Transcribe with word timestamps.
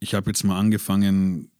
ich 0.00 0.14
habe 0.14 0.30
jetzt 0.30 0.42
mal 0.44 0.58
angefangen, 0.58 1.50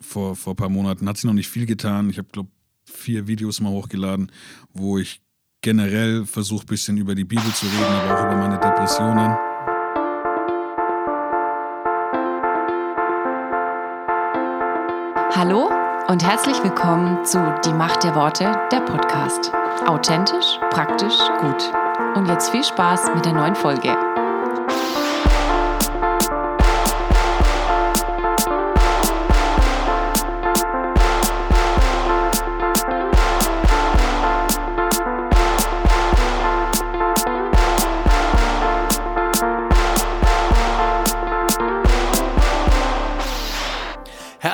vor, 0.00 0.34
vor 0.34 0.54
ein 0.54 0.56
paar 0.56 0.68
Monaten, 0.68 1.08
hat 1.08 1.16
sich 1.16 1.24
noch 1.24 1.32
nicht 1.32 1.48
viel 1.48 1.64
getan. 1.64 2.10
Ich 2.10 2.18
habe, 2.18 2.28
glaube 2.30 2.50
vier 2.84 3.28
Videos 3.28 3.60
mal 3.60 3.70
hochgeladen, 3.70 4.32
wo 4.72 4.98
ich 4.98 5.22
generell 5.60 6.26
versuche, 6.26 6.64
ein 6.64 6.66
bisschen 6.66 6.96
über 6.96 7.14
die 7.14 7.24
Bibel 7.24 7.50
zu 7.54 7.66
reden, 7.66 7.84
aber 7.84 8.18
auch 8.18 8.24
über 8.24 8.36
meine 8.36 8.58
Depressionen. 8.58 9.36
Hallo 15.34 15.70
und 16.08 16.24
herzlich 16.24 16.62
willkommen 16.64 17.24
zu 17.24 17.38
Die 17.64 17.72
Macht 17.72 18.02
der 18.02 18.16
Worte, 18.16 18.60
der 18.72 18.80
Podcast. 18.80 19.52
Authentisch, 19.86 20.58
praktisch, 20.70 21.16
gut. 21.40 21.72
Und 22.16 22.26
jetzt 22.26 22.50
viel 22.50 22.64
Spaß 22.64 23.14
mit 23.14 23.24
der 23.24 23.32
neuen 23.32 23.54
Folge. 23.54 23.96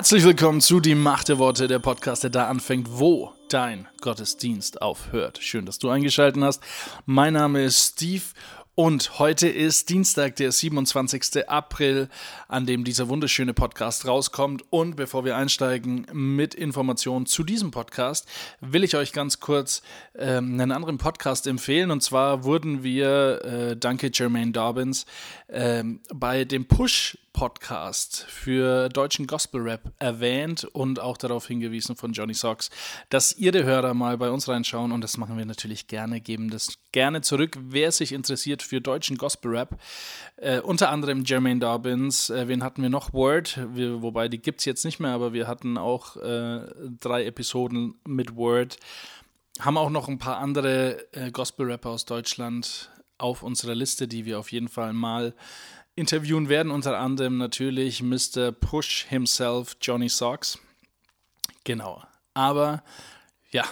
Herzlich 0.09 0.25
willkommen 0.25 0.63
zu 0.63 0.81
Die 0.81 0.95
Macht 0.95 1.29
der 1.29 1.39
Worte, 1.39 1.69
der 1.69 1.81
Podcast, 1.81 2.23
der 2.23 2.31
da 2.31 2.49
anfängt, 2.49 2.89
wo 2.93 3.35
dein 3.51 3.87
Gottesdienst 4.01 4.81
aufhört. 4.81 5.37
Schön, 5.43 5.67
dass 5.67 5.79
du 5.79 5.91
eingeschaltet 5.91 6.43
hast. 6.43 6.63
Mein 7.05 7.35
Name 7.35 7.63
ist 7.63 7.93
Steve 7.93 8.23
und 8.75 9.19
heute 9.19 9.49
ist 9.49 9.91
Dienstag, 9.91 10.37
der 10.37 10.51
27. 10.51 11.47
April, 11.47 12.09
an 12.47 12.65
dem 12.65 12.85
dieser 12.85 13.11
wunderschöne 13.11 13.53
Podcast 13.53 14.07
rauskommt. 14.07 14.65
Und 14.71 14.97
bevor 14.97 15.27
wir 15.27 15.37
einsteigen 15.37 16.07
mit 16.15 16.55
Informationen 16.55 17.27
zu 17.27 17.45
diesem 17.45 17.71
Podcast, 17.71 18.27
will 18.63 18.85
ich 18.85 18.97
euch 18.97 19.13
ganz 19.13 19.41
kurz 19.41 19.83
ähm, 20.17 20.55
einen 20.55 20.73
anderen 20.73 20.97
Podcast 20.97 21.47
empfehlen. 21.47 21.91
Und 21.91 22.03
zwar 22.03 22.45
wurden 22.45 22.83
wir, 22.83 23.45
äh, 23.45 23.77
danke 23.77 24.11
Jermaine 24.15 24.53
Dobbins, 24.53 25.05
äh, 25.49 25.85
bei 26.15 26.47
dem 26.47 26.65
Push 26.65 27.19
Podcast 27.39 28.27
für 28.29 28.89
deutschen 28.89 29.29
Gospel 29.29 29.61
Rap 29.61 29.93
erwähnt 30.01 30.65
und 30.65 30.99
auch 30.99 31.17
darauf 31.17 31.47
hingewiesen 31.47 31.95
von 31.95 32.13
Johnny 32.13 32.35
Socks, 32.35 32.69
dass 33.11 33.33
ihr, 33.33 33.53
die 33.53 33.63
Hörer, 33.63 33.95
mal 33.95 34.19
bei 34.19 34.29
uns 34.29 34.49
reinschauen 34.49 34.91
und 34.91 35.03
das 35.03 35.19
machen 35.19 35.39
wir 35.39 35.47
natürlich 35.47 35.87
gerne, 35.87 36.21
geben 36.21 36.51
das 36.51 36.81
gerne 36.91 37.21
zurück. 37.21 37.57
Wer 37.61 37.93
sich 37.93 38.11
interessiert 38.11 38.63
für 38.63 38.81
deutschen 38.81 39.17
Gospel 39.17 39.57
Rap, 39.57 39.79
äh, 40.39 40.59
unter 40.59 40.91
anderem 40.91 41.23
Jermaine 41.23 41.61
Dobbins, 41.61 42.29
äh, 42.29 42.49
wen 42.49 42.65
hatten 42.65 42.83
wir 42.83 42.91
noch? 42.91 43.13
Word, 43.13 43.61
wir, 43.73 44.03
wobei 44.03 44.27
die 44.27 44.39
gibt 44.39 44.59
es 44.59 44.65
jetzt 44.65 44.85
nicht 44.85 44.99
mehr, 44.99 45.13
aber 45.13 45.33
wir 45.33 45.47
hatten 45.47 45.79
auch 45.79 46.17
äh, 46.17 46.63
drei 47.01 47.25
Episoden 47.25 48.01
mit 48.05 48.35
Word. 48.35 48.79
Haben 49.61 49.79
auch 49.79 49.91
noch 49.91 50.09
ein 50.09 50.19
paar 50.19 50.39
andere 50.39 51.07
äh, 51.13 51.31
Gospel-Rapper 51.31 51.91
aus 51.91 52.05
Deutschland 52.05 52.91
auf 53.17 53.45
unserer 53.45 53.77
Liste, 53.77 54.09
die 54.09 54.25
wir 54.25 54.39
auf 54.41 54.51
jeden 54.51 54.69
Fall 54.69 54.93
mal 54.93 55.35
interviewen 55.99 56.49
werden, 56.49 56.71
unter 56.71 56.99
anderem 56.99 57.39
natürlich 57.39 58.03
Mr. 58.03 58.53
Push 58.53 59.07
himself, 59.09 59.77
Johnny 59.81 60.09
Socks. 60.09 60.59
Genau. 61.65 62.03
Aber 62.35 62.85
ja, 63.51 63.65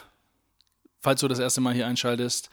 falls 1.00 1.20
du 1.20 1.28
das 1.28 1.38
erste 1.38 1.60
Mal 1.60 1.72
hier 1.72 1.86
einschaltest, 1.86 2.50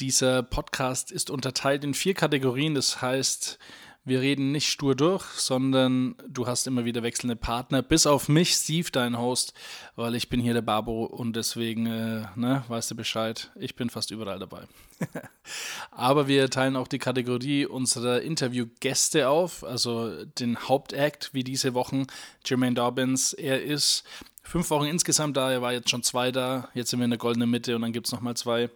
dieser 0.00 0.42
Podcast 0.42 1.12
ist 1.12 1.30
unterteilt 1.30 1.84
in 1.84 1.94
vier 1.94 2.14
Kategorien. 2.14 2.74
Das 2.74 3.00
heißt, 3.00 3.58
wir 4.04 4.20
reden 4.20 4.50
nicht 4.50 4.68
stur 4.68 4.96
durch, 4.96 5.24
sondern 5.36 6.16
du 6.28 6.46
hast 6.46 6.66
immer 6.66 6.84
wieder 6.84 7.04
wechselnde 7.04 7.36
Partner, 7.36 7.82
bis 7.82 8.06
auf 8.06 8.28
mich, 8.28 8.54
Steve, 8.54 8.88
dein 8.90 9.16
Host, 9.16 9.54
weil 9.94 10.16
ich 10.16 10.28
bin 10.28 10.40
hier 10.40 10.54
der 10.54 10.62
Babo 10.62 11.04
und 11.04 11.36
deswegen, 11.36 11.86
äh, 11.86 12.26
ne, 12.34 12.64
weißt 12.66 12.90
du 12.90 12.96
Bescheid, 12.96 13.52
ich 13.54 13.76
bin 13.76 13.90
fast 13.90 14.10
überall 14.10 14.40
dabei. 14.40 14.64
Aber 15.92 16.26
wir 16.26 16.50
teilen 16.50 16.74
auch 16.74 16.88
die 16.88 16.98
Kategorie 16.98 17.64
unserer 17.64 18.22
Interviewgäste 18.22 19.28
auf, 19.28 19.62
also 19.62 20.24
den 20.24 20.58
Hauptakt 20.68 21.32
wie 21.32 21.44
diese 21.44 21.74
Wochen, 21.74 22.06
Jermaine 22.44 22.74
Dobbins. 22.74 23.32
Er 23.32 23.62
ist 23.62 24.02
fünf 24.42 24.70
Wochen 24.70 24.86
insgesamt 24.86 25.36
da, 25.36 25.52
er 25.52 25.62
war 25.62 25.72
jetzt 25.72 25.90
schon 25.90 26.02
zwei 26.02 26.32
da, 26.32 26.68
jetzt 26.74 26.90
sind 26.90 26.98
wir 26.98 27.04
in 27.04 27.10
der 27.10 27.18
goldenen 27.18 27.50
Mitte 27.50 27.76
und 27.76 27.82
dann 27.82 27.92
gibt 27.92 28.08
es 28.08 28.12
nochmal 28.12 28.36
zwei 28.36 28.68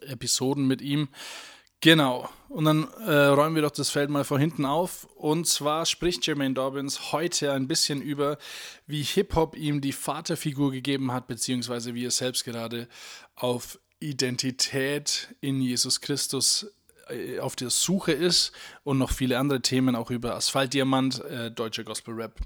Episoden 0.00 0.66
mit 0.66 0.80
ihm. 0.80 1.08
Genau. 1.84 2.30
Und 2.48 2.64
dann 2.64 2.88
äh, 3.06 3.26
räumen 3.26 3.56
wir 3.56 3.60
doch 3.60 3.70
das 3.70 3.90
Feld 3.90 4.08
mal 4.08 4.24
von 4.24 4.40
hinten 4.40 4.64
auf. 4.64 5.04
Und 5.16 5.46
zwar 5.46 5.84
spricht 5.84 6.26
Jermaine 6.26 6.54
Dobbins 6.54 7.12
heute 7.12 7.52
ein 7.52 7.68
bisschen 7.68 8.00
über, 8.00 8.38
wie 8.86 9.02
Hip-Hop 9.02 9.54
ihm 9.54 9.82
die 9.82 9.92
Vaterfigur 9.92 10.72
gegeben 10.72 11.12
hat, 11.12 11.26
beziehungsweise 11.26 11.92
wie 11.92 12.06
er 12.06 12.10
selbst 12.10 12.44
gerade 12.44 12.88
auf 13.34 13.78
Identität 14.00 15.34
in 15.42 15.60
Jesus 15.60 16.00
Christus 16.00 16.72
äh, 17.08 17.38
auf 17.38 17.54
der 17.54 17.68
Suche 17.68 18.12
ist 18.12 18.52
und 18.82 18.96
noch 18.96 19.10
viele 19.10 19.38
andere 19.38 19.60
Themen 19.60 19.94
auch 19.94 20.10
über 20.10 20.36
Asphaltdiamant, 20.36 21.22
äh, 21.26 21.50
deutsche 21.50 21.84
Gospel 21.84 22.14
Rap. 22.14 22.40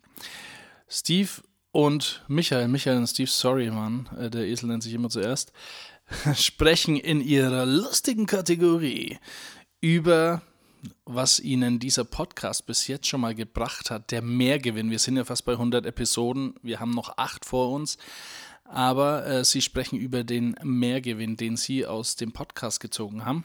Steve 0.88 1.28
und 1.70 2.24
Michael, 2.28 2.68
Michael 2.68 2.96
und 2.96 3.06
Steve, 3.06 3.28
sorry, 3.28 3.70
Mann, 3.70 4.08
äh, 4.18 4.30
der 4.30 4.46
Esel 4.46 4.68
nennt 4.68 4.82
sich 4.82 4.94
immer 4.94 5.10
zuerst, 5.10 5.52
sprechen 6.34 6.96
in 6.96 7.20
ihrer 7.20 7.66
lustigen 7.66 8.24
Kategorie 8.26 9.18
über 9.80 10.42
was 11.04 11.40
Ihnen 11.40 11.78
dieser 11.78 12.04
Podcast 12.04 12.66
bis 12.66 12.86
jetzt 12.86 13.06
schon 13.06 13.20
mal 13.20 13.34
gebracht 13.34 13.90
hat, 13.90 14.10
der 14.10 14.22
Mehrgewinn. 14.22 14.90
Wir 14.90 14.98
sind 14.98 15.16
ja 15.16 15.24
fast 15.24 15.44
bei 15.44 15.52
100 15.52 15.86
Episoden, 15.86 16.54
wir 16.62 16.80
haben 16.80 16.90
noch 16.90 17.16
acht 17.16 17.44
vor 17.44 17.70
uns, 17.70 17.98
aber 18.64 19.26
äh, 19.26 19.44
Sie 19.44 19.62
sprechen 19.62 19.98
über 19.98 20.24
den 20.24 20.56
Mehrgewinn, 20.62 21.36
den 21.36 21.56
Sie 21.56 21.86
aus 21.86 22.16
dem 22.16 22.32
Podcast 22.32 22.80
gezogen 22.80 23.24
haben. 23.24 23.44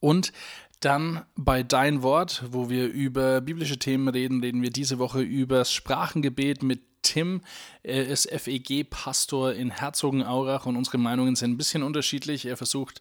Und 0.00 0.32
dann 0.80 1.24
bei 1.36 1.62
Dein 1.62 2.02
Wort, 2.02 2.44
wo 2.50 2.68
wir 2.68 2.88
über 2.88 3.40
biblische 3.40 3.78
Themen 3.78 4.08
reden, 4.08 4.40
reden 4.40 4.62
wir 4.62 4.70
diese 4.70 4.98
Woche 4.98 5.20
über 5.22 5.58
das 5.58 5.72
Sprachengebet 5.72 6.62
mit 6.62 6.80
Tim. 7.02 7.40
Er 7.82 8.06
ist 8.06 8.30
FEG-Pastor 8.30 9.52
in 9.52 9.70
Herzogenaurach 9.70 10.66
und 10.66 10.76
unsere 10.76 10.98
Meinungen 10.98 11.36
sind 11.36 11.52
ein 11.52 11.56
bisschen 11.56 11.82
unterschiedlich. 11.82 12.46
Er 12.46 12.56
versucht, 12.56 13.00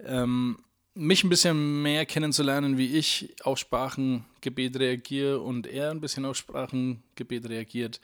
ähm, 0.00 0.58
mich 0.98 1.22
ein 1.22 1.28
bisschen 1.28 1.82
mehr 1.82 2.04
kennenzulernen, 2.06 2.76
wie 2.76 2.96
ich 2.96 3.34
auf 3.44 3.58
Sprachengebet 3.58 4.78
reagiere 4.80 5.40
und 5.40 5.68
er 5.68 5.92
ein 5.92 6.00
bisschen 6.00 6.24
auf 6.24 6.36
Sprachengebet 6.36 7.48
reagiert 7.48 8.00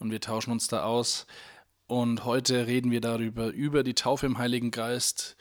und 0.00 0.10
wir 0.10 0.20
tauschen 0.20 0.50
uns 0.50 0.66
da 0.66 0.82
aus. 0.82 1.26
Und 1.86 2.24
heute 2.24 2.66
reden 2.66 2.90
wir 2.90 3.00
darüber, 3.00 3.48
über 3.48 3.84
die 3.84 3.94
Taufe 3.94 4.26
im 4.26 4.38
Heiligen 4.38 4.72
Geist. 4.72 5.36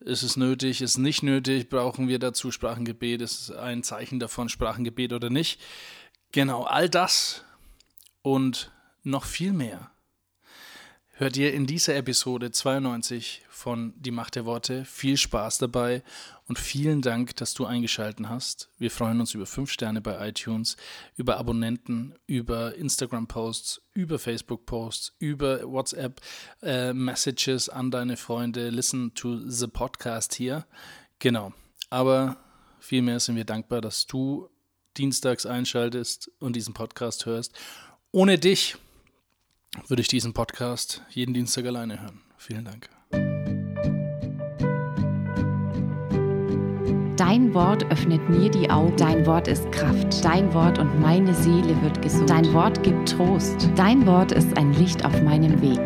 Ist 0.00 0.24
es 0.24 0.36
nötig, 0.36 0.80
ist 0.80 0.92
es 0.92 0.98
nicht 0.98 1.22
nötig, 1.22 1.68
brauchen 1.68 2.08
wir 2.08 2.18
dazu 2.18 2.50
Sprachengebet, 2.50 3.20
ist 3.20 3.42
es 3.42 3.50
ein 3.52 3.84
Zeichen 3.84 4.18
davon 4.18 4.48
Sprachengebet 4.48 5.12
oder 5.12 5.30
nicht? 5.30 5.60
Genau, 6.32 6.64
all 6.64 6.88
das 6.88 7.44
und 8.22 8.72
noch 9.04 9.24
viel 9.24 9.52
mehr 9.52 9.92
hört 11.20 11.36
ihr 11.36 11.52
in 11.52 11.66
dieser 11.66 11.96
Episode 11.96 12.50
92 12.50 13.42
von 13.50 13.92
Die 13.98 14.10
Macht 14.10 14.36
der 14.36 14.46
Worte. 14.46 14.86
Viel 14.86 15.18
Spaß 15.18 15.58
dabei 15.58 16.02
und 16.48 16.58
vielen 16.58 17.02
Dank, 17.02 17.36
dass 17.36 17.52
du 17.52 17.66
eingeschaltet 17.66 18.26
hast. 18.26 18.70
Wir 18.78 18.90
freuen 18.90 19.20
uns 19.20 19.34
über 19.34 19.44
5 19.44 19.70
Sterne 19.70 20.00
bei 20.00 20.26
iTunes, 20.26 20.78
über 21.16 21.36
Abonnenten, 21.36 22.14
über 22.26 22.74
Instagram-Posts, 22.74 23.82
über 23.92 24.18
Facebook-Posts, 24.18 25.16
über 25.18 25.70
WhatsApp-Messages 25.70 27.68
äh, 27.68 27.72
an 27.72 27.90
deine 27.90 28.16
Freunde. 28.16 28.70
Listen 28.70 29.12
to 29.12 29.46
the 29.46 29.66
podcast 29.66 30.32
hier. 30.32 30.64
Genau. 31.18 31.52
Aber 31.90 32.38
vielmehr 32.78 33.20
sind 33.20 33.36
wir 33.36 33.44
dankbar, 33.44 33.82
dass 33.82 34.06
du 34.06 34.48
dienstags 34.96 35.44
einschaltest 35.44 36.30
und 36.38 36.56
diesen 36.56 36.72
Podcast 36.72 37.26
hörst. 37.26 37.52
Ohne 38.10 38.38
dich 38.38 38.78
würde 39.86 40.02
ich 40.02 40.08
diesen 40.08 40.32
Podcast 40.32 41.02
jeden 41.10 41.34
Dienstag 41.34 41.66
alleine 41.66 42.00
hören. 42.02 42.20
Vielen 42.36 42.64
Dank. 42.64 42.88
Dein 47.16 47.54
Wort 47.54 47.84
öffnet 47.92 48.28
mir 48.30 48.50
die 48.50 48.70
Augen. 48.70 48.96
Dein 48.96 49.26
Wort 49.26 49.46
ist 49.46 49.70
Kraft. 49.70 50.24
Dein 50.24 50.52
Wort 50.54 50.78
und 50.78 51.00
meine 51.00 51.34
Seele 51.34 51.80
wird 51.82 52.00
gesund. 52.00 52.30
Dein 52.30 52.52
Wort 52.54 52.82
gibt 52.82 53.10
Trost. 53.10 53.68
Dein 53.76 54.06
Wort 54.06 54.32
ist 54.32 54.56
ein 54.56 54.72
Licht 54.72 55.04
auf 55.04 55.22
meinem 55.22 55.60
Weg. 55.60 55.80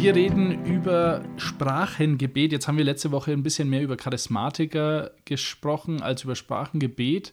Wir 0.00 0.14
reden 0.14 0.64
über 0.64 1.22
Sprachengebet. 1.36 2.52
Jetzt 2.52 2.68
haben 2.68 2.78
wir 2.78 2.84
letzte 2.84 3.10
Woche 3.12 3.32
ein 3.32 3.42
bisschen 3.42 3.68
mehr 3.68 3.82
über 3.82 3.96
Charismatiker 3.96 5.10
gesprochen 5.24 6.02
als 6.02 6.24
über 6.24 6.34
Sprachengebet. 6.34 7.32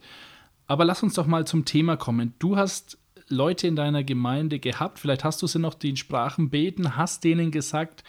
Aber 0.68 0.84
lass 0.84 1.02
uns 1.02 1.14
doch 1.14 1.28
mal 1.28 1.48
zum 1.48 1.64
Thema 1.64 1.96
kommen. 1.96 2.34
Du 2.40 2.58
hast 2.58 2.98
Leute 3.28 3.68
in 3.68 3.76
deiner 3.76 4.04
Gemeinde 4.04 4.60
gehabt, 4.60 5.00
vielleicht 5.00 5.24
hast 5.24 5.42
du 5.42 5.48
sie 5.48 5.60
noch, 5.60 5.74
die 5.74 5.90
in 5.90 5.98
Sprachen 5.98 6.50
beten, 6.50 6.96
hast 6.96 7.24
denen 7.24 7.52
gesagt, 7.52 8.04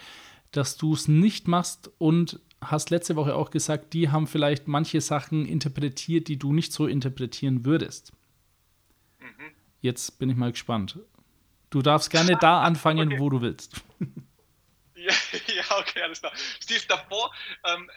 dass 0.51 0.77
du 0.77 0.93
es 0.93 1.07
nicht 1.07 1.47
machst 1.47 1.91
und 1.97 2.39
hast 2.61 2.89
letzte 2.89 3.15
Woche 3.15 3.35
auch 3.35 3.51
gesagt, 3.51 3.93
die 3.93 4.09
haben 4.09 4.27
vielleicht 4.27 4.67
manche 4.67 5.01
Sachen 5.01 5.45
interpretiert, 5.45 6.27
die 6.27 6.37
du 6.37 6.53
nicht 6.53 6.73
so 6.73 6.87
interpretieren 6.87 7.65
würdest. 7.65 8.13
Mhm. 9.19 9.51
Jetzt 9.81 10.19
bin 10.19 10.29
ich 10.29 10.35
mal 10.35 10.51
gespannt. 10.51 10.99
Du 11.69 11.81
darfst 11.81 12.09
gerne 12.09 12.37
da 12.39 12.61
anfangen, 12.63 13.09
okay. 13.09 13.19
wo 13.19 13.29
du 13.29 13.41
willst. 13.41 13.81
Ja, 14.99 15.13
ja, 15.47 15.63
okay, 15.77 16.01
alles 16.01 16.19
klar. 16.19 16.33
Steve, 16.59 16.81
davor, 16.87 17.31
ähm, 17.65 17.89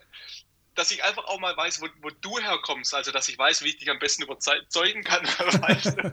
dass 0.75 0.91
ich 0.91 1.03
einfach 1.03 1.25
auch 1.25 1.41
mal 1.41 1.57
weiß, 1.57 1.81
wo, 1.81 1.89
wo, 2.03 2.11
du 2.11 2.39
herkommst, 2.39 2.95
also 2.95 3.11
dass 3.11 3.29
ich 3.29 3.39
weiß, 3.39 3.65
wie 3.65 3.69
ich 3.69 3.79
dich 3.79 3.91
am 3.91 3.99
besten 3.99 4.23
überzeugen 4.23 5.03
kann. 5.03 5.27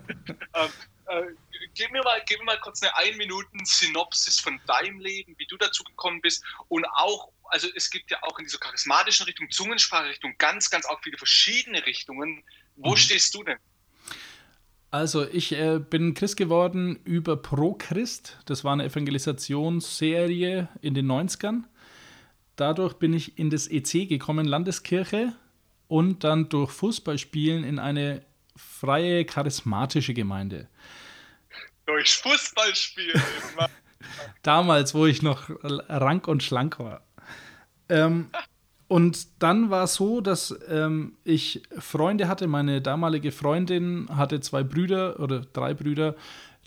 ähm, 0.54 0.70
äh, 1.08 1.34
gib, 1.74 1.92
mir 1.92 2.04
mal, 2.04 2.22
gib 2.26 2.40
mir 2.40 2.46
mal 2.46 2.60
kurz 2.60 2.82
eine 2.82 2.96
ein 2.98 3.18
Minuten 3.18 3.64
Synopsis 3.66 4.40
von 4.40 4.60
deinem 4.68 5.00
Leben, 5.00 5.36
wie 5.38 5.46
du 5.46 5.58
dazu 5.58 5.84
gekommen 5.84 6.22
bist 6.22 6.44
und 6.68 6.86
auch, 6.96 7.32
also 7.46 7.68
es 7.76 7.90
gibt 7.90 8.12
ja 8.12 8.18
auch 8.24 8.38
in 8.40 8.46
dieser 8.46 8.60
charismatischen 8.60 9.26
Richtung, 9.26 9.50
Zungensprache-Richtung 9.50 10.36
ganz, 10.38 10.70
ganz 10.70 10.86
auch 10.86 11.02
viele 11.02 11.18
verschiedene 11.18 11.86
Richtungen. 11.86 12.44
Wo 12.76 12.92
mhm. 12.92 12.98
stehst 12.98 13.34
du 13.34 13.44
denn? 13.44 13.58
Also 14.90 15.28
ich 15.28 15.52
äh, 15.52 15.80
bin 15.80 16.14
Christ 16.14 16.38
geworden 16.38 17.00
über 17.04 17.36
Pro 17.38 17.74
Christ. 17.74 18.38
Das 18.46 18.64
war 18.64 18.74
eine 18.74 18.86
Evangelisationsserie 18.86 20.70
in 20.82 20.94
den 20.94 21.12
90ern. 21.12 21.64
Dadurch 22.56 22.94
bin 22.94 23.14
ich 23.14 23.38
in 23.38 23.50
das 23.50 23.68
EC 23.68 24.08
gekommen, 24.08 24.46
Landeskirche, 24.46 25.34
und 25.88 26.24
dann 26.24 26.50
durch 26.50 26.72
Fußballspielen 26.72 27.64
in 27.64 27.80
eine 27.80 28.26
freie, 28.56 29.26
charismatische 29.26 30.14
Gemeinde. 30.14 30.68
Durch 31.88 32.18
Fußballspielen? 32.18 33.22
Damals, 34.44 34.94
wo 34.94 35.06
ich 35.06 35.22
noch 35.22 35.50
rank 35.64 36.28
und 36.28 36.44
schlank 36.44 36.80
war. 36.80 37.02
Ähm, 37.90 38.30
und 38.88 39.42
dann 39.42 39.70
war 39.70 39.86
es 39.86 39.96
so, 39.96 40.22
dass 40.22 40.58
ähm, 40.70 41.18
ich 41.24 41.64
Freunde 41.78 42.28
hatte. 42.28 42.48
Meine 42.48 42.82
damalige 42.82 43.32
Freundin 43.32 44.08
hatte 44.10 44.40
zwei 44.40 44.64
Brüder 44.64 45.20
oder 45.20 45.42
drei 45.42 45.74
Brüder, 45.74 46.16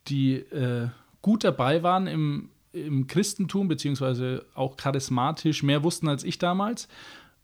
die 0.08 0.34
äh, 0.34 0.88
gut 1.22 1.44
dabei 1.44 1.82
waren 1.82 2.06
im, 2.06 2.50
im 2.72 3.06
Christentum, 3.06 3.68
beziehungsweise 3.68 4.44
auch 4.54 4.76
charismatisch 4.76 5.62
mehr 5.62 5.82
wussten 5.82 6.08
als 6.08 6.24
ich 6.24 6.38
damals. 6.38 6.88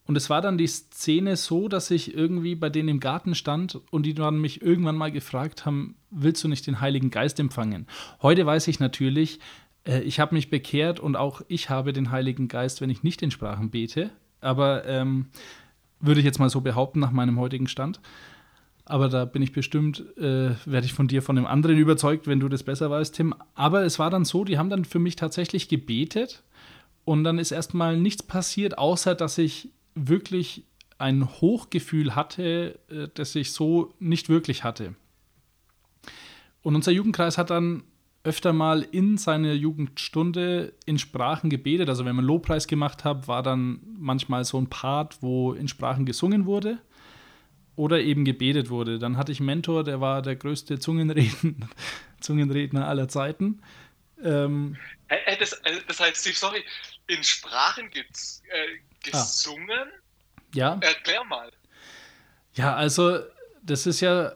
Und 0.07 0.17
es 0.17 0.31
war 0.31 0.41
dann 0.41 0.57
die 0.57 0.67
Szene 0.67 1.37
so, 1.37 1.69
dass 1.69 1.91
ich 1.91 2.15
irgendwie 2.15 2.55
bei 2.55 2.71
denen 2.71 2.89
im 2.89 3.01
Garten 3.01 3.35
stand 3.35 3.81
und 3.91 4.05
die 4.05 4.15
dann 4.15 4.41
mich 4.41 4.63
irgendwann 4.63 4.97
mal 4.97 5.11
gefragt 5.11 5.67
haben, 5.67 5.97
willst 6.11 6.43
du 6.45 6.49
nicht 6.49 6.67
den 6.67 6.81
Heiligen 6.81 7.11
Geist 7.11 7.41
empfangen? 7.41 7.87
Heute 8.23 8.47
weiß 8.47 8.69
ich 8.69 8.79
natürlich, 8.79 9.41
äh, 9.85 10.01
ich 10.03 10.21
habe 10.21 10.35
mich 10.35 10.49
bekehrt 10.49 11.01
und 11.01 11.17
auch 11.17 11.43
ich 11.49 11.71
habe 11.71 11.93
den 11.93 12.11
Heiligen 12.11 12.49
Geist, 12.49 12.81
wenn 12.81 12.91
ich 12.91 13.03
nicht 13.03 13.21
in 13.23 13.31
Sprachen 13.31 13.71
bete 13.71 14.11
aber 14.47 14.87
ähm, 14.87 15.27
würde 16.01 16.21
ich 16.21 16.27
jetzt 16.27 16.39
mal 16.39 16.51
so 16.51 16.61
behaupten 16.61 17.01
nach 17.01 17.11
meinem 17.11 17.39
heutigen 17.39 17.69
Stand. 17.69 18.01
Aber 18.85 19.09
da 19.09 19.25
bin 19.25 19.43
ich 19.43 19.53
bestimmt, 19.53 20.05
äh, 20.17 20.55
werde 20.65 20.87
ich 20.87 20.93
von 20.93 21.09
dir, 21.09 21.21
von 21.21 21.37
dem 21.37 21.47
anderen 21.47 21.77
überzeugt, 21.77 22.29
wenn 22.29 22.39
du 22.39 22.49
das 22.49 22.63
besser 22.63 22.89
weißt, 22.89 23.15
Tim. 23.15 23.35
Aber 23.55 23.83
es 23.83 23.99
war 23.99 24.11
dann 24.11 24.25
so, 24.25 24.45
die 24.45 24.59
haben 24.59 24.71
dann 24.71 24.85
für 24.85 25.01
mich 25.01 25.17
tatsächlich 25.17 25.69
gebetet 25.69 26.45
und 27.05 27.25
dann 27.25 27.39
ist 27.39 27.51
erstmal 27.51 27.97
nichts 27.97 28.23
passiert, 28.23 28.79
außer 28.79 29.17
dass 29.17 29.39
ich 29.39 29.71
wirklich 29.97 30.65
ein 30.99 31.29
Hochgefühl 31.41 32.15
hatte, 32.15 32.79
äh, 32.89 33.09
das 33.15 33.35
ich 33.35 33.53
so 33.53 33.93
nicht 33.99 34.29
wirklich 34.29 34.63
hatte. 34.63 34.95
Und 36.63 36.75
unser 36.75 36.93
Jugendkreis 36.93 37.39
hat 37.39 37.51
dann 37.51 37.83
öfter 38.25 38.53
mal 38.53 38.83
in 38.83 39.19
seiner 39.19 39.53
Jugendstunde 39.53 40.75
in 40.85 40.99
Sprachen 40.99 41.49
gebetet. 41.49 41.89
Also 41.89 42.05
wenn 42.05 42.17
man 42.17 42.25
Lobpreis 42.25 42.67
gemacht 42.67 43.05
hat, 43.05 43.29
war 43.29 43.43
dann 43.43 43.79
manchmal 43.99 44.45
so 44.45 44.59
ein 44.59 44.67
Part, 44.69 45.23
wo 45.23 45.53
in 45.53 45.69
Sprachen 45.69 46.07
gesungen 46.07 46.45
wurde 46.45 46.79
oder 47.77 48.01
eben 48.01 48.25
gebetet 48.25 48.69
wurde. 48.69 48.99
Dann 48.99 49.17
hatte 49.17 49.31
ich 49.31 49.39
einen 49.39 49.47
Mentor, 49.47 49.85
der 49.85 50.01
war 50.01 50.23
der 50.23 50.35
größte 50.35 50.81
Zungenreden, 50.81 51.67
Zungenredner 52.21 52.89
aller 52.89 53.07
Zeiten. 53.07 53.61
Ähm, 54.23 54.77
das, 55.39 55.61
das, 55.87 56.01
heißt, 56.01 56.17
Steve, 56.17 56.37
sorry, 56.37 56.65
in 57.07 57.23
Sprachen 57.23 57.91
gibt's 57.91 58.43
äh, 58.49 59.11
gesungen? 59.11 59.69
Ah. 59.71 60.01
Ja. 60.55 60.79
Erklär 60.81 61.25
mal. 61.25 61.51
Ja, 62.55 62.75
also 62.75 63.21
das 63.63 63.87
ist 63.87 64.01
ja, 64.01 64.33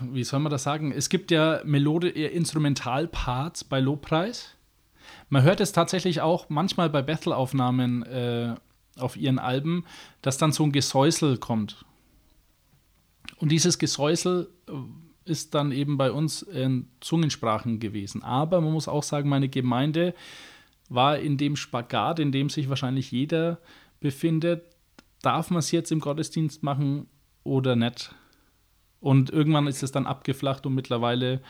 wie 0.00 0.24
soll 0.24 0.40
man 0.40 0.50
das 0.50 0.64
sagen? 0.64 0.92
Es 0.92 1.08
gibt 1.08 1.30
ja 1.30 1.60
Melode, 1.64 2.08
Instrumentalparts 2.08 3.64
bei 3.64 3.80
Lobpreis. 3.80 4.56
Man 5.28 5.42
hört 5.42 5.60
es 5.60 5.72
tatsächlich 5.72 6.20
auch 6.20 6.48
manchmal 6.48 6.90
bei 6.90 7.00
Bethel-Aufnahmen 7.00 8.02
äh, 8.02 8.54
auf 8.98 9.16
ihren 9.16 9.38
Alben, 9.38 9.86
dass 10.22 10.38
dann 10.38 10.52
so 10.52 10.64
ein 10.64 10.72
Gesäusel 10.72 11.38
kommt. 11.38 11.84
Und 13.36 13.50
dieses 13.50 13.78
Gesäusel 13.78 14.50
äh, 14.68 14.72
ist 15.24 15.54
dann 15.54 15.72
eben 15.72 15.96
bei 15.96 16.10
uns 16.10 16.42
in 16.42 16.88
Zungensprachen 17.00 17.80
gewesen. 17.80 18.22
Aber 18.22 18.60
man 18.60 18.72
muss 18.72 18.88
auch 18.88 19.02
sagen, 19.02 19.28
meine 19.28 19.48
Gemeinde 19.48 20.14
war 20.88 21.18
in 21.18 21.36
dem 21.36 21.56
Spagat, 21.56 22.18
in 22.18 22.32
dem 22.32 22.50
sich 22.50 22.68
wahrscheinlich 22.68 23.10
jeder 23.10 23.58
befindet. 24.00 24.64
Darf 25.22 25.50
man 25.50 25.60
es 25.60 25.70
jetzt 25.70 25.90
im 25.92 26.00
Gottesdienst 26.00 26.62
machen 26.62 27.06
oder 27.42 27.76
nicht? 27.76 28.14
Und 29.00 29.30
irgendwann 29.30 29.66
ist 29.66 29.82
es 29.82 29.92
dann 29.92 30.06
abgeflacht 30.06 30.66
und 30.66 30.74
mittlerweile 30.74 31.42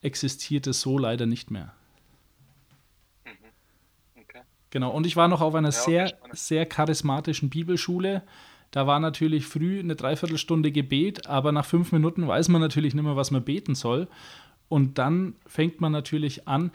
existiert 0.00 0.66
es 0.66 0.80
so 0.80 0.98
leider 0.98 1.26
nicht 1.26 1.50
mehr. 1.50 1.72
Mhm. 3.24 4.22
Okay. 4.22 4.42
Genau, 4.70 4.90
und 4.90 5.06
ich 5.06 5.16
war 5.16 5.28
noch 5.28 5.40
auf 5.40 5.54
einer 5.54 5.68
ja, 5.68 5.72
sehr, 5.72 6.18
sehr 6.32 6.66
charismatischen 6.66 7.50
Bibelschule. 7.50 8.22
Da 8.70 8.86
war 8.86 9.00
natürlich 9.00 9.46
früh 9.46 9.80
eine 9.80 9.96
Dreiviertelstunde 9.96 10.72
Gebet, 10.72 11.26
aber 11.26 11.52
nach 11.52 11.64
fünf 11.64 11.92
Minuten 11.92 12.26
weiß 12.26 12.48
man 12.48 12.60
natürlich 12.60 12.94
nicht 12.94 13.04
mehr, 13.04 13.16
was 13.16 13.30
man 13.30 13.44
beten 13.44 13.74
soll. 13.74 14.08
Und 14.68 14.98
dann 14.98 15.36
fängt 15.46 15.80
man 15.80 15.92
natürlich 15.92 16.46
an. 16.46 16.70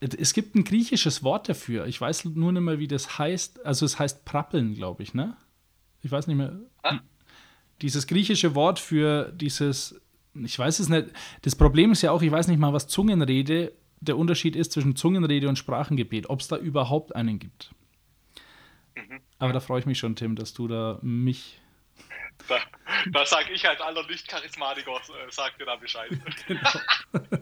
Es 0.00 0.32
gibt 0.32 0.54
ein 0.54 0.64
griechisches 0.64 1.22
Wort 1.22 1.48
dafür. 1.48 1.86
Ich 1.86 2.00
weiß 2.00 2.24
nur 2.26 2.52
nicht 2.52 2.62
mehr, 2.62 2.78
wie 2.78 2.88
das 2.88 3.18
heißt. 3.18 3.64
Also 3.64 3.84
es 3.84 3.98
heißt 3.98 4.24
prappeln, 4.24 4.74
glaube 4.74 5.02
ich, 5.02 5.14
ne? 5.14 5.36
Ich 6.02 6.10
weiß 6.10 6.26
nicht 6.26 6.36
mehr. 6.36 6.58
Ah? 6.82 7.00
dieses 7.82 8.06
griechische 8.06 8.54
Wort 8.54 8.78
für 8.78 9.32
dieses, 9.32 10.00
ich 10.34 10.58
weiß 10.58 10.78
es 10.78 10.88
nicht, 10.88 11.08
das 11.42 11.56
Problem 11.56 11.92
ist 11.92 12.02
ja 12.02 12.12
auch, 12.12 12.22
ich 12.22 12.30
weiß 12.30 12.48
nicht 12.48 12.58
mal, 12.58 12.72
was 12.72 12.88
Zungenrede 12.88 13.72
der 14.00 14.16
Unterschied 14.16 14.56
ist 14.56 14.72
zwischen 14.72 14.96
Zungenrede 14.96 15.48
und 15.48 15.56
Sprachengebet, 15.56 16.28
ob 16.30 16.40
es 16.40 16.48
da 16.48 16.56
überhaupt 16.56 17.14
einen 17.14 17.38
gibt. 17.38 17.74
Mhm. 18.96 19.20
Aber 19.38 19.52
da 19.52 19.60
freue 19.60 19.80
ich 19.80 19.86
mich 19.86 19.98
schon, 19.98 20.16
Tim, 20.16 20.36
dass 20.36 20.54
du 20.54 20.68
da 20.68 20.98
mich. 21.02 21.60
Da, 22.48 22.60
da 23.12 23.26
sage 23.26 23.52
ich 23.52 23.68
als 23.68 23.80
aller 23.80 24.06
Nicht-Charismatiker, 24.06 24.96
äh, 24.96 25.30
sag 25.30 25.56
dir 25.58 25.66
da 25.66 25.76
Bescheid. 25.76 26.10
genau. 26.46 26.70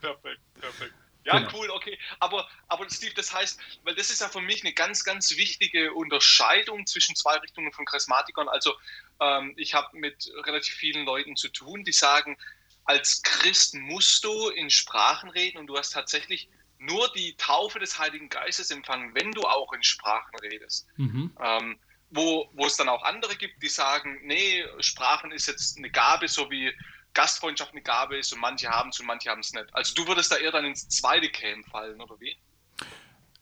perfekt, 0.00 0.40
perfekt. 0.60 0.94
Ja, 1.24 1.38
genau. 1.38 1.50
cool, 1.54 1.70
okay. 1.70 1.98
Aber, 2.18 2.48
aber 2.68 2.88
Steve, 2.90 3.14
das 3.14 3.32
heißt, 3.32 3.58
weil 3.84 3.94
das 3.94 4.10
ist 4.10 4.20
ja 4.20 4.28
für 4.28 4.40
mich 4.40 4.64
eine 4.64 4.72
ganz, 4.72 5.04
ganz 5.04 5.36
wichtige 5.36 5.92
Unterscheidung 5.94 6.86
zwischen 6.86 7.14
zwei 7.14 7.36
Richtungen 7.36 7.72
von 7.72 7.84
Charismatikern. 7.84 8.48
Also 8.48 8.74
ähm, 9.20 9.54
ich 9.56 9.74
habe 9.74 9.96
mit 9.96 10.30
relativ 10.44 10.74
vielen 10.74 11.04
Leuten 11.04 11.36
zu 11.36 11.48
tun, 11.48 11.84
die 11.84 11.92
sagen, 11.92 12.36
als 12.84 13.22
Christ 13.22 13.74
musst 13.74 14.24
du 14.24 14.48
in 14.48 14.68
Sprachen 14.68 15.30
reden 15.30 15.58
und 15.58 15.68
du 15.68 15.76
hast 15.76 15.90
tatsächlich 15.90 16.48
nur 16.82 17.08
die 17.14 17.34
Taufe 17.36 17.78
des 17.78 17.98
Heiligen 17.98 18.28
Geistes 18.28 18.70
empfangen, 18.70 19.14
wenn 19.14 19.32
du 19.32 19.42
auch 19.42 19.72
in 19.72 19.82
Sprachen 19.82 20.34
redest. 20.42 20.86
Mhm. 20.96 21.30
Ähm, 21.40 21.78
wo, 22.10 22.48
wo 22.52 22.66
es 22.66 22.76
dann 22.76 22.88
auch 22.88 23.02
andere 23.04 23.36
gibt, 23.36 23.62
die 23.62 23.68
sagen, 23.68 24.18
nee, 24.24 24.64
Sprachen 24.80 25.32
ist 25.32 25.46
jetzt 25.46 25.78
eine 25.78 25.90
Gabe, 25.90 26.28
so 26.28 26.50
wie 26.50 26.70
Gastfreundschaft 27.14 27.72
eine 27.72 27.82
Gabe 27.82 28.18
ist 28.18 28.32
und 28.32 28.40
manche 28.40 28.68
haben 28.68 28.90
es 28.90 29.00
und 29.00 29.06
manche 29.06 29.30
haben 29.30 29.40
es 29.40 29.52
nicht. 29.52 29.66
Also 29.72 29.94
du 29.94 30.06
würdest 30.06 30.30
da 30.30 30.36
eher 30.36 30.52
dann 30.52 30.64
ins 30.64 30.88
zweite 30.88 31.28
Camp 31.30 31.66
fallen, 31.68 32.00
oder 32.00 32.18
wie? 32.20 32.36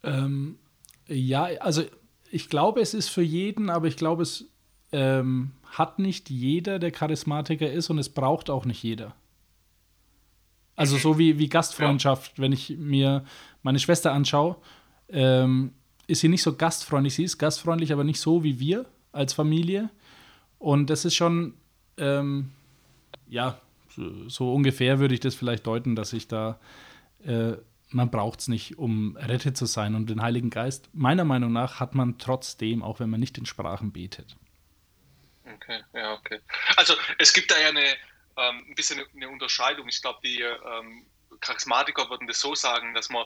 Ähm, 0.02 0.58
ja, 1.06 1.44
also 1.44 1.84
ich 2.30 2.48
glaube, 2.48 2.80
es 2.80 2.94
ist 2.94 3.08
für 3.08 3.22
jeden, 3.22 3.70
aber 3.70 3.88
ich 3.88 3.96
glaube, 3.96 4.22
es 4.22 4.44
ähm, 4.92 5.52
hat 5.64 5.98
nicht 5.98 6.30
jeder, 6.30 6.78
der 6.78 6.90
Charismatiker 6.90 7.70
ist 7.70 7.90
und 7.90 7.98
es 7.98 8.08
braucht 8.08 8.50
auch 8.50 8.64
nicht 8.64 8.82
jeder. 8.82 9.16
Also 10.80 10.96
so 10.96 11.18
wie, 11.18 11.38
wie 11.38 11.48
Gastfreundschaft, 11.48 12.38
ja. 12.38 12.42
wenn 12.42 12.52
ich 12.52 12.76
mir 12.78 13.24
meine 13.62 13.78
Schwester 13.78 14.12
anschaue, 14.12 14.56
ähm, 15.08 15.72
ist 16.06 16.20
sie 16.20 16.28
nicht 16.28 16.42
so 16.42 16.56
gastfreundlich. 16.56 17.14
Sie 17.14 17.24
ist 17.24 17.38
gastfreundlich, 17.38 17.92
aber 17.92 18.04
nicht 18.04 18.20
so 18.20 18.42
wie 18.42 18.58
wir 18.58 18.86
als 19.12 19.32
Familie. 19.32 19.90
Und 20.58 20.90
das 20.90 21.04
ist 21.04 21.14
schon, 21.14 21.54
ähm, 21.96 22.50
ja, 23.28 23.60
so 24.28 24.54
ungefähr 24.54 24.98
würde 24.98 25.14
ich 25.14 25.20
das 25.20 25.34
vielleicht 25.34 25.66
deuten, 25.66 25.96
dass 25.96 26.12
ich 26.12 26.28
da 26.28 26.58
äh, 27.24 27.56
man 27.92 28.10
braucht 28.10 28.40
es 28.40 28.48
nicht, 28.48 28.78
um 28.78 29.16
rettet 29.16 29.56
zu 29.56 29.66
sein. 29.66 29.94
Und 29.94 30.08
den 30.10 30.22
Heiligen 30.22 30.50
Geist, 30.50 30.88
meiner 30.92 31.24
Meinung 31.24 31.52
nach, 31.52 31.80
hat 31.80 31.94
man 31.94 32.18
trotzdem, 32.18 32.82
auch 32.82 33.00
wenn 33.00 33.10
man 33.10 33.20
nicht 33.20 33.36
in 33.38 33.46
Sprachen 33.46 33.92
betet. 33.92 34.36
Okay, 35.44 35.80
ja, 35.94 36.14
okay. 36.14 36.38
Also 36.76 36.94
es 37.18 37.32
gibt 37.32 37.50
da 37.50 37.56
ja 37.60 37.68
eine, 37.68 37.84
ähm, 38.40 38.64
ein 38.68 38.74
bisschen 38.74 39.04
eine 39.14 39.28
Unterscheidung. 39.28 39.88
Ich 39.88 40.00
glaube, 40.00 40.20
die 40.24 40.40
ähm, 40.40 41.06
Charismatiker 41.40 42.08
würden 42.10 42.26
das 42.26 42.40
so 42.40 42.54
sagen, 42.54 42.94
dass 42.94 43.08
man 43.08 43.24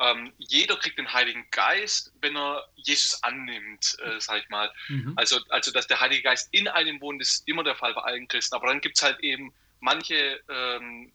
ähm, 0.00 0.32
jeder 0.38 0.76
kriegt 0.76 0.98
den 0.98 1.12
Heiligen 1.12 1.46
Geist, 1.50 2.12
wenn 2.20 2.36
er 2.36 2.66
Jesus 2.76 3.22
annimmt, 3.22 3.96
äh, 4.04 4.20
sag 4.20 4.42
ich 4.42 4.48
mal. 4.48 4.72
Mhm. 4.88 5.12
Also, 5.16 5.38
also, 5.48 5.70
dass 5.70 5.86
der 5.86 6.00
Heilige 6.00 6.22
Geist 6.22 6.48
in 6.52 6.66
einem 6.68 7.00
wohnt, 7.00 7.20
ist 7.20 7.46
immer 7.46 7.62
der 7.62 7.76
Fall 7.76 7.94
bei 7.94 8.02
allen 8.02 8.26
Christen. 8.28 8.54
Aber 8.54 8.68
dann 8.68 8.80
gibt 8.80 8.96
es 8.96 9.02
halt 9.02 9.20
eben 9.20 9.52
manche 9.80 10.40
ähm, 10.48 11.12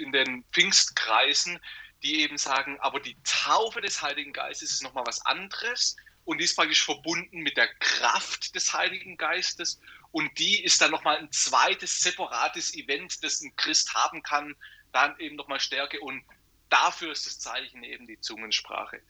in 0.00 0.12
den 0.12 0.44
Pfingstkreisen, 0.52 1.60
die 2.02 2.20
eben 2.20 2.36
sagen, 2.36 2.78
aber 2.80 3.00
die 3.00 3.16
Taufe 3.24 3.80
des 3.80 4.02
Heiligen 4.02 4.32
Geistes 4.32 4.72
ist 4.72 4.82
nochmal 4.82 5.06
was 5.06 5.24
anderes 5.24 5.96
und 6.24 6.38
die 6.38 6.44
ist 6.44 6.56
praktisch 6.56 6.84
verbunden 6.84 7.38
mit 7.38 7.56
der 7.56 7.68
Kraft 7.78 8.54
des 8.54 8.72
Heiligen 8.74 9.16
Geistes 9.16 9.80
und 10.12 10.38
die 10.38 10.62
ist 10.62 10.80
dann 10.80 10.90
nochmal 10.90 11.18
ein 11.18 11.30
zweites 11.32 12.00
separates 12.00 12.74
Event, 12.74 13.22
das 13.22 13.40
ein 13.40 13.54
Christ 13.56 13.94
haben 13.94 14.22
kann, 14.22 14.54
dann 14.92 15.18
eben 15.18 15.36
nochmal 15.36 15.60
Stärke 15.60 16.00
und 16.00 16.24
dafür 16.68 17.12
ist 17.12 17.26
das 17.26 17.38
Zeichen 17.38 17.82
eben 17.82 18.06
die 18.06 18.20
Zungensprache. 18.20 19.00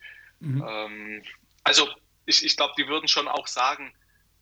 Mhm. 0.40 0.64
Ähm, 0.66 1.22
also 1.64 1.88
ich, 2.26 2.44
ich 2.44 2.56
glaube, 2.56 2.74
die 2.76 2.88
würden 2.88 3.08
schon 3.08 3.28
auch 3.28 3.46
sagen, 3.46 3.94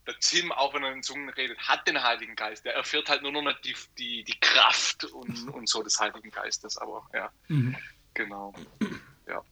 der 0.06 0.18
Tim, 0.18 0.52
auch 0.52 0.74
wenn 0.74 0.84
er 0.84 0.92
in 0.92 1.02
Zungen 1.02 1.30
redet, 1.30 1.58
hat 1.58 1.86
den 1.86 2.02
Heiligen 2.02 2.36
Geist. 2.36 2.64
Der 2.64 2.74
erfährt 2.74 3.08
halt 3.08 3.22
nur 3.22 3.32
noch 3.32 3.58
die, 3.60 3.74
die, 3.96 4.22
die 4.24 4.38
Kraft 4.38 5.04
und, 5.04 5.48
und 5.48 5.68
so 5.68 5.82
des 5.82 5.98
Heiligen 5.98 6.30
Geistes. 6.30 6.76
Aber 6.76 7.08
ja, 7.14 7.32
mhm. 7.48 7.76
genau. 8.12 8.52
Ja. 9.26 9.42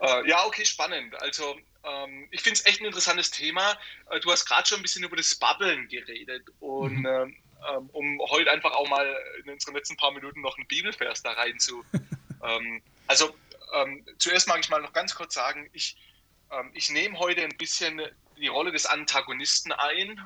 Äh, 0.00 0.28
ja, 0.28 0.44
okay, 0.44 0.64
spannend. 0.64 1.20
Also 1.22 1.58
ähm, 1.84 2.28
ich 2.30 2.42
finde 2.42 2.58
es 2.58 2.66
echt 2.66 2.80
ein 2.80 2.86
interessantes 2.86 3.30
Thema. 3.30 3.78
Äh, 4.10 4.20
du 4.20 4.30
hast 4.30 4.44
gerade 4.46 4.66
schon 4.66 4.78
ein 4.78 4.82
bisschen 4.82 5.04
über 5.04 5.16
das 5.16 5.34
Babbeln 5.34 5.88
geredet. 5.88 6.44
Und 6.60 7.00
mhm. 7.00 7.06
ähm, 7.06 7.36
ähm 7.70 7.90
um 7.92 8.20
heute 8.30 8.50
einfach 8.50 8.72
auch 8.72 8.88
mal 8.88 9.16
in 9.44 9.50
unseren 9.50 9.74
letzten 9.74 9.96
paar 9.96 10.12
Minuten 10.12 10.40
noch 10.40 10.56
einen 10.56 10.66
Bibelvers 10.66 11.22
da 11.22 11.32
rein 11.32 11.58
zu, 11.58 11.84
Ähm, 12.42 12.82
also 13.06 13.34
ähm, 13.74 14.04
zuerst 14.18 14.48
mag 14.48 14.60
ich 14.60 14.68
mal 14.68 14.82
noch 14.82 14.92
ganz 14.92 15.14
kurz 15.14 15.34
sagen, 15.34 15.68
ich, 15.72 15.96
ähm, 16.50 16.70
ich 16.74 16.90
nehme 16.90 17.18
heute 17.18 17.42
ein 17.42 17.56
bisschen 17.56 18.02
die 18.38 18.48
Rolle 18.48 18.72
des 18.72 18.86
Antagonisten 18.86 19.70
ein. 19.72 20.20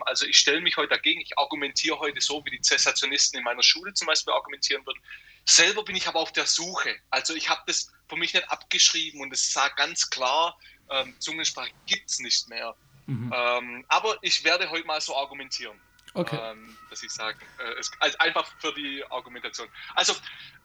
Also 0.00 0.26
ich 0.26 0.38
stelle 0.38 0.60
mich 0.60 0.76
heute 0.76 0.88
dagegen, 0.88 1.20
ich 1.20 1.38
argumentiere 1.38 2.00
heute 2.00 2.20
so, 2.20 2.44
wie 2.44 2.50
die 2.50 2.60
Zessationisten 2.60 3.38
in 3.38 3.44
meiner 3.44 3.62
Schule 3.62 3.94
zum 3.94 4.06
Beispiel 4.06 4.32
argumentieren 4.32 4.84
würden. 4.86 5.00
Selber 5.44 5.84
bin 5.84 5.94
ich 5.94 6.08
aber 6.08 6.18
auf 6.18 6.32
der 6.32 6.46
Suche. 6.46 6.96
Also 7.10 7.34
ich 7.34 7.48
habe 7.48 7.60
das 7.66 7.92
für 8.08 8.16
mich 8.16 8.34
nicht 8.34 8.50
abgeschrieben 8.50 9.20
und 9.20 9.32
es 9.32 9.52
sagt 9.52 9.76
ganz 9.76 10.10
klar, 10.10 10.58
ähm, 10.90 11.14
Zungensprache 11.18 11.70
gibt 11.86 12.10
es 12.10 12.20
nicht 12.20 12.48
mehr. 12.48 12.74
Mhm. 13.06 13.32
Ähm, 13.34 13.84
aber 13.88 14.18
ich 14.22 14.44
werde 14.44 14.70
heute 14.70 14.86
mal 14.86 15.00
so 15.00 15.16
argumentieren. 15.16 15.78
Okay. 16.14 16.38
Ähm, 16.40 16.76
dass 16.88 17.02
ich 17.02 17.10
sage, 17.10 17.38
äh, 17.58 17.78
es, 17.78 17.90
also 18.00 18.18
einfach 18.18 18.52
für 18.58 18.72
die 18.74 19.04
Argumentation. 19.10 19.68
Also, 19.94 20.14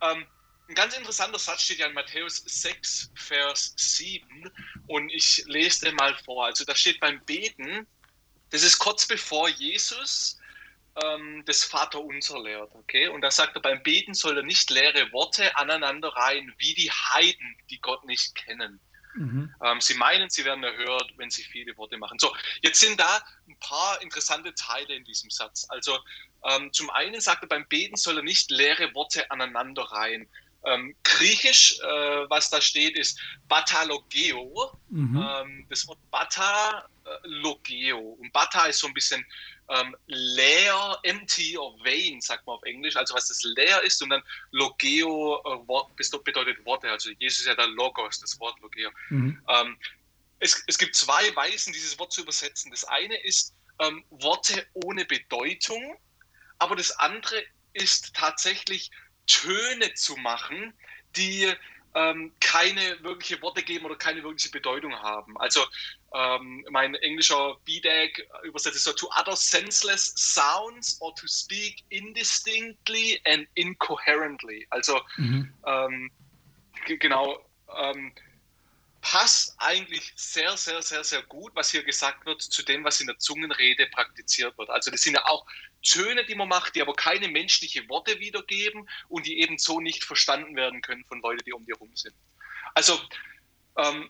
ähm, 0.01 0.25
ein 0.67 0.73
ganz 0.73 0.97
interessanter 0.97 1.37
Satz 1.37 1.61
steht 1.61 1.77
ja 1.77 1.85
in 1.85 1.93
Matthäus 1.93 2.37
6, 2.37 3.11
Vers 3.15 3.73
7 3.77 4.49
und 4.87 5.09
ich 5.11 5.43
lese 5.45 5.85
den 5.85 5.95
mal 5.95 6.15
vor. 6.25 6.45
Also 6.45 6.65
da 6.65 6.75
steht 6.75 6.99
beim 6.99 7.23
Beten, 7.25 7.85
das 8.49 8.63
ist 8.63 8.79
kurz 8.79 9.05
bevor 9.05 9.47
Jesus 9.47 10.39
ähm, 11.03 11.43
das 11.45 11.63
Vaterunser 11.63 12.41
lehrt, 12.41 12.73
okay? 12.73 13.09
Und 13.09 13.21
da 13.21 13.29
sagt 13.29 13.55
er, 13.55 13.61
beim 13.61 13.83
Beten 13.83 14.15
soll 14.15 14.37
er 14.37 14.43
nicht 14.43 14.71
leere 14.71 15.11
Worte 15.11 15.55
aneinander 15.57 16.09
reihen, 16.09 16.53
wie 16.57 16.73
die 16.73 16.89
Heiden, 16.89 17.57
die 17.69 17.79
Gott 17.79 18.03
nicht 18.05 18.33
kennen. 18.33 18.79
Mhm. 19.15 19.53
Ähm, 19.63 19.81
sie 19.81 19.95
meinen, 19.95 20.29
sie 20.29 20.45
werden 20.45 20.63
erhört, 20.63 21.13
wenn 21.17 21.29
sie 21.29 21.43
viele 21.43 21.75
Worte 21.77 21.97
machen. 21.97 22.19
So, 22.19 22.35
jetzt 22.61 22.79
sind 22.79 22.99
da 22.99 23.23
ein 23.47 23.57
paar 23.59 24.01
interessante 24.01 24.53
Teile 24.55 24.93
in 24.95 25.03
diesem 25.03 25.29
Satz. 25.29 25.65
Also 25.69 25.97
ähm, 26.43 26.71
zum 26.73 26.89
einen 26.89 27.19
sagt 27.21 27.43
er, 27.43 27.47
beim 27.47 27.67
Beten 27.67 27.95
soll 27.95 28.17
er 28.17 28.23
nicht 28.23 28.51
leere 28.51 28.93
Worte 28.93 29.29
aneinander 29.31 29.83
reihen. 29.83 30.27
Ähm, 30.65 30.95
Griechisch, 31.03 31.79
äh, 31.79 32.29
was 32.29 32.49
da 32.49 32.59
steht, 32.59 32.97
ist 32.97 33.19
Batalogeo. 33.47 34.77
Mhm. 34.89 35.25
Ähm, 35.27 35.65
das 35.69 35.87
Wort 35.87 35.99
Bata, 36.09 36.87
äh, 37.05 37.09
Logeo. 37.23 37.99
Und 37.99 38.33
Bata 38.33 38.65
ist 38.65 38.79
so 38.79 38.87
ein 38.87 38.93
bisschen 38.93 39.25
ähm, 39.69 39.95
leer, 40.07 40.99
empty 41.03 41.57
or 41.57 41.77
vain, 41.83 42.21
sagt 42.21 42.45
man 42.45 42.57
auf 42.57 42.63
Englisch. 42.63 42.95
Also 42.95 43.15
was 43.15 43.27
das 43.27 43.41
leer 43.43 43.81
ist 43.83 44.01
und 44.03 44.09
dann 44.09 44.23
Logeo 44.51 45.41
äh, 45.45 45.67
Wort, 45.67 45.95
bedeutet 45.95 46.63
Worte. 46.65 46.89
Also 46.89 47.09
Jesus 47.19 47.39
ist 47.39 47.47
ja 47.47 47.55
der 47.55 47.67
Logos, 47.67 48.19
das 48.19 48.39
Wort 48.39 48.59
Logeo. 48.61 48.91
Mhm. 49.09 49.41
Ähm, 49.47 49.77
es, 50.39 50.63
es, 50.67 50.77
gibt 50.77 50.95
zwei 50.95 51.35
Weisen, 51.35 51.73
dieses 51.73 51.97
Wort 51.97 52.11
zu 52.11 52.21
übersetzen. 52.21 52.71
Das 52.71 52.83
eine 52.83 53.17
ist 53.23 53.55
ähm, 53.79 54.03
Worte 54.09 54.65
ohne 54.73 55.05
Bedeutung, 55.05 55.97
aber 56.59 56.75
das 56.75 56.91
andere 56.99 57.43
ist 57.73 58.13
tatsächlich 58.15 58.91
Töne 59.27 59.93
zu 59.95 60.15
machen, 60.17 60.73
die 61.15 61.51
ähm, 61.95 62.33
keine 62.39 63.01
wirkliche 63.03 63.41
Worte 63.41 63.63
geben 63.63 63.85
oder 63.85 63.95
keine 63.95 64.23
wirkliche 64.23 64.51
Bedeutung 64.51 64.93
haben. 64.95 65.37
Also 65.39 65.65
ähm, 66.15 66.65
mein 66.69 66.95
englischer 66.95 67.57
BDAG 67.65 68.25
übersetzt 68.43 68.83
so 68.83 68.93
to 68.93 69.09
utter 69.19 69.35
senseless 69.35 70.13
sounds 70.15 70.99
or 71.01 71.13
to 71.15 71.27
speak 71.27 71.83
indistinctly 71.89 73.19
and 73.25 73.47
incoherently. 73.55 74.65
Also 74.69 75.01
mhm. 75.17 75.53
ähm, 75.65 76.11
genau 76.85 77.45
ähm, 77.77 78.13
passt 79.01 79.55
eigentlich 79.57 80.13
sehr, 80.15 80.55
sehr, 80.55 80.81
sehr, 80.81 81.03
sehr 81.03 81.21
gut, 81.23 81.51
was 81.53 81.71
hier 81.71 81.83
gesagt 81.83 82.25
wird, 82.25 82.41
zu 82.41 82.63
dem, 82.63 82.83
was 82.85 83.01
in 83.01 83.07
der 83.07 83.19
Zungenrede 83.19 83.85
praktiziert 83.87 84.57
wird. 84.57 84.69
Also 84.69 84.91
das 84.91 85.01
sind 85.01 85.15
ja 85.15 85.25
auch 85.25 85.45
Töne, 85.83 86.25
die 86.25 86.35
man 86.35 86.47
macht, 86.47 86.75
die 86.75 86.81
aber 86.81 86.93
keine 86.93 87.27
menschliche 87.27 87.87
Worte 87.89 88.19
wiedergeben 88.19 88.89
und 89.09 89.27
die 89.27 89.41
eben 89.41 89.57
so 89.57 89.81
nicht 89.81 90.03
verstanden 90.05 90.55
werden 90.55 90.81
können 90.81 91.03
von 91.05 91.21
Leuten, 91.21 91.43
die 91.45 91.53
um 91.53 91.65
dir 91.65 91.75
rum 91.75 91.93
sind. 91.93 92.15
Also 92.73 92.99
ähm, 93.77 94.09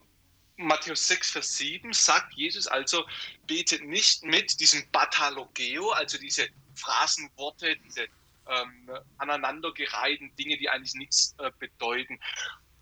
Matthäus 0.58 1.08
6, 1.08 1.32
Vers 1.32 1.58
7 1.58 1.94
sagt 1.94 2.34
Jesus 2.34 2.68
also, 2.68 3.06
betet 3.48 3.84
nicht 3.84 4.24
mit 4.24 4.60
diesem 4.60 4.90
Batalogeo, 4.92 5.92
also 5.92 6.18
diese 6.18 6.48
Phrasenworte, 6.76 7.76
diese 7.78 8.08
ähm, 8.48 8.90
aneinandergereihten 9.18 10.36
Dinge, 10.36 10.58
die 10.58 10.70
eigentlich 10.70 10.94
nichts 10.96 11.36
äh, 11.40 11.52
bedeuten. 11.60 12.20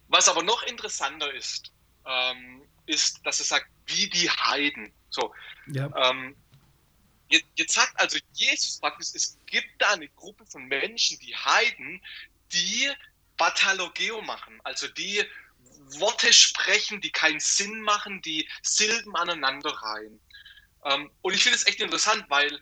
Was 0.07 0.27
aber 0.27 0.43
noch 0.43 0.63
interessanter 0.63 1.33
ist, 1.33 1.71
ähm, 2.05 2.61
ist, 2.85 3.25
dass 3.25 3.39
er 3.39 3.45
sagt, 3.45 3.67
wie 3.87 4.09
die 4.09 4.29
Heiden. 4.29 4.91
So, 5.09 5.33
ja. 5.67 5.89
ähm, 5.95 6.35
jetzt, 7.29 7.45
jetzt, 7.55 7.73
sagt 7.73 7.99
also 7.99 8.19
Jesus 8.33 8.79
praktisch, 8.79 9.09
es 9.13 9.39
gibt 9.45 9.69
da 9.79 9.91
eine 9.91 10.09
Gruppe 10.09 10.45
von 10.45 10.65
Menschen, 10.65 11.17
die 11.19 11.35
Heiden, 11.35 12.01
die 12.51 12.91
Batalogeo 13.37 14.21
machen, 14.21 14.59
also 14.63 14.87
die 14.87 15.23
Worte 15.99 16.31
sprechen, 16.33 17.01
die 17.01 17.11
keinen 17.11 17.39
Sinn 17.39 17.81
machen, 17.81 18.21
die 18.21 18.47
Silben 18.61 19.15
aneinander 19.15 19.71
reihen. 19.71 20.19
Ähm, 20.85 21.11
und 21.21 21.33
ich 21.33 21.43
finde 21.43 21.57
es 21.57 21.67
echt 21.67 21.79
interessant, 21.79 22.25
weil 22.29 22.59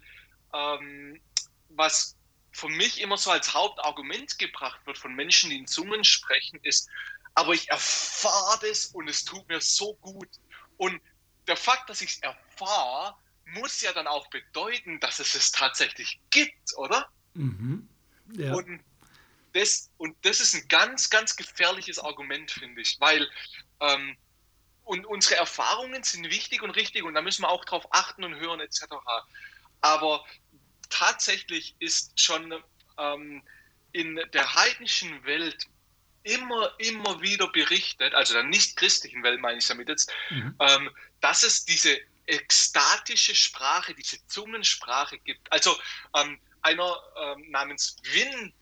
ähm, 0.53 1.21
was 1.69 2.15
für 2.51 2.69
mich 2.69 2.99
immer 2.99 3.17
so 3.17 3.31
als 3.31 3.53
Hauptargument 3.53 4.37
gebracht 4.37 4.85
wird 4.85 4.97
von 4.97 5.13
Menschen, 5.15 5.49
die 5.49 5.57
in 5.57 5.67
Zungen 5.67 6.03
sprechen, 6.03 6.59
ist, 6.63 6.89
aber 7.33 7.53
ich 7.53 7.69
erfahre 7.69 8.59
das 8.67 8.87
und 8.87 9.07
es 9.07 9.23
tut 9.23 9.47
mir 9.47 9.61
so 9.61 9.95
gut. 9.95 10.29
Und 10.77 11.01
der 11.47 11.55
Fakt, 11.55 11.89
dass 11.89 12.01
ich 12.01 12.11
es 12.11 12.19
erfahre, 12.19 13.15
muss 13.45 13.81
ja 13.81 13.93
dann 13.93 14.07
auch 14.07 14.29
bedeuten, 14.29 14.99
dass 14.99 15.19
es 15.19 15.35
es 15.35 15.51
tatsächlich 15.51 16.19
gibt, 16.29 16.75
oder? 16.77 17.09
Mhm. 17.33 17.89
Ja. 18.33 18.53
Und, 18.53 18.81
das, 19.53 19.91
und 19.97 20.15
das 20.21 20.39
ist 20.39 20.53
ein 20.53 20.67
ganz, 20.67 21.09
ganz 21.09 21.35
gefährliches 21.35 21.99
Argument, 21.99 22.49
finde 22.51 22.81
ich, 22.81 22.97
weil 22.99 23.29
ähm, 23.79 24.17
und 24.83 25.05
unsere 25.05 25.35
Erfahrungen 25.35 26.03
sind 26.03 26.29
wichtig 26.29 26.63
und 26.63 26.71
richtig 26.71 27.03
und 27.03 27.13
da 27.13 27.21
müssen 27.21 27.43
wir 27.43 27.49
auch 27.49 27.65
drauf 27.65 27.85
achten 27.91 28.23
und 28.23 28.35
hören 28.35 28.59
etc. 28.59 28.85
Aber 29.81 30.25
tatsächlich 30.89 31.75
ist 31.79 32.19
schon 32.19 32.53
ähm, 32.97 33.43
in 33.91 34.19
der 34.33 34.55
heidnischen 34.55 35.23
Welt 35.25 35.67
immer, 36.23 36.73
immer 36.77 37.21
wieder 37.21 37.47
berichtet, 37.51 38.13
also 38.13 38.33
der 38.33 38.43
nicht-christlichen 38.43 39.23
Welt 39.23 39.39
meine 39.39 39.57
ich 39.57 39.67
damit 39.67 39.89
jetzt, 39.89 40.11
mhm. 40.29 40.55
ähm, 40.59 40.89
dass 41.19 41.43
es 41.43 41.65
diese 41.65 41.97
ekstatische 42.27 43.35
Sprache, 43.35 43.93
diese 43.95 44.25
Zungensprache 44.27 45.17
gibt. 45.19 45.51
Also 45.51 45.77
ähm, 46.15 46.39
einer 46.61 46.95
ähm, 47.19 47.49
namens 47.49 47.95
Win, 48.03 48.53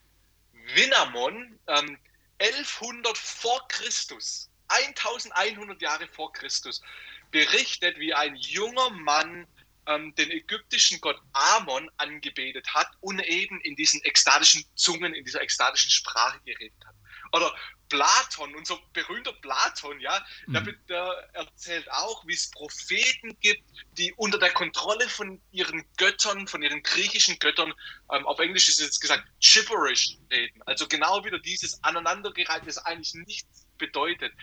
Winamon, 0.75 1.59
1100 1.65 3.07
ähm, 3.07 3.15
vor 3.15 3.67
Christus, 3.67 4.49
1100 4.67 5.81
Jahre 5.81 6.07
vor 6.07 6.31
Christus, 6.33 6.81
berichtet, 7.31 7.97
wie 7.99 8.13
ein 8.13 8.35
junger 8.35 8.89
Mann 8.91 9.47
ähm, 9.85 10.13
den 10.15 10.31
ägyptischen 10.31 11.01
Gott 11.01 11.19
Amon 11.33 11.89
angebetet 11.97 12.73
hat 12.73 12.87
und 13.01 13.19
eben 13.19 13.59
in 13.61 13.75
diesen 13.75 14.01
ekstatischen 14.03 14.63
Zungen, 14.75 15.13
in 15.13 15.25
dieser 15.25 15.41
ekstatischen 15.41 15.91
Sprache 15.91 16.39
geredet 16.45 16.85
hat. 16.85 16.95
Oder 17.31 17.53
Platon, 17.89 18.55
unser 18.55 18.79
berühmter 18.93 19.33
Platon, 19.33 19.99
ja, 19.99 20.23
Mhm. 20.45 20.53
der, 20.53 20.61
der 20.87 21.29
erzählt 21.33 21.91
auch, 21.91 22.25
wie 22.27 22.33
es 22.33 22.51
Propheten 22.51 23.37
gibt, 23.39 23.63
die 23.97 24.13
unter 24.13 24.37
der 24.37 24.51
Kontrolle 24.51 25.09
von 25.09 25.41
ihren 25.51 25.83
Göttern, 25.97 26.47
von 26.47 26.61
ihren 26.61 26.83
griechischen 26.83 27.39
Göttern, 27.39 27.73
ähm, 28.11 28.25
auf 28.27 28.39
Englisch 28.39 28.69
ist 28.69 28.79
jetzt 28.79 28.99
gesagt, 28.99 29.27
gibberish 29.39 30.17
reden. 30.31 30.61
Also 30.67 30.87
genau 30.87 31.25
wieder 31.25 31.39
dieses 31.39 31.83
Aneinandergereiht, 31.83 32.67
das 32.67 32.77
eigentlich 32.77 33.15
nichts 33.15 33.65
bedeutet. 33.77 34.33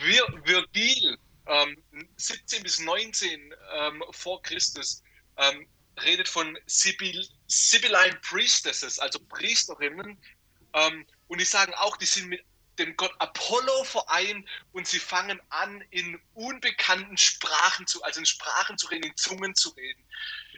Wir, 0.00 0.22
Virgil, 0.44 1.18
ähm, 1.46 1.82
17 2.16 2.62
bis 2.62 2.78
19 2.78 3.54
ähm, 3.74 4.02
vor 4.10 4.42
Christus, 4.42 5.02
ähm, 5.36 5.66
redet 6.02 6.28
von 6.28 6.58
Sibyl, 6.66 7.26
Sibylline 7.46 8.18
Priestesses, 8.22 8.98
also 8.98 9.18
Priesterinnen, 9.28 10.18
ähm, 10.74 11.06
und 11.28 11.40
die 11.40 11.44
sagen 11.44 11.72
auch, 11.74 11.96
die 11.96 12.06
sind 12.06 12.28
mit 12.28 12.44
dem 12.78 12.96
Gott 12.96 13.12
Apollo 13.18 13.84
vereint 13.84 14.48
und 14.72 14.86
sie 14.86 14.98
fangen 14.98 15.40
an, 15.50 15.82
in 15.90 16.20
unbekannten 16.34 17.16
Sprachen 17.16 17.86
zu, 17.86 18.02
also 18.02 18.20
in 18.20 18.26
Sprachen 18.26 18.78
zu 18.78 18.86
reden, 18.88 19.04
in 19.04 19.16
Zungen 19.16 19.54
zu 19.54 19.70
reden. 19.70 20.04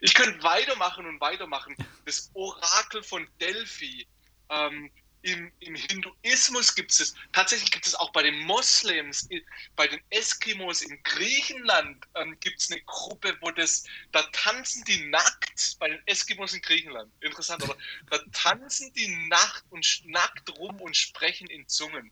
Ich 0.02 0.14
könnte 0.14 0.42
weitermachen 0.42 1.06
und 1.06 1.20
weitermachen. 1.20 1.76
Das 2.04 2.30
Orakel 2.34 3.02
von 3.02 3.28
Delphi. 3.40 4.06
Ähm, 4.50 4.90
im, 5.22 5.52
Im 5.60 5.74
Hinduismus 5.74 6.74
gibt 6.74 6.92
es, 6.92 7.14
tatsächlich 7.32 7.70
gibt 7.70 7.86
es 7.86 7.94
auch 7.94 8.10
bei 8.12 8.22
den 8.22 8.38
Moslems, 8.40 9.28
bei 9.76 9.86
den 9.86 10.00
Eskimos 10.10 10.82
in 10.82 11.02
Griechenland 11.02 12.06
ähm, 12.14 12.38
gibt 12.40 12.60
es 12.60 12.70
eine 12.70 12.80
Gruppe, 12.82 13.36
wo 13.40 13.50
das, 13.50 13.84
da 14.12 14.22
tanzen 14.32 14.82
die 14.84 15.06
nackt, 15.08 15.76
bei 15.78 15.90
den 15.90 16.00
Eskimos 16.06 16.54
in 16.54 16.62
Griechenland, 16.62 17.12
interessant, 17.20 17.62
aber 17.62 17.76
da 18.10 18.18
tanzen 18.32 18.92
die 18.94 19.08
nackt 19.28 19.64
und 19.70 20.02
nackt 20.06 20.48
rum 20.58 20.80
und 20.80 20.96
sprechen 20.96 21.48
in 21.48 21.68
Zungen. 21.68 22.10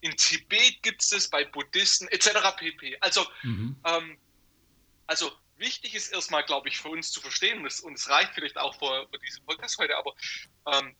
In 0.00 0.16
Tibet 0.16 0.82
gibt 0.82 1.02
es 1.02 1.10
das, 1.10 1.28
bei 1.28 1.44
Buddhisten 1.44 2.08
etc. 2.08 2.56
pp. 2.56 2.96
Also, 3.00 3.26
Mhm. 3.42 3.76
ähm, 3.84 4.18
also 5.06 5.30
wichtig 5.56 5.94
ist 5.94 6.12
erstmal, 6.12 6.44
glaube 6.44 6.68
ich, 6.68 6.78
für 6.78 6.88
uns 6.88 7.12
zu 7.12 7.20
verstehen, 7.20 7.60
und 7.60 7.66
es, 7.66 8.08
reicht 8.08 8.34
vielleicht 8.34 8.56
auch 8.56 8.76
für, 8.78 9.06
für 9.10 9.18
diesen 9.18 9.44
Podcast 9.44 9.78
heute, 9.78 9.96
aber 9.96 10.14
ähm, 10.66 10.96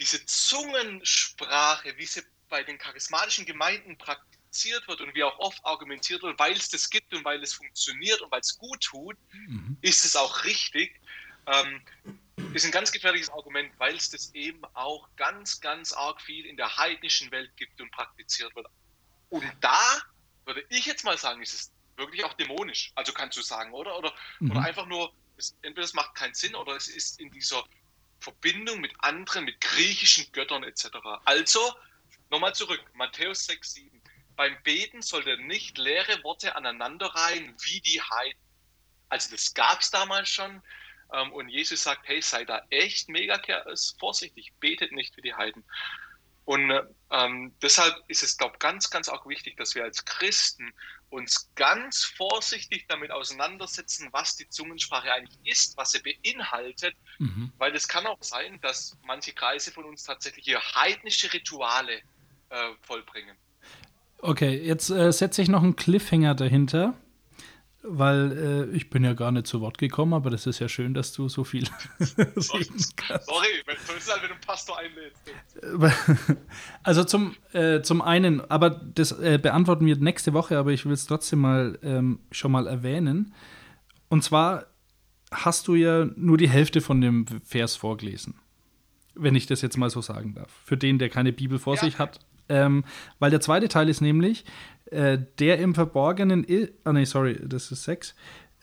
diese 0.00 0.24
Zungensprache, 0.24 1.96
wie 1.98 2.06
sie 2.06 2.22
bei 2.48 2.62
den 2.64 2.78
charismatischen 2.78 3.44
Gemeinden 3.44 3.98
praktiziert 3.98 4.88
wird 4.88 5.00
und 5.00 5.14
wie 5.14 5.22
auch 5.22 5.38
oft 5.38 5.64
argumentiert 5.64 6.22
wird, 6.22 6.38
weil 6.38 6.52
es 6.52 6.68
das 6.68 6.90
gibt 6.90 7.12
und 7.14 7.24
weil 7.24 7.42
es 7.42 7.52
funktioniert 7.52 8.20
und 8.22 8.32
weil 8.32 8.40
es 8.40 8.56
gut 8.56 8.80
tut, 8.82 9.16
Mhm. 9.32 9.78
ist 9.82 10.04
es 10.04 10.16
auch 10.16 10.44
richtig. 10.44 10.98
Ähm, 11.46 11.84
ist 12.52 12.64
ein 12.64 12.72
ganz 12.72 12.90
gefährliches 12.90 13.30
Argument, 13.30 13.72
weil 13.78 13.94
es 13.94 14.10
das 14.10 14.34
eben 14.34 14.64
auch 14.74 15.08
ganz, 15.16 15.60
ganz 15.60 15.92
arg 15.92 16.20
viel 16.20 16.46
in 16.46 16.56
der 16.56 16.76
heidnischen 16.76 17.30
Welt 17.30 17.54
gibt 17.56 17.80
und 17.80 17.92
praktiziert 17.92 18.54
wird. 18.56 18.66
Und 19.28 19.44
da 19.60 20.02
würde 20.46 20.64
ich 20.70 20.86
jetzt 20.86 21.04
mal 21.04 21.16
sagen, 21.16 21.42
ist 21.42 21.54
es 21.54 21.72
wirklich 21.96 22.24
auch 22.24 22.32
dämonisch. 22.34 22.90
Also 22.96 23.12
kannst 23.12 23.38
du 23.38 23.42
sagen, 23.42 23.72
oder? 23.72 23.96
Oder, 23.96 24.12
Mhm. 24.40 24.50
oder 24.50 24.62
einfach 24.62 24.86
nur, 24.86 25.14
es, 25.36 25.56
entweder 25.62 25.84
es 25.84 25.94
macht 25.94 26.14
keinen 26.16 26.34
Sinn 26.34 26.56
oder 26.56 26.74
es 26.74 26.88
ist 26.88 27.20
in 27.20 27.30
dieser 27.30 27.64
Verbindung 28.20 28.80
mit 28.80 28.92
anderen, 28.98 29.44
mit 29.44 29.60
griechischen 29.60 30.30
Göttern 30.32 30.62
etc. 30.64 30.88
Also, 31.24 31.74
nochmal 32.30 32.54
zurück, 32.54 32.82
Matthäus 32.94 33.44
6, 33.46 33.74
7. 33.74 34.02
Beim 34.36 34.56
Beten 34.62 35.02
sollte 35.02 35.36
nicht 35.38 35.76
leere 35.78 36.22
Worte 36.24 36.56
aneinanderreihen 36.56 37.54
wie 37.62 37.80
die 37.80 38.00
Heiden. 38.00 38.40
Also 39.08 39.30
das 39.30 39.52
gab 39.54 39.80
es 39.80 39.90
damals 39.90 40.28
schon. 40.28 40.62
Ähm, 41.12 41.32
und 41.32 41.48
Jesus 41.48 41.82
sagt, 41.82 42.06
hey, 42.08 42.22
sei 42.22 42.44
da 42.44 42.64
echt 42.70 43.08
mega 43.08 43.36
ke- 43.38 43.64
vorsichtig, 43.98 44.52
betet 44.60 44.92
nicht 44.92 45.16
wie 45.16 45.22
die 45.22 45.34
Heiden. 45.34 45.64
Und 46.44 46.72
ähm, 47.10 47.54
deshalb 47.60 47.94
ist 48.08 48.22
es, 48.22 48.36
glaube 48.38 48.54
ich, 48.54 48.60
ganz, 48.60 48.88
ganz 48.90 49.08
auch 49.08 49.26
wichtig, 49.26 49.56
dass 49.56 49.74
wir 49.74 49.84
als 49.84 50.04
Christen 50.04 50.72
uns 51.10 51.50
ganz 51.56 52.04
vorsichtig 52.04 52.86
damit 52.88 53.10
auseinandersetzen, 53.10 54.08
was 54.12 54.36
die 54.36 54.48
Zungensprache 54.48 55.12
eigentlich 55.12 55.38
ist, 55.44 55.76
was 55.76 55.92
sie 55.92 56.00
beinhaltet, 56.00 56.94
Mhm. 57.18 57.52
weil 57.58 57.74
es 57.74 57.86
kann 57.88 58.06
auch 58.06 58.22
sein, 58.22 58.58
dass 58.62 58.96
manche 59.04 59.32
Kreise 59.32 59.70
von 59.72 59.84
uns 59.84 60.04
tatsächlich 60.04 60.44
hier 60.44 60.60
heidnische 60.60 61.32
Rituale 61.32 62.00
äh, 62.48 62.70
vollbringen. 62.82 63.36
Okay, 64.18 64.56
jetzt 64.64 64.90
äh, 64.90 65.12
setze 65.12 65.42
ich 65.42 65.48
noch 65.48 65.62
einen 65.62 65.76
Cliffhanger 65.76 66.34
dahinter, 66.34 66.94
weil 67.82 68.68
äh, 68.72 68.76
ich 68.76 68.90
bin 68.90 69.04
ja 69.04 69.14
gar 69.14 69.32
nicht 69.32 69.46
zu 69.46 69.60
Wort 69.60 69.78
gekommen, 69.78 70.12
aber 70.12 70.30
das 70.30 70.46
ist 70.46 70.58
ja 70.58 70.68
schön, 70.68 70.92
dass 70.94 71.12
du 71.12 71.28
so 71.28 71.44
viel. 71.44 71.66
Sorry, 71.98 72.66
wenn, 72.76 73.76
halt, 73.76 74.22
wenn 74.22 74.28
du 74.28 74.34
einen 74.34 74.40
Pastor 74.46 74.78
einlädst. 74.78 76.38
Also 76.82 77.04
zum, 77.04 77.34
äh, 77.52 77.80
zum 77.82 78.02
einen, 78.02 78.40
aber 78.50 78.70
das 78.70 79.12
äh, 79.12 79.38
beantworten 79.40 79.86
wir 79.86 79.96
nächste 79.96 80.32
Woche, 80.32 80.58
aber 80.58 80.72
ich 80.72 80.84
will 80.84 80.92
es 80.92 81.06
trotzdem 81.06 81.40
mal 81.40 81.78
ähm, 81.82 82.20
schon 82.30 82.52
mal 82.52 82.66
erwähnen. 82.66 83.34
Und 84.08 84.24
zwar 84.24 84.66
hast 85.30 85.68
du 85.68 85.74
ja 85.74 86.06
nur 86.16 86.36
die 86.36 86.48
Hälfte 86.48 86.80
von 86.80 87.00
dem 87.00 87.26
Vers 87.44 87.76
vorgelesen. 87.76 88.34
Wenn 89.14 89.34
ich 89.34 89.46
das 89.46 89.62
jetzt 89.62 89.76
mal 89.76 89.90
so 89.90 90.00
sagen 90.00 90.34
darf. 90.34 90.50
Für 90.64 90.76
den, 90.76 90.98
der 90.98 91.08
keine 91.08 91.32
Bibel 91.32 91.58
vor 91.58 91.76
Ja. 91.76 91.80
sich 91.82 91.98
hat. 91.98 92.20
Ähm, 92.48 92.84
weil 93.20 93.30
der 93.30 93.40
zweite 93.40 93.68
Teil 93.68 93.88
ist 93.88 94.00
nämlich, 94.00 94.44
äh, 94.90 95.18
der 95.38 95.58
im 95.58 95.74
Verborgenen 95.74 96.44
ist. 96.44 96.72
Ah, 96.84 96.92
nee, 96.92 97.04
sorry, 97.04 97.38
das 97.44 97.70
ist 97.70 97.84
sechs. 97.84 98.14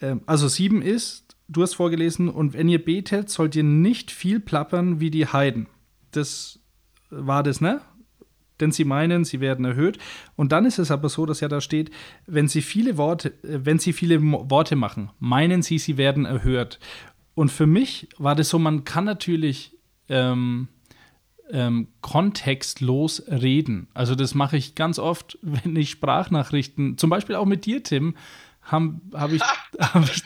Ähm, 0.01 0.21
also 0.25 0.47
sieben 0.47 0.81
ist, 0.81 1.35
du 1.47 1.61
hast 1.61 1.75
vorgelesen, 1.75 2.29
und 2.29 2.53
wenn 2.53 2.69
ihr 2.69 2.83
betet, 2.83 3.29
sollt 3.29 3.55
ihr 3.55 3.63
nicht 3.63 4.11
viel 4.11 4.39
plappern 4.39 4.99
wie 4.99 5.09
die 5.09 5.27
Heiden. 5.27 5.67
Das 6.11 6.59
war 7.09 7.43
das, 7.43 7.61
ne? 7.61 7.81
Denn 8.59 8.71
sie 8.71 8.85
meinen, 8.85 9.23
sie 9.23 9.39
werden 9.39 9.65
erhöht. 9.65 9.99
Und 10.35 10.51
dann 10.51 10.65
ist 10.65 10.79
es 10.79 10.89
aber 10.89 11.09
so, 11.09 11.25
dass 11.25 11.41
ja 11.41 11.47
da 11.47 11.61
steht, 11.61 11.91
wenn 12.25 12.47
sie 12.47 12.61
viele 12.61 12.97
Worte, 12.97 13.29
äh, 13.43 13.65
wenn 13.65 13.79
sie 13.79 13.93
viele 13.93 14.21
Worte 14.21 14.75
machen, 14.75 15.11
meinen 15.19 15.61
sie, 15.61 15.79
sie 15.79 15.97
werden 15.97 16.25
erhört. 16.25 16.79
Und 17.35 17.51
für 17.51 17.67
mich 17.67 18.09
war 18.17 18.35
das 18.35 18.49
so, 18.49 18.57
man 18.57 18.83
kann 18.83 19.05
natürlich 19.05 19.77
ähm, 20.09 20.67
ähm, 21.51 21.87
kontextlos 22.01 23.23
reden. 23.27 23.87
Also 23.93 24.15
das 24.15 24.35
mache 24.35 24.57
ich 24.57 24.75
ganz 24.75 24.99
oft, 24.99 25.37
wenn 25.41 25.75
ich 25.75 25.91
Sprachnachrichten, 25.91 26.97
zum 26.97 27.09
Beispiel 27.09 27.35
auch 27.35 27.45
mit 27.45 27.65
dir, 27.65 27.83
Tim, 27.83 28.15
habe 28.63 28.95
hab 29.13 29.31
ich, 29.31 29.41
hab 29.79 30.03
ich, 30.03 30.23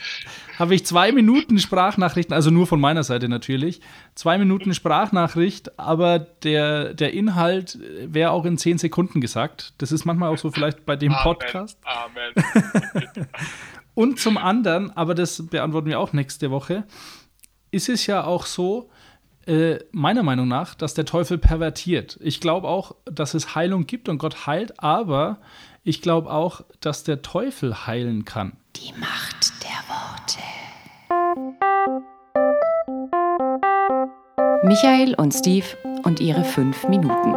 hab 0.58 0.70
ich 0.70 0.84
zwei 0.84 1.12
Minuten 1.12 1.58
Sprachnachrichten, 1.58 2.34
also 2.34 2.50
nur 2.50 2.66
von 2.66 2.80
meiner 2.80 3.04
Seite 3.04 3.28
natürlich, 3.28 3.80
zwei 4.14 4.38
Minuten 4.38 4.74
Sprachnachricht, 4.74 5.78
aber 5.78 6.18
der, 6.18 6.94
der 6.94 7.12
Inhalt 7.12 7.78
wäre 8.06 8.32
auch 8.32 8.44
in 8.44 8.58
zehn 8.58 8.78
Sekunden 8.78 9.20
gesagt. 9.20 9.74
Das 9.78 9.92
ist 9.92 10.04
manchmal 10.04 10.32
auch 10.32 10.38
so 10.38 10.50
vielleicht 10.50 10.84
bei 10.84 10.96
dem 10.96 11.12
Podcast. 11.22 11.78
Amen. 11.84 12.32
Und 13.94 14.18
zum 14.18 14.38
anderen, 14.38 14.90
aber 14.96 15.14
das 15.14 15.46
beantworten 15.46 15.88
wir 15.88 16.00
auch 16.00 16.12
nächste 16.12 16.50
Woche, 16.50 16.84
ist 17.70 17.88
es 17.88 18.06
ja 18.06 18.24
auch 18.24 18.46
so, 18.46 18.90
äh, 19.46 19.78
meiner 19.92 20.22
Meinung 20.22 20.48
nach, 20.48 20.74
dass 20.74 20.94
der 20.94 21.04
Teufel 21.04 21.38
pervertiert. 21.38 22.18
Ich 22.20 22.40
glaube 22.40 22.68
auch, 22.68 22.94
dass 23.04 23.34
es 23.34 23.54
Heilung 23.54 23.86
gibt 23.86 24.08
und 24.08 24.18
Gott 24.18 24.46
heilt, 24.46 24.80
aber 24.80 25.38
ich 25.84 26.00
glaube 26.00 26.30
auch, 26.30 26.62
dass 26.80 27.04
der 27.04 27.22
Teufel 27.22 27.86
heilen 27.86 28.24
kann. 28.24 28.52
Die 28.76 28.92
Macht 28.98 29.52
der 29.62 29.70
Worte. 29.88 30.38
Michael 34.64 35.14
und 35.14 35.32
Steve 35.32 35.66
und 36.04 36.20
ihre 36.20 36.44
fünf 36.44 36.86
Minuten. 36.86 37.34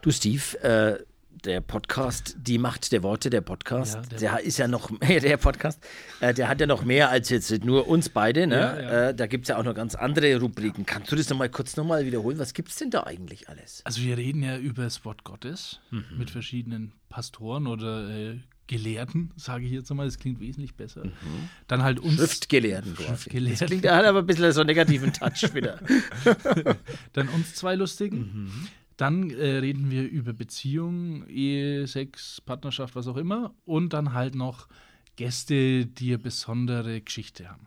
Du, 0.00 0.10
Steve, 0.10 0.58
äh, 0.62 0.98
der 1.44 1.60
Podcast, 1.60 2.36
die 2.38 2.58
Macht 2.58 2.92
der 2.92 3.02
Worte, 3.02 3.30
der 3.30 3.40
Podcast, 3.40 3.94
Ja, 3.94 4.00
der 4.02 4.18
der, 4.18 4.40
ist 4.40 4.58
ja 4.58 4.68
noch 4.68 4.90
mehr, 5.00 5.20
der 5.20 5.36
Podcast, 5.36 5.82
äh, 6.20 6.32
der 6.34 6.48
hat 6.48 6.60
ja 6.60 6.66
noch 6.66 6.84
mehr 6.84 7.10
als 7.10 7.28
jetzt 7.30 7.64
nur 7.64 7.88
uns 7.88 8.08
beide, 8.08 8.46
ne? 8.46 8.56
Ja, 8.56 8.80
ja. 8.80 9.08
Äh, 9.08 9.14
da 9.14 9.26
gibt 9.26 9.44
es 9.44 9.48
ja 9.48 9.58
auch 9.58 9.64
noch 9.64 9.74
ganz 9.74 9.94
andere 9.94 10.38
Rubriken. 10.38 10.86
Kannst 10.86 11.10
du 11.10 11.16
das 11.16 11.28
nochmal 11.28 11.48
kurz 11.48 11.76
nochmal 11.76 12.06
wiederholen? 12.06 12.38
Was 12.38 12.54
gibt 12.54 12.68
es 12.70 12.76
denn 12.76 12.90
da 12.90 13.04
eigentlich 13.04 13.48
alles? 13.48 13.82
Also 13.84 14.02
wir 14.02 14.16
reden 14.16 14.42
ja 14.42 14.56
über 14.58 14.84
das 14.84 15.04
Wort 15.04 15.24
Gottes 15.24 15.80
mit 16.16 16.30
verschiedenen 16.30 16.92
Pastoren 17.08 17.66
oder 17.66 18.08
äh, 18.08 18.38
Gelehrten, 18.68 19.32
sage 19.36 19.66
ich 19.66 19.72
jetzt 19.72 19.92
mal, 19.92 20.06
das 20.06 20.18
klingt 20.18 20.40
wesentlich 20.40 20.74
besser. 20.74 21.02
Dann 21.66 21.82
halt 21.82 22.00
uns 22.00 22.14
Schriftgelehrten. 22.14 22.96
Schriftgelehrten. 22.96 23.58
Das 23.58 23.68
klingt, 23.68 23.86
hat 23.90 24.04
aber 24.06 24.20
ein 24.20 24.26
bisschen 24.26 24.50
so 24.52 24.60
einen 24.60 24.68
negativen 24.68 25.12
Touch 25.12 25.52
wieder. 25.52 25.78
Dann 27.12 27.28
uns 27.28 27.54
zwei 27.54 27.74
Lustigen. 27.74 28.70
Dann 28.96 29.30
äh, 29.30 29.58
reden 29.58 29.90
wir 29.90 30.02
über 30.08 30.32
Beziehungen, 30.32 31.28
Ehe, 31.28 31.86
Sex, 31.86 32.40
Partnerschaft, 32.44 32.94
was 32.94 33.06
auch 33.06 33.16
immer. 33.16 33.54
Und 33.64 33.92
dann 33.92 34.12
halt 34.12 34.34
noch 34.34 34.68
Gäste, 35.16 35.86
die 35.86 36.08
eine 36.08 36.18
besondere 36.18 37.00
Geschichte 37.00 37.48
haben. 37.48 37.66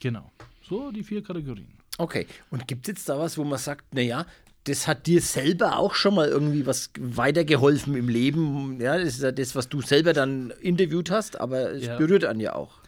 Genau. 0.00 0.30
So 0.62 0.90
die 0.90 1.02
vier 1.02 1.22
Kategorien. 1.22 1.72
Okay, 1.98 2.26
und 2.50 2.66
gibt 2.66 2.86
es 2.86 2.88
jetzt 2.88 3.08
da 3.08 3.18
was, 3.18 3.38
wo 3.38 3.44
man 3.44 3.58
sagt, 3.58 3.94
naja, 3.94 4.26
das 4.64 4.88
hat 4.88 5.06
dir 5.06 5.20
selber 5.20 5.78
auch 5.78 5.94
schon 5.94 6.14
mal 6.14 6.28
irgendwie 6.28 6.66
was 6.66 6.90
weitergeholfen 6.98 7.94
im 7.94 8.08
Leben? 8.08 8.80
Ja, 8.80 8.98
das 8.98 9.08
ist 9.16 9.22
ja 9.22 9.30
das, 9.30 9.54
was 9.54 9.68
du 9.68 9.82
selber 9.82 10.12
dann 10.12 10.50
interviewt 10.62 11.10
hast, 11.10 11.38
aber 11.38 11.72
es 11.72 11.84
Ja. 11.84 11.98
berührt 11.98 12.24
einen 12.24 12.40
ja 12.40 12.54
auch. 12.54 12.80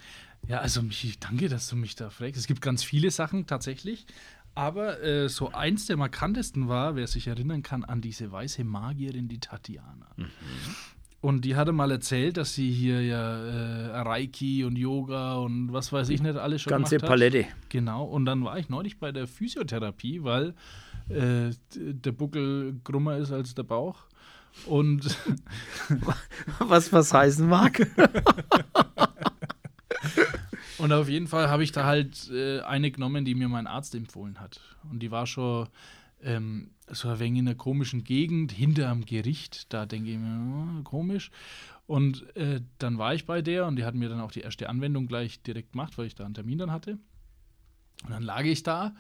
Ja, 0.49 0.61
also 0.61 0.81
Michi, 0.81 1.15
danke, 1.19 1.49
dass 1.49 1.69
du 1.69 1.77
mich 1.77 1.97
da 1.97 2.09
fragst. 2.09 2.37
Es 2.37 2.47
gibt 2.47 2.63
ganz 2.63 2.83
viele 2.85 3.11
Sachen 3.11 3.47
tatsächlich. 3.47 4.07
Aber 4.57 5.03
äh, 5.03 5.29
so 5.29 5.53
eins 5.53 5.85
der 5.85 5.99
markantesten 5.99 6.67
war, 6.67 6.97
wer 6.97 7.07
sich 7.07 7.29
erinnern 7.29 7.63
kann, 7.63 7.85
an 7.85 8.01
diese 8.01 8.33
weiße 8.33 8.65
Magierin, 8.65 9.29
die 9.29 9.39
Tatjana. 9.39 10.09
Mhm. 10.17 10.31
Und 11.21 11.45
die 11.45 11.57
hatte 11.57 11.73
mal 11.73 11.91
erzählt, 11.91 12.39
dass 12.39 12.55
sie 12.55 12.71
hier 12.71 13.03
ja 13.03 13.37
äh, 13.37 14.01
Reiki 14.01 14.65
und 14.65 14.77
Yoga 14.77 15.35
und 15.35 15.75
was 15.75 15.93
weiß 15.93 16.09
ich 16.09 16.23
nicht 16.23 16.37
alles 16.37 16.63
schon 16.63 16.71
Ganze 16.71 16.97
gemacht 16.97 17.03
hat. 17.03 17.11
Palette. 17.11 17.47
Genau. 17.69 18.05
Und 18.05 18.25
dann 18.25 18.45
war 18.45 18.59
ich 18.59 18.71
neulich 18.71 18.99
bei 18.99 19.13
der 19.13 19.27
Physiotherapie, 19.27 20.25
weil 20.25 20.55
äh, 21.11 21.51
der 21.75 22.13
Buckel 22.13 22.81
krummer 22.83 23.19
ist 23.19 23.33
als 23.33 23.55
der 23.55 23.65
Bauch. 23.65 24.05
Und 24.65 25.05
Was 26.61 26.95
was 26.95 27.13
heißen 27.13 27.47
mag. 27.47 27.87
Und 30.79 30.93
auf 30.93 31.09
jeden 31.09 31.27
Fall 31.27 31.49
habe 31.49 31.63
ich 31.63 31.73
da 31.73 31.85
halt 31.85 32.31
äh, 32.31 32.61
eine 32.61 32.91
genommen, 32.91 33.25
die 33.25 33.35
mir 33.35 33.49
mein 33.49 33.67
Arzt 33.67 33.95
empfohlen 33.95 34.41
hat. 34.41 34.61
Und 34.91 35.01
die 35.01 35.11
war 35.11 35.27
schon 35.27 35.69
ähm, 36.23 36.71
so 36.89 37.09
ein 37.09 37.19
wenig 37.19 37.41
in 37.41 37.49
einer 37.49 37.57
komischen 37.57 38.05
Gegend, 38.05 38.53
hinterm 38.53 39.05
Gericht. 39.05 39.73
Da 39.73 39.87
denke 39.87 40.11
ich 40.11 40.19
mir, 40.19 40.79
oh, 40.79 40.83
komisch. 40.83 41.31
Und 41.87 42.37
äh, 42.37 42.61
dann 42.79 42.99
war 42.99 43.15
ich 43.15 43.27
bei 43.27 43.43
der 43.43 43.67
und 43.67 43.77
die 43.77 43.85
hat 43.85 43.95
mir 43.95 44.09
dann 44.09 44.21
auch 44.21 44.33
die 44.33 44.41
erste 44.41 44.69
Anwendung 44.69 45.07
gleich 45.07 45.41
direkt 45.43 45.73
gemacht, 45.73 45.97
weil 45.99 46.07
ich 46.07 46.15
da 46.15 46.25
einen 46.25 46.35
Termin 46.35 46.59
dann 46.59 46.73
hatte. 46.73 46.99
Und 48.05 48.11
dann 48.11 48.23
lag 48.23 48.45
ich 48.45 48.63
da 48.63 48.95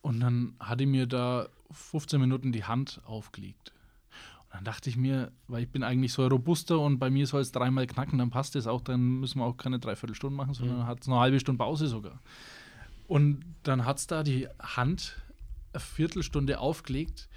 und 0.00 0.20
dann 0.20 0.54
hat 0.60 0.80
die 0.80 0.86
mir 0.86 1.06
da 1.06 1.48
15 1.70 2.20
Minuten 2.20 2.52
die 2.52 2.64
Hand 2.64 3.00
aufgelegt. 3.04 3.73
Dann 4.54 4.62
dachte 4.62 4.88
ich 4.88 4.96
mir, 4.96 5.32
weil 5.48 5.64
ich 5.64 5.68
bin 5.68 5.82
eigentlich 5.82 6.12
so 6.12 6.24
robuster 6.28 6.78
und 6.78 7.00
bei 7.00 7.10
mir 7.10 7.26
soll 7.26 7.40
es 7.40 7.50
dreimal 7.50 7.88
knacken, 7.88 8.20
dann 8.20 8.30
passt 8.30 8.54
es 8.54 8.68
auch, 8.68 8.82
dann 8.82 9.18
müssen 9.18 9.40
wir 9.40 9.46
auch 9.46 9.56
keine 9.56 9.80
Dreiviertelstunde 9.80 10.36
machen, 10.36 10.54
sondern 10.54 10.86
hat 10.86 11.02
es 11.02 11.08
eine 11.08 11.18
halbe 11.18 11.40
Stunde 11.40 11.58
Pause 11.58 11.88
sogar. 11.88 12.20
Und 13.08 13.44
dann 13.64 13.84
hat 13.84 13.98
es 13.98 14.06
da 14.06 14.22
die 14.22 14.46
Hand 14.62 15.20
eine 15.72 15.80
Viertelstunde 15.80 16.60
aufgelegt. 16.60 17.28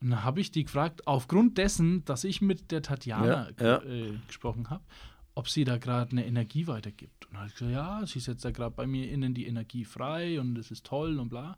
Und 0.00 0.10
dann 0.10 0.22
habe 0.22 0.40
ich 0.40 0.52
die 0.52 0.62
gefragt, 0.62 1.08
aufgrund 1.08 1.58
dessen, 1.58 2.04
dass 2.04 2.22
ich 2.22 2.40
mit 2.40 2.70
der 2.70 2.82
Tatjana 2.82 3.50
Ja, 3.58 3.78
ja. 3.78 3.82
Äh, 3.82 4.12
gesprochen 4.28 4.70
habe, 4.70 4.84
ob 5.34 5.48
sie 5.48 5.64
da 5.64 5.76
gerade 5.76 6.12
eine 6.12 6.24
Energie 6.24 6.68
weitergibt. 6.68 7.26
Und 7.26 7.32
dann 7.32 7.40
habe 7.40 7.48
ich 7.48 7.54
gesagt, 7.54 7.72
ja, 7.72 8.06
sie 8.06 8.20
setzt 8.20 8.44
da 8.44 8.52
gerade 8.52 8.76
bei 8.76 8.86
mir 8.86 9.10
innen 9.10 9.34
die 9.34 9.46
Energie 9.46 9.84
frei 9.84 10.38
und 10.38 10.54
das 10.54 10.70
ist 10.70 10.86
toll 10.86 11.18
und 11.18 11.30
bla. 11.30 11.40
Und 11.40 11.56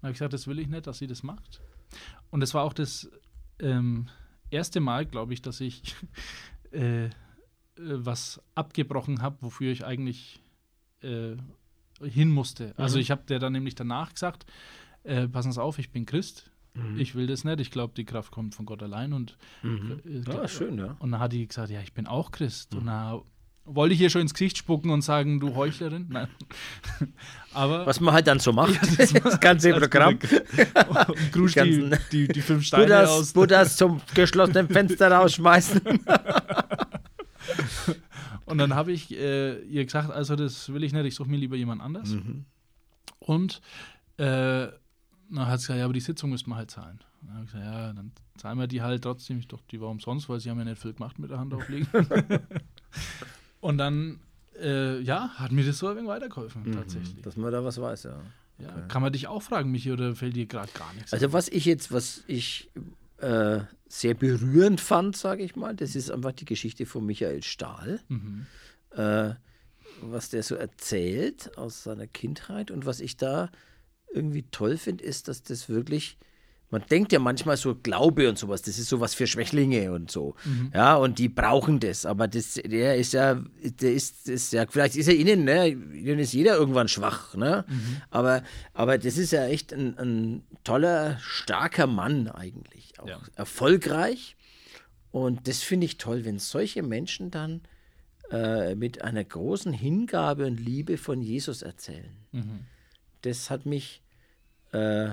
dann 0.00 0.08
habe 0.08 0.10
ich 0.10 0.18
gesagt, 0.18 0.32
das 0.32 0.48
will 0.48 0.58
ich 0.58 0.66
nicht, 0.66 0.88
dass 0.88 0.98
sie 0.98 1.06
das 1.06 1.22
macht. 1.22 1.60
Und 2.30 2.40
das 2.40 2.54
war 2.54 2.64
auch 2.64 2.72
das 2.72 3.08
ähm, 3.60 4.08
erste 4.50 4.80
Mal, 4.80 5.06
glaube 5.06 5.34
ich, 5.34 5.42
dass 5.42 5.60
ich 5.60 5.82
äh, 6.72 7.06
äh, 7.06 7.10
was 7.76 8.40
abgebrochen 8.54 9.22
habe, 9.22 9.36
wofür 9.40 9.72
ich 9.72 9.84
eigentlich 9.84 10.40
äh, 11.02 11.36
hin 12.02 12.28
musste. 12.30 12.74
Also 12.76 12.98
ich 12.98 13.10
habe 13.10 13.22
der 13.28 13.38
dann 13.38 13.52
nämlich 13.52 13.74
danach 13.74 14.12
gesagt, 14.12 14.46
äh, 15.04 15.28
passen 15.28 15.52
Sie 15.52 15.62
auf, 15.62 15.78
ich 15.78 15.90
bin 15.90 16.06
Christ. 16.06 16.50
Ich 16.96 17.16
will 17.16 17.26
das 17.26 17.42
nicht. 17.42 17.58
Ich 17.60 17.72
glaube, 17.72 17.94
die 17.96 18.04
Kraft 18.04 18.30
kommt 18.30 18.54
von 18.54 18.64
Gott 18.64 18.84
allein. 18.84 19.12
Und, 19.12 19.36
äh, 19.64 20.20
Ja, 20.20 20.46
schön, 20.46 20.78
ja. 20.78 20.94
und 21.00 21.10
dann 21.10 21.18
hat 21.18 21.32
die 21.32 21.44
gesagt, 21.44 21.70
ja, 21.70 21.80
ich 21.80 21.92
bin 21.92 22.06
auch 22.06 22.30
Christ. 22.30 22.72
Und 22.76 22.86
dann 22.86 23.22
wollte 23.68 23.94
ich 23.94 24.00
ihr 24.00 24.10
schon 24.10 24.22
ins 24.22 24.32
Gesicht 24.34 24.58
spucken 24.58 24.90
und 24.90 25.02
sagen, 25.02 25.40
du 25.40 25.54
Heuchlerin. 25.54 26.06
Nein. 26.08 26.28
Aber 27.54 27.86
Was 27.86 28.00
man 28.00 28.14
halt 28.14 28.26
dann 28.26 28.38
so 28.40 28.52
macht. 28.52 28.78
das 29.24 29.40
ganze 29.40 29.72
Programm. 29.74 30.18
grusch 31.32 31.52
die, 31.54 31.58
ganzen- 31.58 31.98
die, 32.12 32.28
die 32.28 32.40
fünf 32.40 32.64
Steine 32.64 32.84
Buddhas, 32.84 33.10
aus. 33.10 33.32
Buddhas 33.32 33.76
zum 33.76 34.00
geschlossenen 34.14 34.68
Fenster 34.68 35.10
rausschmeißen. 35.10 35.80
Und 38.44 38.58
dann 38.58 38.74
habe 38.74 38.92
ich 38.92 39.10
äh, 39.14 39.58
ihr 39.62 39.84
gesagt, 39.84 40.10
also 40.10 40.36
das 40.36 40.72
will 40.72 40.82
ich 40.84 40.92
nicht, 40.92 41.04
ich 41.04 41.14
suche 41.14 41.28
mir 41.28 41.36
lieber 41.36 41.56
jemand 41.56 41.82
anders. 41.82 42.14
Und 43.18 43.60
äh, 44.16 44.24
dann 45.30 45.46
hat 45.46 45.60
sie 45.60 45.66
gesagt, 45.66 45.78
ja, 45.78 45.84
aber 45.84 45.92
die 45.94 46.00
Sitzung 46.00 46.30
müssen 46.30 46.48
wir 46.50 46.56
halt 46.56 46.70
zahlen. 46.70 47.00
Dann 47.22 47.34
habe 47.34 47.44
ich 47.44 47.52
gesagt, 47.52 47.66
ja, 47.66 47.92
dann 47.92 48.12
zahlen 48.36 48.58
wir 48.58 48.66
die 48.68 48.80
halt 48.82 49.02
trotzdem. 49.02 49.38
Ich 49.38 49.48
dachte, 49.48 49.64
die 49.70 49.80
war 49.80 49.88
umsonst, 49.88 50.28
weil 50.28 50.40
sie 50.40 50.48
haben 50.50 50.58
ja 50.58 50.64
nicht 50.64 50.80
viel 50.80 50.92
gemacht 50.94 51.18
mit 51.18 51.30
der 51.30 51.38
Hand 51.38 51.52
auflegen. 51.52 51.88
Und 53.60 53.78
dann, 53.78 54.20
äh, 54.60 55.00
ja, 55.00 55.30
hat 55.34 55.52
mir 55.52 55.64
das 55.64 55.78
so 55.78 55.88
ein 55.88 55.96
wenig 55.96 56.08
weitergeholfen, 56.08 56.72
tatsächlich. 56.72 57.22
Dass 57.22 57.36
man 57.36 57.52
da 57.52 57.64
was 57.64 57.80
weiß, 57.80 58.04
ja. 58.04 58.20
Ja, 58.60 58.72
Kann 58.88 59.02
man 59.02 59.12
dich 59.12 59.28
auch 59.28 59.42
fragen, 59.42 59.70
Michi, 59.70 59.92
oder 59.92 60.16
fällt 60.16 60.34
dir 60.34 60.46
gerade 60.46 60.70
gar 60.72 60.92
nichts 60.94 61.12
Also 61.12 61.32
was 61.32 61.48
ich 61.48 61.64
jetzt, 61.64 61.92
was 61.92 62.24
ich 62.26 62.70
äh, 63.18 63.60
sehr 63.88 64.14
berührend 64.14 64.80
fand, 64.80 65.16
sage 65.16 65.44
ich 65.44 65.54
mal, 65.54 65.76
das 65.76 65.94
ist 65.94 66.10
einfach 66.10 66.32
die 66.32 66.44
Geschichte 66.44 66.84
von 66.84 67.06
Michael 67.06 67.42
Stahl. 67.44 68.00
Äh, 68.90 69.34
was 70.00 70.30
der 70.30 70.42
so 70.42 70.54
erzählt 70.56 71.56
aus 71.56 71.84
seiner 71.84 72.06
Kindheit 72.06 72.70
und 72.70 72.84
was 72.86 73.00
ich 73.00 73.16
da 73.16 73.50
irgendwie 74.12 74.44
toll 74.50 74.76
finde, 74.76 75.04
ist, 75.04 75.28
dass 75.28 75.42
das 75.42 75.68
wirklich 75.68 76.18
man 76.70 76.82
denkt 76.90 77.12
ja 77.12 77.18
manchmal 77.18 77.56
so 77.56 77.74
Glaube 77.74 78.28
und 78.28 78.38
sowas, 78.38 78.60
das 78.62 78.78
ist 78.78 78.88
sowas 78.88 79.14
für 79.14 79.26
Schwächlinge 79.26 79.90
und 79.92 80.10
so. 80.10 80.34
Ja, 80.74 80.96
und 80.96 81.18
die 81.18 81.28
brauchen 81.28 81.80
das. 81.80 82.04
Aber 82.04 82.28
das, 82.28 82.54
der 82.54 82.96
ist 82.96 83.14
ja, 83.14 83.42
der 83.62 83.92
ist, 83.94 84.28
ist 84.28 84.52
ja, 84.52 84.66
vielleicht 84.68 84.96
ist 84.96 85.08
er 85.08 85.16
innen, 85.16 85.44
ne? 85.44 85.68
Innen 85.68 86.18
ist 86.18 86.32
jeder 86.34 86.56
irgendwann 86.56 86.88
schwach, 86.88 87.34
ne? 87.34 87.64
Aber, 88.10 88.42
aber 88.74 88.98
das 88.98 89.16
ist 89.16 89.32
ja 89.32 89.46
echt 89.46 89.72
ein, 89.72 89.96
ein 89.98 90.42
toller, 90.64 91.18
starker 91.20 91.86
Mann 91.86 92.28
eigentlich. 92.28 92.98
Auch 93.00 93.08
Ja. 93.08 93.20
erfolgreich. 93.36 94.36
Und 95.10 95.48
das 95.48 95.62
finde 95.62 95.86
ich 95.86 95.96
toll, 95.96 96.24
wenn 96.26 96.38
solche 96.38 96.82
Menschen 96.82 97.30
dann 97.30 97.62
äh, 98.30 98.74
mit 98.74 99.00
einer 99.00 99.24
großen 99.24 99.72
Hingabe 99.72 100.44
und 100.46 100.60
Liebe 100.60 100.98
von 100.98 101.22
Jesus 101.22 101.62
erzählen. 101.62 102.10
Das 103.22 103.48
hat 103.48 103.64
mich 103.64 104.02
äh, 104.72 105.10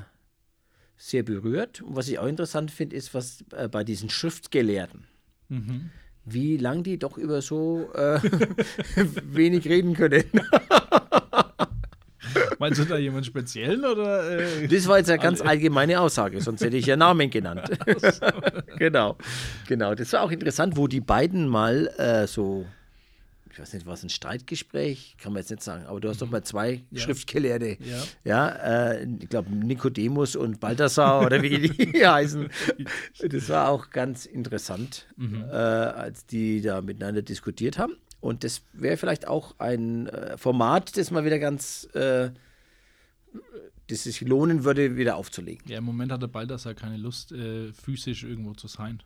sehr 0.97 1.23
berührt. 1.23 1.81
Und 1.81 1.95
was 1.95 2.07
ich 2.07 2.19
auch 2.19 2.27
interessant 2.27 2.71
finde, 2.71 2.95
ist, 2.95 3.13
was 3.13 3.43
äh, 3.55 3.67
bei 3.67 3.83
diesen 3.83 4.09
Schriftgelehrten, 4.09 5.05
wie 6.25 6.57
lang 6.57 6.83
die 6.83 6.97
doch 6.97 7.17
über 7.17 7.41
so 7.41 7.91
äh, 7.93 8.19
wenig 9.23 9.67
reden 9.67 9.93
können. 9.93 10.23
Meinst 12.59 12.79
du 12.79 12.85
da 12.85 12.97
jemanden 12.97 13.25
speziellen 13.25 13.83
oder? 13.85 14.39
Äh, 14.39 14.67
Das 14.67 14.87
war 14.87 14.97
jetzt 14.97 15.09
eine 15.09 15.21
ganz 15.21 15.41
allgemeine 15.41 15.99
Aussage, 15.99 16.41
sonst 16.41 16.61
hätte 16.61 16.77
ich 16.77 16.85
ja 16.85 16.95
Namen 16.95 17.29
genannt. 17.29 17.61
genau, 18.77 19.17
genau. 19.67 19.95
Das 19.95 20.13
war 20.13 20.23
auch 20.23 20.31
interessant, 20.31 20.77
wo 20.77 20.87
die 20.87 21.01
beiden 21.01 21.47
mal 21.47 21.87
äh, 21.97 22.27
so, 22.27 22.65
ich 23.55 23.61
weiß 23.61 23.71
nicht, 23.73 23.85
was 23.85 24.03
ein 24.03 24.09
Streitgespräch, 24.09 25.15
kann 25.17 25.31
man 25.31 25.41
jetzt 25.41 25.49
nicht 25.49 25.63
sagen, 25.63 25.85
aber 25.85 26.01
du 26.01 26.09
hast 26.09 26.21
doch 26.21 26.29
mal 26.29 26.43
zwei 26.43 26.83
Schriftgelehrte, 26.93 27.77
Ja. 27.81 28.03
ja, 28.25 28.49
äh, 28.91 29.07
ich 29.21 29.29
glaube 29.29 29.49
Nikodemus 29.55 30.35
und 30.35 30.59
Balthasar 30.59 31.25
oder 31.25 31.41
wie 31.41 31.69
die 31.69 32.05
heißen. 32.05 32.49
Das 33.29 33.47
war 33.49 33.69
auch 33.69 33.91
ganz 33.91 34.25
interessant, 34.25 35.07
äh, 35.17 35.55
als 35.55 36.25
die 36.25 36.59
da 36.59 36.81
miteinander 36.81 37.21
diskutiert 37.21 37.77
haben. 37.77 37.93
Und 38.19 38.43
das 38.43 38.61
wäre 38.73 38.97
vielleicht 38.97 39.25
auch 39.27 39.55
ein 39.57 40.07
äh, 40.07 40.37
Format, 40.37 40.97
das 40.97 41.09
mal 41.11 41.23
wieder 41.23 41.39
ganz 41.39 41.87
äh, 41.93 42.31
das 43.87 44.03
sich 44.03 44.19
lohnen 44.21 44.63
würde, 44.63 44.97
wieder 44.97 45.15
aufzulegen. 45.15 45.65
ja, 45.69 45.77
im 45.77 45.83
Moment 45.83 46.11
hat 46.11 46.21
der 46.21 46.27
Baldassar 46.27 46.73
keine 46.73 46.97
Lust, 46.97 47.31
äh, 47.31 47.71
physisch 47.71 48.23
irgendwo 48.23 48.53
zu 48.53 48.67
sein. 48.67 49.01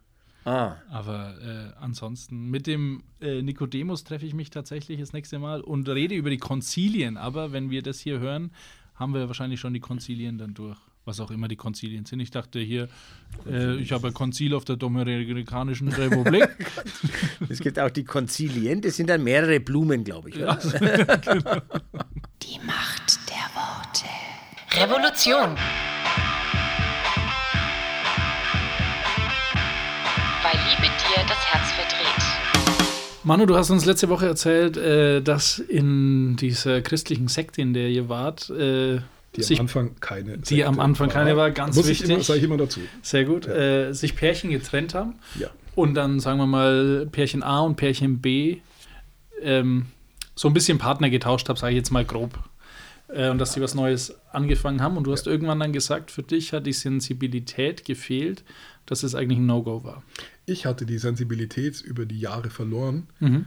Ah, 0.46 0.78
Aber 0.90 1.36
äh, 1.42 1.74
ansonsten, 1.80 2.50
mit 2.50 2.66
dem 2.66 3.04
äh, 3.22 3.42
Nikodemus 3.42 4.04
treffe 4.04 4.26
ich 4.26 4.34
mich 4.34 4.50
tatsächlich 4.50 5.00
das 5.00 5.14
nächste 5.14 5.38
Mal 5.40 5.62
und 5.62 5.88
rede 5.90 6.16
über 6.16 6.30
die 6.30 6.38
Konzilien. 6.38 7.18
Aber 7.18 7.52
wenn 7.52 7.70
wir 7.70 7.82
das 7.82 8.00
hier 8.00 8.20
hören, 8.20 8.52
haben 8.96 9.14
wir 9.14 9.28
wahrscheinlich 9.28 9.60
schon 9.60 9.74
die 9.74 9.80
Konzilien 9.80 10.38
dann 10.38 10.54
durch. 10.54 10.78
Was 11.06 11.20
auch 11.20 11.32
immer 11.32 11.48
die 11.48 11.56
Konzilien 11.56 12.06
sind. 12.06 12.20
Ich 12.20 12.30
dachte 12.30 12.60
hier, 12.60 12.88
äh, 13.48 13.78
ich 13.78 13.92
habe 13.94 14.08
ein 14.08 14.14
Konzil 14.14 14.54
auf 14.54 14.66
der 14.66 14.76
Dominikanischen 14.76 15.88
Republik. 15.88 16.48
es 17.50 17.60
gibt 17.60 17.80
auch 17.80 17.90
die 17.90 18.04
Konzilien, 18.04 18.82
das 18.82 18.98
sind 18.98 19.10
dann 19.10 19.24
mehrere 19.24 19.60
Blumen, 19.60 20.04
glaube 20.04 20.30
ich. 20.30 20.38
Oder? 20.38 20.56
Die 22.44 22.60
Macht 22.66 23.20
der 23.30 23.50
Worte. 23.56 24.06
Revolution. 24.72 25.58
Weil 30.52 30.60
Liebe 30.62 30.82
dir 30.98 31.24
das 31.28 31.46
Herz 31.46 31.72
verdreht. 31.74 33.24
Manu, 33.24 33.46
du 33.46 33.56
hast 33.56 33.70
uns 33.70 33.86
letzte 33.86 34.10
Woche 34.10 34.26
erzählt, 34.26 34.78
äh, 34.78 35.22
dass 35.22 35.60
in 35.60 36.38
dieser 36.38 36.82
christlichen 36.82 37.28
Sekte, 37.28 37.62
in 37.62 37.76
der 37.76 37.90
ihr 37.90 38.10
wart, 38.10 38.50
äh, 38.50 39.02
Die 39.36 39.44
sich 39.44 39.60
am 39.60 39.66
Anfang 39.66 39.92
keine. 40.00 40.40
die 40.40 40.66
am 40.66 40.80
Anfang 40.80 41.10
keine 41.10 41.38
war, 41.38 41.52
ganz 41.52 41.76
Muss 41.76 41.86
ich 41.88 42.00
wichtig. 42.00 42.10
immer, 42.10 42.24
sage 42.24 42.40
ich 42.40 42.46
immer 42.46 42.58
dazu. 42.58 42.80
Sehr 43.04 43.26
gut. 43.26 43.46
Äh, 43.48 43.94
sich 43.94 44.16
Pärchen 44.16 44.50
getrennt 44.50 44.96
haben. 44.96 45.20
Ja. 45.38 45.50
Und 45.76 45.94
dann, 45.94 46.20
sagen 46.20 46.40
wir 46.40 46.48
mal, 46.48 47.08
Pärchen 47.12 47.44
A 47.44 47.60
und 47.60 47.76
Pärchen 47.76 48.20
B 48.20 48.58
ähm, 49.44 49.86
so 50.34 50.48
ein 50.48 50.54
bisschen 50.56 50.80
Partner 50.80 51.12
getauscht 51.12 51.48
habe, 51.50 51.60
sage 51.60 51.74
ich 51.74 51.78
jetzt 51.78 51.92
mal 51.92 52.06
grob. 52.06 52.40
Äh, 53.10 53.30
und 53.30 53.38
dass 53.38 53.54
sie 53.54 53.62
was 53.62 53.76
Neues 53.76 54.16
angefangen 54.32 54.82
haben. 54.82 54.98
Und 54.98 55.04
du 55.04 55.12
hast 55.12 55.28
irgendwann 55.28 55.60
dann 55.60 55.74
gesagt, 55.74 56.10
für 56.10 56.24
dich 56.24 56.54
hat 56.54 56.66
die 56.66 56.74
Sensibilität 56.74 57.86
gefehlt, 57.86 58.44
dass 58.86 59.04
es 59.04 59.14
eigentlich 59.14 59.38
ein 59.40 59.46
No-Go 59.46 59.84
war. 59.84 60.04
Ich 60.50 60.66
hatte 60.66 60.86
die 60.86 60.98
Sensibilität 60.98 61.82
über 61.82 62.06
die 62.06 62.20
Jahre 62.20 62.50
verloren 62.50 63.08
Mhm. 63.20 63.46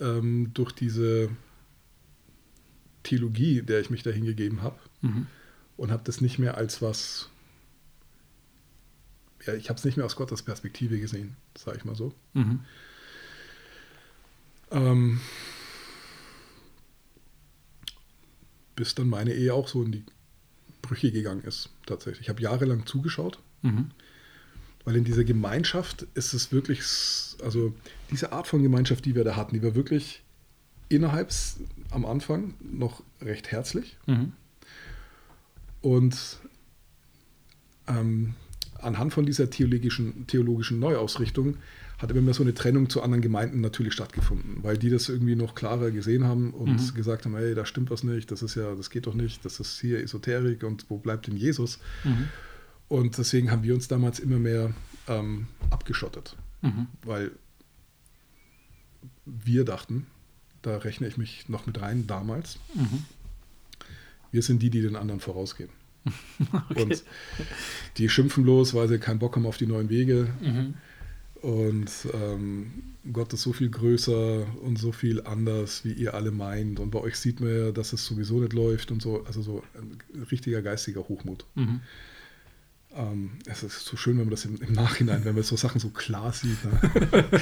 ähm, 0.00 0.50
durch 0.54 0.72
diese 0.72 1.30
Theologie, 3.02 3.62
der 3.62 3.80
ich 3.80 3.90
mich 3.90 4.02
da 4.02 4.10
hingegeben 4.10 4.62
habe. 4.62 4.78
Mhm. 5.02 5.26
und 5.76 5.90
habe 5.90 6.02
das 6.04 6.20
nicht 6.20 6.38
mehr 6.38 6.56
als 6.56 6.80
was, 6.82 7.28
ja, 9.44 9.54
ich 9.54 9.68
habe 9.68 9.76
es 9.78 9.84
nicht 9.84 9.96
mehr 9.96 10.06
aus 10.06 10.14
Gottes 10.14 10.42
Perspektive 10.42 11.00
gesehen, 11.00 11.34
sage 11.58 11.78
ich 11.78 11.84
mal 11.84 11.96
so. 11.96 12.14
Mhm. 12.34 12.60
Ähm, 14.70 15.20
bis 18.76 18.94
dann 18.94 19.08
meine 19.08 19.34
Ehe 19.34 19.52
auch 19.52 19.66
so 19.66 19.82
in 19.82 19.90
die 19.92 20.04
Brüche 20.80 21.10
gegangen 21.10 21.42
ist, 21.42 21.70
tatsächlich. 21.86 22.22
Ich 22.22 22.28
habe 22.28 22.40
jahrelang 22.40 22.86
zugeschaut, 22.86 23.38
Mhm. 23.62 23.90
Weil 24.84 24.96
in 24.96 25.04
dieser 25.04 25.24
Gemeinschaft 25.24 26.06
ist 26.14 26.34
es 26.34 26.52
wirklich, 26.52 26.80
also 27.42 27.72
diese 28.10 28.32
Art 28.32 28.46
von 28.46 28.62
Gemeinschaft, 28.62 29.04
die 29.04 29.14
wir 29.14 29.24
da 29.24 29.34
hatten, 29.36 29.54
die 29.54 29.62
war 29.62 29.74
wirklich 29.74 30.22
innerhalb 30.88 31.30
am 31.90 32.04
Anfang 32.04 32.54
noch 32.60 33.02
recht 33.22 33.50
herzlich 33.50 33.96
Mhm. 34.06 34.32
und 35.80 36.38
ähm, 37.88 38.34
anhand 38.80 39.12
von 39.12 39.26
dieser 39.26 39.50
theologischen, 39.50 40.26
theologischen 40.26 40.78
Neuausrichtung 40.78 41.56
hat 41.98 42.10
immer 42.10 42.20
mehr 42.20 42.34
so 42.34 42.42
eine 42.42 42.54
Trennung 42.54 42.90
zu 42.90 43.02
anderen 43.02 43.22
Gemeinden 43.22 43.60
natürlich 43.60 43.92
stattgefunden, 43.94 44.58
weil 44.62 44.76
die 44.76 44.90
das 44.90 45.08
irgendwie 45.08 45.36
noch 45.36 45.54
klarer 45.54 45.90
gesehen 45.90 46.24
haben 46.24 46.50
und 46.52 46.72
Mhm. 46.74 46.94
gesagt 46.94 47.24
haben, 47.24 47.36
hey, 47.36 47.54
da 47.54 47.64
stimmt 47.64 47.90
was 47.90 48.02
nicht, 48.02 48.30
das 48.30 48.42
ist 48.42 48.56
ja, 48.56 48.74
das 48.74 48.90
geht 48.90 49.06
doch 49.06 49.14
nicht, 49.14 49.44
das 49.44 49.60
ist 49.60 49.80
hier 49.80 50.00
Esoterik 50.02 50.64
und 50.64 50.86
wo 50.90 50.98
bleibt 50.98 51.26
denn 51.28 51.36
Jesus? 51.36 51.78
Mhm. 52.04 52.28
Und 52.88 53.16
deswegen 53.18 53.50
haben 53.50 53.62
wir 53.62 53.74
uns 53.74 53.88
damals 53.88 54.18
immer 54.18 54.38
mehr 54.38 54.72
ähm, 55.08 55.46
abgeschottet, 55.70 56.36
Mhm. 56.62 56.86
weil 57.02 57.32
wir 59.26 59.64
dachten, 59.64 60.06
da 60.62 60.76
rechne 60.78 61.06
ich 61.06 61.16
mich 61.16 61.48
noch 61.48 61.66
mit 61.66 61.80
rein 61.80 62.06
damals, 62.06 62.58
Mhm. 62.74 63.04
wir 64.32 64.42
sind 64.42 64.62
die, 64.62 64.70
die 64.70 64.82
den 64.82 64.96
anderen 64.96 65.20
vorausgehen. 65.20 65.70
Und 66.76 67.02
die 67.96 68.08
schimpfen 68.10 68.44
bloß, 68.44 68.74
weil 68.74 68.88
sie 68.88 68.98
keinen 68.98 69.18
Bock 69.18 69.36
haben 69.36 69.46
auf 69.46 69.56
die 69.56 69.66
neuen 69.66 69.88
Wege. 69.88 70.28
Mhm. 70.42 70.74
Und 71.40 71.90
ähm, 72.14 72.72
Gott 73.12 73.32
ist 73.34 73.42
so 73.42 73.52
viel 73.52 73.68
größer 73.70 74.46
und 74.62 74.78
so 74.78 74.92
viel 74.92 75.22
anders, 75.22 75.84
wie 75.84 75.92
ihr 75.92 76.14
alle 76.14 76.30
meint. 76.30 76.80
Und 76.80 76.90
bei 76.90 77.00
euch 77.00 77.16
sieht 77.16 77.40
man 77.40 77.50
ja, 77.54 77.70
dass 77.72 77.92
es 77.92 78.04
sowieso 78.06 78.40
nicht 78.40 78.52
läuft 78.54 78.90
und 78.90 79.02
so. 79.02 79.24
Also 79.24 79.42
so 79.42 79.62
ein 79.74 80.22
richtiger 80.30 80.62
geistiger 80.62 81.06
Hochmut. 81.08 81.44
Mhm. 81.54 81.80
Ähm, 82.96 83.32
es 83.46 83.62
ist 83.62 83.84
so 83.84 83.96
schön, 83.96 84.18
wenn 84.18 84.24
man 84.26 84.30
das 84.30 84.44
im, 84.44 84.60
im 84.62 84.72
Nachhinein, 84.72 85.24
wenn 85.24 85.34
man 85.34 85.42
so 85.42 85.56
Sachen 85.56 85.80
so 85.80 85.90
klar 85.90 86.32
sieht. 86.32 86.58
Ne? 86.64 87.24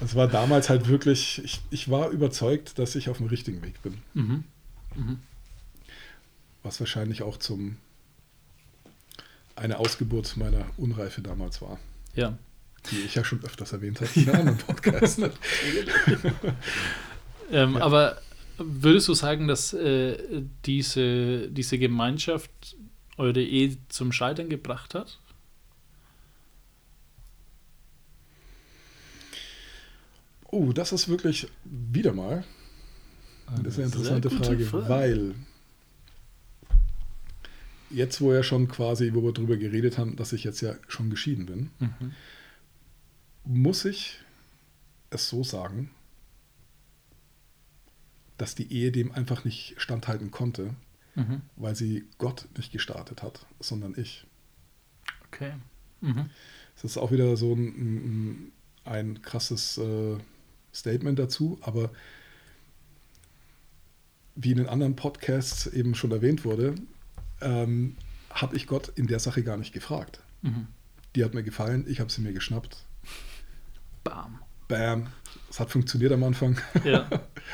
Es 0.00 0.16
war 0.16 0.26
damals 0.26 0.68
halt 0.68 0.88
wirklich, 0.88 1.40
ich, 1.44 1.60
ich 1.70 1.88
war 1.88 2.10
überzeugt, 2.10 2.78
dass 2.80 2.96
ich 2.96 3.08
auf 3.08 3.18
dem 3.18 3.28
richtigen 3.28 3.62
Weg 3.62 3.80
bin. 3.82 3.98
Mhm. 4.12 4.44
Was 6.64 6.80
wahrscheinlich 6.80 7.22
auch 7.22 7.36
zum 7.38 7.76
eine 9.54 9.78
Ausgeburt 9.78 10.36
meiner 10.36 10.66
Unreife 10.76 11.22
damals 11.22 11.62
war, 11.62 11.78
Ja. 12.16 12.36
die 12.90 12.98
ich 13.06 13.14
ja 13.14 13.24
schon 13.24 13.42
öfters 13.44 13.72
erwähnt 13.72 14.00
habe 14.00 14.10
in 14.16 14.28
einem 14.30 14.40
anderen 14.48 14.58
Podcast. 14.58 15.18
Ne? 15.20 15.30
Ähm, 17.52 17.76
Aber 17.76 18.16
würdest 18.56 19.06
du 19.06 19.14
sagen, 19.14 19.46
dass 19.48 19.74
äh, 19.74 20.16
diese, 20.64 21.48
diese 21.50 21.78
Gemeinschaft 21.78 22.50
eure 23.16 23.42
Ehe 23.42 23.76
zum 23.88 24.12
Scheitern 24.12 24.48
gebracht 24.48 24.94
hat? 24.94 25.18
Oh, 30.50 30.72
das 30.72 30.92
ist 30.92 31.08
wirklich 31.08 31.48
wieder 31.64 32.12
mal 32.12 32.44
das 33.62 33.74
ist 33.74 33.78
eine 33.78 33.86
interessante 33.86 34.28
sehr 34.30 34.38
gute 34.38 34.64
Frage, 34.64 34.64
Frage. 34.66 34.88
weil 34.88 35.34
jetzt, 37.90 38.20
wo 38.22 38.32
ja 38.32 38.42
schon 38.42 38.68
quasi, 38.68 39.12
wo 39.12 39.22
wir 39.22 39.32
drüber 39.32 39.56
geredet 39.58 39.98
haben, 39.98 40.16
dass 40.16 40.32
ich 40.32 40.44
jetzt 40.44 40.60
ja 40.62 40.74
schon 40.88 41.10
geschieden 41.10 41.44
bin, 41.46 41.70
Mhm. 41.78 42.12
muss 43.44 43.84
ich 43.84 44.18
es 45.10 45.28
so 45.28 45.44
sagen, 45.44 45.90
dass 48.38 48.54
die 48.54 48.72
Ehe 48.72 48.90
dem 48.90 49.12
einfach 49.12 49.44
nicht 49.44 49.74
standhalten 49.76 50.30
konnte, 50.30 50.74
Mhm. 51.16 51.42
weil 51.56 51.76
sie 51.76 52.06
Gott 52.18 52.48
nicht 52.56 52.72
gestartet 52.72 53.22
hat, 53.22 53.46
sondern 53.60 53.94
ich. 53.96 54.26
Okay. 55.28 55.52
Mhm. 56.00 56.30
Das 56.74 56.84
ist 56.84 56.96
auch 56.96 57.12
wieder 57.12 57.36
so 57.36 57.52
ein, 57.52 57.66
ein, 57.66 58.52
ein 58.84 59.22
krasses 59.22 59.78
äh, 59.78 60.16
Statement 60.72 61.18
dazu, 61.18 61.58
aber 61.62 61.90
wie 64.34 64.50
in 64.50 64.58
den 64.58 64.68
anderen 64.68 64.96
Podcasts 64.96 65.66
eben 65.66 65.94
schon 65.94 66.10
erwähnt 66.10 66.44
wurde, 66.44 66.74
ähm, 67.40 67.96
habe 68.30 68.56
ich 68.56 68.66
Gott 68.66 68.88
in 68.96 69.06
der 69.06 69.20
Sache 69.20 69.42
gar 69.42 69.56
nicht 69.56 69.72
gefragt. 69.72 70.20
Mhm. 70.42 70.66
Die 71.14 71.24
hat 71.24 71.34
mir 71.34 71.44
gefallen, 71.44 71.84
ich 71.88 72.00
habe 72.00 72.10
sie 72.10 72.20
mir 72.20 72.32
geschnappt. 72.32 72.84
Bam. 74.02 74.40
Bam, 74.66 75.06
es 75.50 75.60
hat 75.60 75.70
funktioniert 75.70 76.12
am 76.12 76.24
Anfang. 76.24 76.58
Ja. 76.84 77.08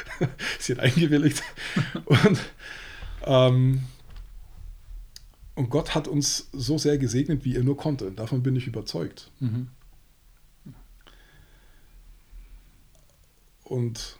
sie 0.58 0.72
hat 0.72 0.80
eingewilligt. 0.80 1.42
Und, 2.06 2.40
ähm, 3.24 3.82
und 5.54 5.70
Gott 5.70 5.94
hat 5.94 6.08
uns 6.08 6.48
so 6.52 6.78
sehr 6.78 6.98
gesegnet, 6.98 7.44
wie 7.44 7.56
er 7.56 7.62
nur 7.62 7.76
konnte. 7.76 8.10
Davon 8.12 8.42
bin 8.42 8.56
ich 8.56 8.66
überzeugt. 8.66 9.30
Mhm. 9.40 9.68
Und 13.64 14.16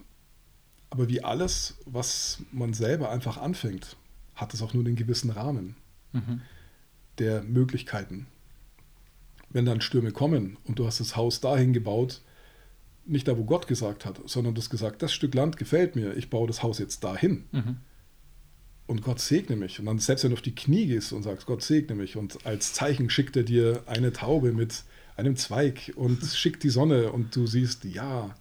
aber 0.91 1.09
wie 1.09 1.23
alles, 1.23 1.77
was 1.87 2.43
man 2.51 2.75
selber 2.75 3.11
einfach 3.11 3.37
anfängt, 3.37 3.97
hat 4.35 4.53
es 4.55 4.63
auch 4.63 4.75
nur 4.75 4.85
einen 4.85 4.97
gewissen 4.97 5.31
Rahmen 5.31 5.77
Mhm. 6.13 6.41
der 7.19 7.43
Möglichkeiten. 7.43 8.27
Wenn 9.49 9.65
dann 9.65 9.81
Stürme 9.81 10.11
kommen 10.11 10.57
und 10.65 10.79
du 10.81 10.87
hast 10.87 10.99
das 10.99 11.15
Haus 11.15 11.41
dahin 11.41 11.73
gebaut, 11.73 12.21
nicht 13.05 13.29
da, 13.29 13.39
wo 13.39 13.45
Gott 13.45 13.67
gesagt 13.69 14.05
hat, 14.05 14.21
sondern 14.27 14.55
du 14.55 14.61
hast 14.61 14.71
gesagt, 14.71 15.03
das 15.03 15.13
Stück 15.13 15.35
Land 15.35 15.57
gefällt 15.57 15.95
mir, 15.95 16.17
ich 16.17 16.31
baue 16.31 16.49
das 16.49 16.63
Haus 16.63 16.79
jetzt 16.79 17.05
dahin. 17.05 17.45
Mhm. 17.53 17.77
Und 18.91 19.03
Gott 19.03 19.21
segne 19.21 19.55
mich. 19.55 19.79
Und 19.79 19.87
dann 19.87 20.01
selbst 20.01 20.25
wenn 20.25 20.33
du 20.33 20.37
auf 20.37 20.43
die 20.43 20.53
Knie 20.53 20.87
gehst 20.87 21.13
und 21.13 21.23
sagst, 21.23 21.47
Gott 21.47 21.63
segne 21.63 21.95
mich 21.95 22.17
und 22.17 22.45
als 22.45 22.73
Zeichen 22.73 23.09
schickt 23.09 23.37
er 23.37 23.45
dir 23.45 23.85
eine 23.87 24.13
Taube 24.13 24.51
mit 24.51 24.83
einem 25.17 25.37
Zweig 25.37 25.93
und 25.95 26.21
schickt 26.35 26.65
die 26.65 26.71
Sonne 26.71 27.13
und 27.13 27.37
du 27.37 27.47
siehst, 27.47 27.85
ja, 27.85 28.35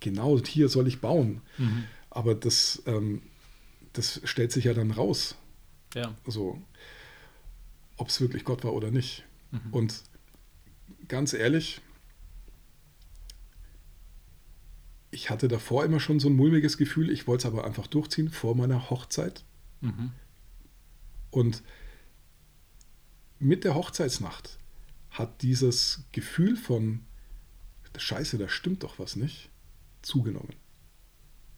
genau 0.00 0.38
hier 0.38 0.70
soll 0.70 0.88
ich 0.88 1.02
bauen. 1.02 1.42
Mhm. 1.58 1.84
Aber 2.08 2.34
das, 2.34 2.82
ähm, 2.86 3.20
das 3.92 4.22
stellt 4.24 4.52
sich 4.52 4.64
ja 4.64 4.72
dann 4.72 4.90
raus, 4.90 5.36
Ja. 5.94 6.14
so, 6.26 6.62
ob 7.98 8.08
es 8.08 8.22
wirklich 8.22 8.44
Gott 8.44 8.64
war 8.64 8.72
oder 8.72 8.90
nicht. 8.90 9.24
Mhm. 9.50 9.60
Und 9.70 10.02
ganz 11.08 11.34
ehrlich, 11.34 11.82
ich 15.10 15.28
hatte 15.28 15.46
davor 15.48 15.84
immer 15.84 16.00
schon 16.00 16.20
so 16.20 16.30
ein 16.30 16.36
mulmiges 16.36 16.78
Gefühl, 16.78 17.10
ich 17.10 17.26
wollte 17.26 17.46
es 17.46 17.52
aber 17.52 17.66
einfach 17.66 17.86
durchziehen 17.86 18.30
vor 18.30 18.56
meiner 18.56 18.88
Hochzeit. 18.88 19.44
Mhm. 19.84 20.12
Und 21.30 21.62
mit 23.38 23.64
der 23.64 23.74
Hochzeitsnacht 23.74 24.58
hat 25.10 25.42
dieses 25.42 26.04
Gefühl 26.12 26.56
von 26.56 27.00
Scheiße, 27.96 28.38
da 28.38 28.48
stimmt 28.48 28.82
doch 28.82 28.98
was 28.98 29.16
nicht, 29.16 29.50
zugenommen. 30.02 30.54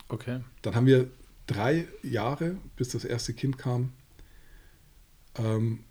Okay. 0.09 0.43
Dann 0.63 0.75
haben 0.75 0.87
wir 0.87 1.11
drei 1.47 1.89
Jahre, 2.03 2.57
bis 2.77 2.91
das 2.91 3.05
erste 3.05 3.33
Kind 3.33 3.59
kam, 3.59 3.93
ähm, 5.37 5.85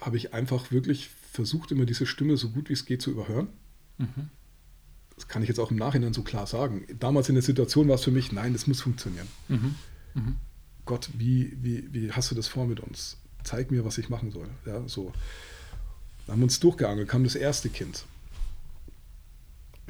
habe 0.00 0.16
ich 0.16 0.34
einfach 0.34 0.70
wirklich 0.70 1.08
versucht, 1.08 1.72
immer 1.72 1.86
diese 1.86 2.06
Stimme 2.06 2.36
so 2.36 2.50
gut 2.50 2.68
wie 2.68 2.74
es 2.74 2.84
geht 2.84 3.02
zu 3.02 3.10
überhören. 3.10 3.48
Mhm. 3.98 4.30
Das 5.14 5.28
kann 5.28 5.42
ich 5.42 5.48
jetzt 5.48 5.58
auch 5.58 5.70
im 5.70 5.76
Nachhinein 5.76 6.12
so 6.12 6.22
klar 6.22 6.46
sagen. 6.46 6.84
Damals 6.98 7.28
in 7.28 7.34
der 7.34 7.42
Situation 7.42 7.88
war 7.88 7.94
es 7.94 8.04
für 8.04 8.10
mich, 8.10 8.32
nein, 8.32 8.52
das 8.52 8.66
muss 8.66 8.80
funktionieren. 8.80 9.28
Mhm. 9.48 9.74
Mhm. 10.14 10.36
Gott, 10.84 11.10
wie, 11.16 11.56
wie, 11.60 11.92
wie 11.92 12.12
hast 12.12 12.30
du 12.30 12.34
das 12.34 12.48
vor 12.48 12.66
mit 12.66 12.80
uns? 12.80 13.16
Zeig 13.44 13.70
mir, 13.70 13.84
was 13.84 13.98
ich 13.98 14.08
machen 14.08 14.30
soll. 14.30 14.48
Ja, 14.66 14.86
so. 14.88 15.12
Dann 16.26 16.34
haben 16.34 16.40
wir 16.40 16.44
uns 16.44 16.60
durchgeangelt, 16.60 17.08
kam 17.08 17.24
das 17.24 17.34
erste 17.34 17.68
Kind. 17.68 18.04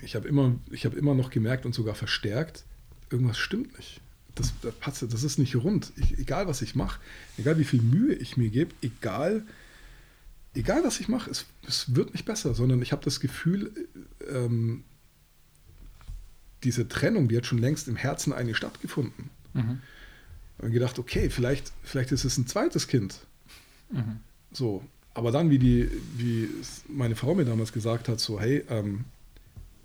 Ich 0.01 0.15
habe 0.17 0.27
immer, 0.27 0.59
habe 0.85 0.97
immer 0.97 1.15
noch 1.15 1.31
gemerkt 1.31 1.67
und 1.67 1.75
sogar 1.75 1.95
verstärkt, 1.95 2.65
irgendwas 3.11 3.39
stimmt 3.39 3.77
nicht. 3.77 4.01
Das, 4.35 4.53
das, 4.63 5.07
das 5.07 5.23
ist 5.23 5.39
nicht 5.39 5.55
rund. 5.57 5.93
Ich, 5.97 6.19
egal, 6.19 6.47
was 6.47 6.63
ich 6.63 6.75
mache, 6.75 7.01
egal 7.37 7.59
wie 7.59 7.65
viel 7.65 7.83
Mühe 7.83 8.15
ich 8.15 8.39
mir 8.39 8.49
gebe, 8.49 8.75
egal, 8.81 9.45
egal 10.55 10.83
was 10.85 11.01
ich 11.01 11.09
mache, 11.09 11.31
es, 11.31 11.45
es 11.69 11.95
wird 11.95 12.13
nicht 12.13 12.25
besser, 12.25 12.55
sondern 12.55 12.81
ich 12.81 12.93
habe 12.93 13.05
das 13.05 13.21
Gefühl, 13.21 13.71
ähm, 14.31 14.85
diese 16.65 16.89
Trennung, 16.89 17.29
die 17.29 17.37
hat 17.37 17.47
schon 17.47 17.59
längst 17.59 17.89
im 17.89 17.97
Herzen 17.97 18.33
eigentlich 18.33 18.57
stattgefunden. 18.57 19.31
Mhm. 19.53 19.81
Und 20.59 20.71
gedacht, 20.73 20.99
okay, 20.99 21.29
vielleicht, 21.31 21.73
vielleicht 21.83 22.13
ist 22.13 22.25
es 22.25 22.39
ein 22.39 22.47
zweites 22.47 22.87
Kind. 22.87 23.19
Mhm. 23.91 24.21
So, 24.53 24.85
aber 25.15 25.33
dann, 25.33 25.51
wie 25.51 25.59
die, 25.59 25.91
wie 26.17 26.49
meine 26.89 27.17
Frau 27.17 27.35
mir 27.35 27.45
damals 27.45 27.73
gesagt 27.73 28.09
hat, 28.09 28.21
so, 28.21 28.41
hey, 28.41 28.65
ähm, 28.69 29.05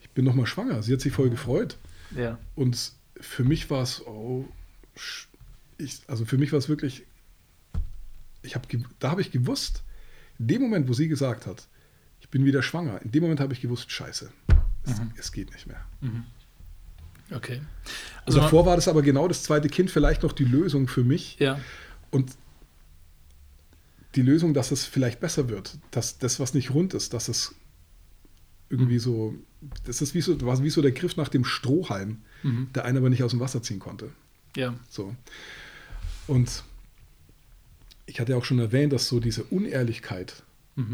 ich 0.02 0.10
bin 0.12 0.24
noch 0.26 0.36
mal 0.36 0.46
schwanger. 0.46 0.84
Sie 0.84 0.94
hat 0.94 1.02
sich 1.02 1.14
voll 1.14 1.30
gefreut. 1.30 1.78
Ja. 2.16 2.38
Und 2.56 2.92
für 3.20 3.44
mich 3.44 3.70
war 3.70 3.82
es, 3.82 4.06
oh, 4.06 4.46
ich, 5.78 6.02
also 6.08 6.26
für 6.26 6.38
mich 6.38 6.52
war 6.52 6.60
es 6.60 6.70
wirklich 6.70 7.04
ich 8.48 8.56
hab, 8.56 8.68
da 9.00 9.12
habe 9.12 9.22
ich 9.22 9.32
gewusst, 9.32 9.84
in 10.40 10.48
dem 10.48 10.62
Moment, 10.62 10.88
wo 10.88 10.94
sie 10.94 11.08
gesagt 11.08 11.46
hat, 11.46 11.68
ich 12.22 12.30
bin 12.30 12.46
wieder 12.46 12.64
schwanger, 12.64 13.02
in 13.04 13.12
dem 13.12 13.24
Moment 13.24 13.40
habe 13.40 13.54
ich 13.54 13.62
gewusst, 13.62 13.92
scheiße, 13.92 14.32
es, 14.84 15.00
Mhm. 15.00 15.12
es 15.18 15.32
geht 15.32 15.52
nicht 15.52 15.68
mehr. 15.68 15.86
Okay. 17.32 17.62
Also 18.26 18.40
davor 18.40 18.66
war 18.66 18.76
das 18.76 18.88
aber 18.88 19.02
genau 19.02 19.28
das 19.28 19.44
zweite 19.44 19.70
Kind 19.70 19.92
vielleicht 19.92 20.24
noch 20.24 20.34
die 20.34 20.46
Lösung 20.46 20.88
für 20.88 21.04
mich. 21.04 21.38
ja. 21.40 21.60
Und 22.10 22.38
die 24.16 24.22
Lösung, 24.22 24.54
dass 24.54 24.72
es 24.72 24.86
vielleicht 24.86 25.20
besser 25.20 25.48
wird, 25.50 25.78
dass 25.92 26.18
das, 26.18 26.40
was 26.40 26.54
nicht 26.54 26.74
rund 26.74 26.94
ist, 26.94 27.14
dass 27.14 27.28
es 27.28 27.54
irgendwie 28.70 28.98
so, 28.98 29.36
das 29.84 30.02
ist 30.02 30.16
wie 30.16 30.22
so, 30.22 30.42
war 30.42 30.62
wie 30.64 30.70
so 30.70 30.82
der 30.82 30.92
Griff 30.92 31.18
nach 31.18 31.28
dem 31.30 31.46
Strohhalm, 31.46 32.22
der 32.74 32.86
einen 32.86 32.98
aber 32.98 33.10
nicht 33.10 33.24
aus 33.24 33.32
dem 33.32 33.40
Wasser 33.40 33.62
ziehen 33.62 33.80
konnte. 33.80 34.10
Ja. 34.56 34.74
So. 34.90 35.16
Und 36.26 36.64
ich 38.06 38.20
hatte 38.20 38.32
ja 38.32 38.38
auch 38.38 38.46
schon 38.46 38.60
erwähnt, 38.60 38.92
dass 38.94 39.08
so 39.08 39.20
diese 39.20 39.44
Unehrlichkeit, 39.44 40.44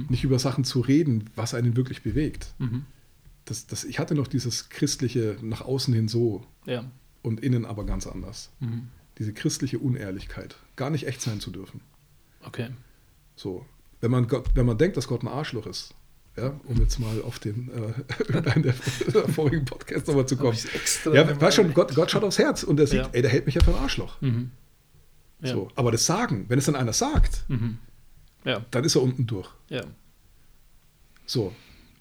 nicht 0.09 0.23
über 0.23 0.39
Sachen 0.39 0.63
zu 0.63 0.79
reden, 0.79 1.29
was 1.35 1.53
einen 1.53 1.75
wirklich 1.75 2.03
bewegt. 2.03 2.53
Das, 3.45 3.67
das, 3.67 3.83
ich 3.83 3.99
hatte 3.99 4.15
noch 4.15 4.27
dieses 4.27 4.69
christliche 4.69 5.37
nach 5.41 5.61
außen 5.61 5.93
hin 5.93 6.07
so 6.07 6.45
Ja. 6.65 6.85
und 7.21 7.39
innen 7.41 7.65
aber 7.65 7.85
ganz 7.85 8.07
anders. 8.07 8.51
Diese 9.17 9.33
christliche 9.33 9.79
Unehrlichkeit, 9.79 10.55
gar 10.75 10.89
nicht 10.89 11.05
echt 11.07 11.21
sein 11.21 11.39
zu 11.39 11.51
dürfen. 11.51 11.81
Okay. 12.41 12.69
So, 13.35 13.65
wenn 14.01 14.11
man, 14.11 14.27
Gott, 14.27 14.49
wenn 14.55 14.65
man 14.65 14.77
denkt, 14.77 14.97
dass 14.97 15.07
Gott 15.07 15.23
ein 15.23 15.27
Arschloch 15.27 15.65
ist, 15.67 15.93
ja, 16.35 16.59
um 16.65 16.77
jetzt 16.77 16.99
mal 16.99 17.21
auf 17.21 17.37
den 17.39 17.69
äh, 17.69 18.31
der, 18.61 18.73
der 19.13 19.29
vorigen 19.29 19.65
Podcast 19.65 20.07
nochmal 20.07 20.25
zu 20.27 20.35
kommen. 20.35 20.57
Ja, 21.13 21.39
weißt 21.39 21.57
schon, 21.57 21.73
Gott, 21.73 21.93
Gott 21.93 22.09
schaut 22.09 22.23
aufs 22.23 22.39
Herz 22.39 22.63
und 22.63 22.79
er 22.79 22.87
sieht, 22.87 23.01
Ja. 23.01 23.09
ey, 23.11 23.21
der 23.21 23.29
hält 23.29 23.45
mich 23.45 23.55
ja 23.55 23.63
für 23.63 23.71
ein 23.75 23.81
Arschloch. 23.81 24.17
Ja. 25.41 25.51
So, 25.53 25.67
aber 25.75 25.91
das 25.91 26.05
Sagen, 26.05 26.45
wenn 26.47 26.57
es 26.57 26.65
dann 26.65 26.75
einer 26.75 26.93
sagt, 26.93 27.45
Ja. 28.45 28.65
dann 28.71 28.83
ist 28.83 28.95
er 28.95 29.03
unten 29.03 29.27
durch. 29.27 29.49
Ja. 29.69 29.83
So. 31.25 31.53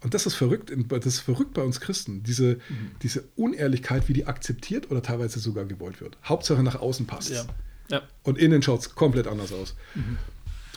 Und 0.03 0.15
das 0.15 0.27
ist 0.27 0.35
verrückt, 0.35 0.73
das 0.89 1.07
ist 1.07 1.21
verrückt 1.21 1.55
bei 1.55 1.63
uns 1.63 1.81
Christen, 1.81 2.23
diese, 2.23 2.55
Mhm. 2.69 2.91
diese 3.03 3.25
Unehrlichkeit, 3.37 4.09
wie 4.09 4.13
die 4.13 4.27
akzeptiert 4.27 4.91
oder 4.91 5.03
teilweise 5.03 5.39
sogar 5.39 5.65
gewollt 5.65 6.01
wird. 6.01 6.17
Hauptsache 6.25 6.63
nach 6.63 6.77
außen 6.81 7.07
passt 7.07 7.31
Ja. 7.31 7.45
Ja. 7.89 8.03
Und 8.23 8.39
innen 8.39 8.63
schaut 8.63 8.81
es 8.81 8.95
komplett 8.95 9.27
anders 9.27 9.53
aus. 9.53 9.75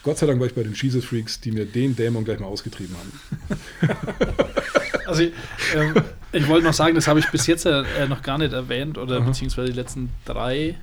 Gott 0.03 0.17
sei 0.19 0.27
Dank 0.27 0.39
war 0.39 0.47
ich 0.47 0.53
bei 0.53 0.63
den 0.63 0.73
Jesus 0.73 1.05
Freaks, 1.05 1.39
die 1.39 1.51
mir 1.51 1.65
den 1.65 1.95
Dämon 1.95 2.25
gleich 2.25 2.39
mal 2.39 2.47
ausgetrieben 2.47 2.95
haben. 2.97 3.59
Also 5.05 5.23
ich, 5.23 5.33
ähm, 5.75 5.93
ich 6.31 6.47
wollte 6.47 6.65
noch 6.65 6.73
sagen, 6.73 6.95
das 6.95 7.07
habe 7.07 7.19
ich 7.19 7.29
bis 7.29 7.47
jetzt 7.47 7.65
äh, 7.65 7.83
noch 8.07 8.21
gar 8.21 8.37
nicht 8.37 8.53
erwähnt 8.53 8.97
oder 8.97 9.21
beziehungsweise 9.21 9.71
die 9.71 9.77
letzten 9.77 10.09
drei 10.25 10.77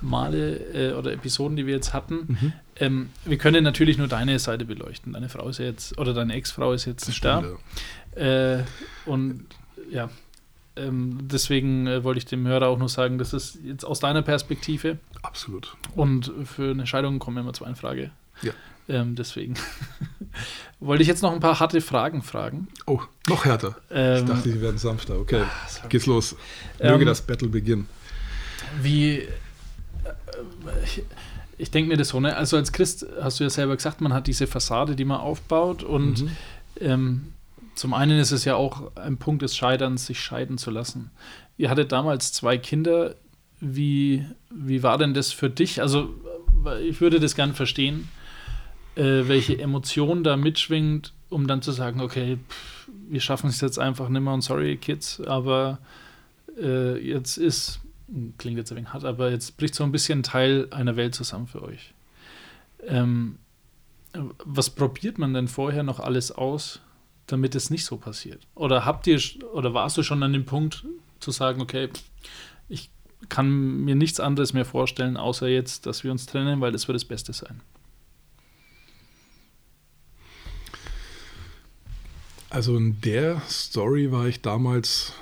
Male 0.00 0.56
äh, 0.74 0.92
oder 0.94 1.12
Episoden, 1.12 1.56
die 1.56 1.66
wir 1.66 1.74
jetzt 1.74 1.92
hatten. 1.92 2.54
Ähm, 2.76 3.10
wir 3.24 3.38
können 3.38 3.62
natürlich 3.64 3.98
nur 3.98 4.08
deine 4.08 4.38
Seite 4.38 4.64
beleuchten. 4.64 5.12
Deine 5.12 5.28
Frau 5.28 5.48
ist 5.48 5.58
ja 5.58 5.66
jetzt 5.66 5.98
oder 5.98 6.14
deine 6.14 6.34
Ex-Frau 6.34 6.72
ist 6.72 6.86
jetzt 6.86 7.24
da. 7.24 7.44
Äh, 8.16 8.64
und 9.06 9.44
ja, 9.90 10.08
ähm, 10.76 11.18
deswegen 11.22 11.86
äh, 11.86 12.04
wollte 12.04 12.18
ich 12.18 12.24
dem 12.26 12.46
Hörer 12.46 12.68
auch 12.68 12.78
nur 12.78 12.88
sagen, 12.88 13.18
das 13.18 13.32
ist 13.32 13.58
jetzt 13.64 13.84
aus 13.84 14.00
deiner 14.00 14.22
Perspektive 14.22 14.98
Absolut. 15.22 15.76
und 15.94 16.32
für 16.44 16.70
eine 16.70 16.86
Scheidung 16.86 17.18
kommen 17.18 17.38
immer 17.38 17.52
zwei 17.52 17.68
in 17.68 17.76
Frage. 17.76 18.10
Ja. 18.42 18.52
Ähm, 18.88 19.14
deswegen 19.14 19.54
wollte 20.80 21.02
ich 21.02 21.08
jetzt 21.08 21.22
noch 21.22 21.32
ein 21.32 21.40
paar 21.40 21.60
harte 21.60 21.80
Fragen 21.80 22.22
fragen. 22.22 22.68
Oh, 22.86 23.00
noch 23.28 23.44
härter. 23.44 23.76
Ähm, 23.90 24.24
ich 24.24 24.24
dachte, 24.30 24.48
die 24.50 24.60
werden 24.60 24.78
sanfter. 24.78 25.18
Okay, 25.18 25.44
sorry. 25.68 25.88
geht's 25.88 26.06
los. 26.06 26.36
Möge 26.80 26.94
Ähm, 27.02 27.06
das 27.06 27.22
Battle 27.22 27.48
beginnen. 27.48 27.86
Wie. 28.82 29.18
äh, 29.18 29.28
Ich, 30.84 31.02
ich 31.58 31.70
denke 31.70 31.88
mir 31.90 31.96
das 31.96 32.08
so, 32.08 32.20
ne? 32.20 32.36
Also 32.36 32.56
als 32.56 32.72
Christ 32.72 33.06
hast 33.20 33.38
du 33.38 33.44
ja 33.44 33.50
selber 33.50 33.76
gesagt, 33.76 34.00
man 34.00 34.12
hat 34.12 34.26
diese 34.26 34.46
Fassade, 34.46 34.96
die 34.96 35.04
man 35.04 35.20
aufbaut 35.20 35.82
und 35.82 36.22
Mhm. 36.22 36.30
ähm, 36.80 37.32
zum 37.74 37.94
einen 37.94 38.18
ist 38.18 38.30
es 38.32 38.44
ja 38.44 38.56
auch 38.56 38.94
ein 38.96 39.16
Punkt 39.18 39.42
des 39.42 39.56
Scheiterns, 39.56 40.06
sich 40.06 40.20
scheiden 40.20 40.58
zu 40.58 40.70
lassen. 40.70 41.10
Ihr 41.58 41.70
hattet 41.70 41.92
damals 41.92 42.32
zwei 42.32 42.58
Kinder. 42.58 43.14
Wie, 43.60 44.24
wie 44.50 44.82
war 44.82 44.96
denn 44.98 45.12
das 45.14 45.32
für 45.32 45.50
dich? 45.50 45.80
Also, 45.82 46.14
äh, 46.66 46.82
ich 46.82 47.00
würde 47.02 47.20
das 47.20 47.34
gern 47.36 47.54
verstehen, 47.54 48.08
äh, 49.00 49.28
welche 49.28 49.58
Emotion 49.58 50.22
da 50.22 50.36
mitschwingt, 50.36 51.14
um 51.30 51.46
dann 51.46 51.62
zu 51.62 51.72
sagen, 51.72 52.00
okay, 52.00 52.36
pff, 52.48 52.90
wir 53.08 53.20
schaffen 53.20 53.48
es 53.48 53.60
jetzt 53.62 53.78
einfach 53.78 54.08
nicht 54.10 54.20
mehr 54.20 54.34
und 54.34 54.42
sorry, 54.42 54.76
Kids, 54.76 55.20
aber 55.22 55.78
äh, 56.60 56.98
jetzt 56.98 57.38
ist, 57.38 57.80
klingt 58.36 58.58
jetzt 58.58 58.70
ein 58.72 58.76
wenig 58.76 58.92
hart, 58.92 59.04
aber 59.04 59.30
jetzt 59.30 59.56
bricht 59.56 59.74
so 59.74 59.84
ein 59.84 59.92
bisschen 59.92 60.22
Teil 60.22 60.68
einer 60.70 60.96
Welt 60.96 61.14
zusammen 61.14 61.46
für 61.46 61.62
euch. 61.62 61.94
Ähm, 62.86 63.38
was 64.44 64.68
probiert 64.68 65.16
man 65.16 65.32
denn 65.32 65.48
vorher 65.48 65.82
noch 65.82 66.00
alles 66.00 66.30
aus, 66.30 66.80
damit 67.26 67.54
es 67.54 67.70
nicht 67.70 67.86
so 67.86 67.96
passiert? 67.96 68.46
Oder 68.54 68.84
habt 68.84 69.06
ihr 69.06 69.20
oder 69.54 69.72
warst 69.72 69.96
du 69.96 70.02
schon 70.02 70.22
an 70.22 70.32
dem 70.32 70.44
Punkt 70.44 70.84
zu 71.20 71.30
sagen, 71.30 71.62
okay, 71.62 71.88
ich 72.68 72.90
kann 73.28 73.48
mir 73.84 73.94
nichts 73.94 74.20
anderes 74.20 74.52
mehr 74.52 74.64
vorstellen, 74.64 75.16
außer 75.16 75.48
jetzt, 75.48 75.86
dass 75.86 76.04
wir 76.04 76.10
uns 76.10 76.26
trennen, 76.26 76.60
weil 76.60 76.72
das 76.72 76.86
wird 76.86 76.96
das 76.96 77.04
Beste 77.04 77.32
sein. 77.32 77.60
Also 82.50 82.76
in 82.76 83.00
der 83.00 83.40
Story 83.48 84.10
war 84.10 84.26
ich 84.26 84.42
damals 84.42 85.12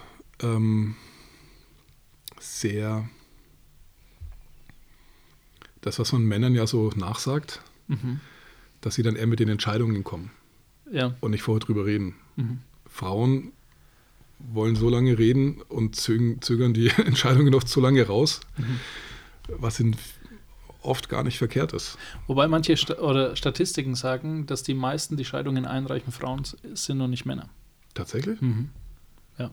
ähm, 0.41 0.97
sehr 2.41 3.09
das, 5.83 5.99
was 5.99 6.13
man 6.13 6.23
Männern 6.23 6.55
ja 6.55 6.67
so 6.67 6.91
nachsagt, 6.97 7.61
dass 8.81 8.95
sie 8.95 9.03
dann 9.03 9.15
eher 9.17 9.27
mit 9.27 9.41
den 9.41 9.49
Entscheidungen 9.49 10.05
kommen 10.05 10.31
Ja, 10.91 11.15
und 11.21 11.31
nicht 11.31 11.43
vorher 11.43 11.61
drüber 11.61 11.87
reden. 11.87 12.15
Frauen 12.87 13.53
wollen 14.39 14.77
so 14.77 14.89
lange 14.89 15.19
reden 15.19 15.61
und 15.69 15.97
zögern, 15.97 16.75
die 16.75 16.89
Entscheidungen 16.97 17.53
noch 17.53 17.65
zu 17.65 17.81
lange 17.81 18.07
raus, 18.07 18.41
was 19.49 19.81
in 19.81 19.97
oft 20.83 21.09
gar 21.09 21.25
nicht 21.25 21.39
verkehrt 21.39 21.73
ist. 21.73 21.99
wobei 22.27 22.47
manche 22.49 22.77
Sta 22.77 22.95
oder 22.95 23.35
Statistiken 23.37 23.95
sagen, 23.95 24.47
dass 24.47 24.63
die 24.63 24.75
meisten, 24.75 25.17
die 25.17 25.25
Scheidungen 25.25 25.67
einreichen, 25.67 26.13
Frauen 26.13 26.43
sind 26.75 27.01
und 27.01 27.11
nicht 27.11 27.27
Männer. 27.27 27.49
Tatsächlich? 27.95 28.39
Ja, 29.39 29.51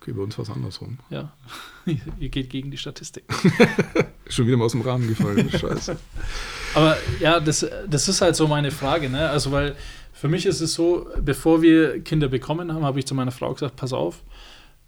Okay, 0.00 0.12
bei 0.12 0.22
uns 0.22 0.36
war 0.38 0.42
es 0.44 0.50
andersrum. 0.50 0.98
ja. 1.10 1.32
Ihr 2.18 2.28
geht 2.28 2.50
gegen 2.50 2.70
die 2.70 2.76
Statistik. 2.76 3.24
Schon 4.28 4.46
wieder 4.46 4.56
mal 4.56 4.64
aus 4.64 4.72
dem 4.72 4.80
Rahmen 4.82 5.08
gefallen. 5.08 5.48
Scheiße. 5.56 5.96
Aber 6.74 6.96
ja, 7.20 7.38
das, 7.40 7.66
das 7.88 8.08
ist 8.08 8.20
halt 8.20 8.34
so 8.36 8.46
meine 8.48 8.70
Frage, 8.72 9.08
ne? 9.08 9.28
Also, 9.30 9.52
weil 9.52 9.76
für 10.12 10.28
mich 10.28 10.46
ist 10.46 10.60
es 10.60 10.74
so, 10.74 11.08
bevor 11.20 11.62
wir 11.62 12.00
Kinder 12.02 12.28
bekommen 12.28 12.72
haben, 12.72 12.84
habe 12.84 12.98
ich 12.98 13.06
zu 13.06 13.14
meiner 13.14 13.30
Frau 13.30 13.52
gesagt: 13.54 13.76
Pass 13.76 13.92
auf, 13.92 14.22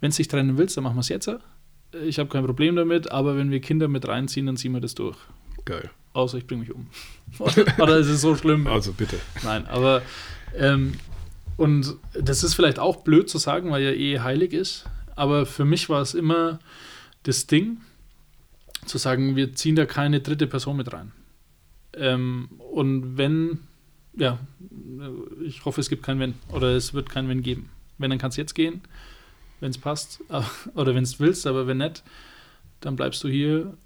wenn 0.01 0.11
du 0.11 0.17
dich 0.17 0.29
trennen 0.29 0.59
willst, 0.59 0.77
dann 0.77 0.85
machen 0.85 0.97
wir 0.97 1.01
es 1.01 1.09
jetzt. 1.09 1.31
Ich 2.05 2.19
habe 2.19 2.29
kein 2.29 2.45
Problem 2.45 2.77
damit, 2.77 3.11
aber 3.11 3.37
wenn 3.37 3.51
wir 3.51 3.61
Kinder 3.61 3.89
mit 3.89 4.07
reinziehen, 4.07 4.47
dann 4.47 4.57
ziehen 4.57 4.73
wir 4.73 4.81
das 4.81 4.95
durch. 4.95 5.17
Geil. 5.69 5.91
Außer 6.15 6.39
ich 6.39 6.47
bringe 6.47 6.63
mich 6.63 6.73
um. 6.73 6.87
Oder 7.79 7.99
ist 7.99 8.07
es 8.07 8.23
so 8.23 8.35
schlimm? 8.35 8.67
Also 8.67 8.95
bitte. 8.95 9.19
Nein, 9.45 9.67
aber 9.67 10.01
ähm, 10.57 10.95
und 11.59 11.95
das 12.15 12.43
ist 12.43 12.55
vielleicht 12.55 12.79
auch 12.79 13.05
blöd 13.05 13.29
zu 13.29 13.37
sagen, 13.37 13.71
weil 13.71 13.83
ja 13.83 13.91
Ehe 13.91 14.23
heilig 14.23 14.55
ist, 14.55 14.87
aber 15.15 15.45
für 15.45 15.67
mich 15.67 15.91
war 15.91 16.01
es 16.01 16.15
immer 16.15 16.59
das 17.25 17.47
Ding, 17.47 17.83
zu 18.87 18.97
sagen, 18.97 19.37
wir 19.37 19.55
ziehen 19.55 19.77
da 19.77 19.85
keine 19.85 20.21
dritte 20.21 20.47
Person 20.47 20.79
mit 20.79 20.91
rein. 20.91 21.13
Ähm, 21.93 22.49
und 22.73 23.19
wenn, 23.19 23.59
ja, 24.17 24.39
ich 25.45 25.67
hoffe, 25.67 25.83
es 25.83 25.91
gibt 25.91 26.03
kein 26.03 26.19
Wenn 26.19 26.33
oder 26.51 26.69
es 26.75 26.95
wird 26.95 27.11
kein 27.11 27.29
Wenn 27.29 27.43
geben. 27.43 27.69
Wenn, 27.99 28.09
dann 28.09 28.19
kann 28.19 28.31
es 28.31 28.37
jetzt 28.37 28.55
gehen, 28.55 28.81
wenn 29.61 29.71
es 29.71 29.77
passt 29.77 30.21
oder 30.75 30.95
wenn 30.95 31.05
es 31.05 31.21
willst, 31.21 31.47
aber 31.47 31.67
wenn 31.67 31.77
nicht, 31.77 32.03
dann 32.81 32.97
bleibst 32.97 33.23
du 33.23 33.29
hier 33.29 33.77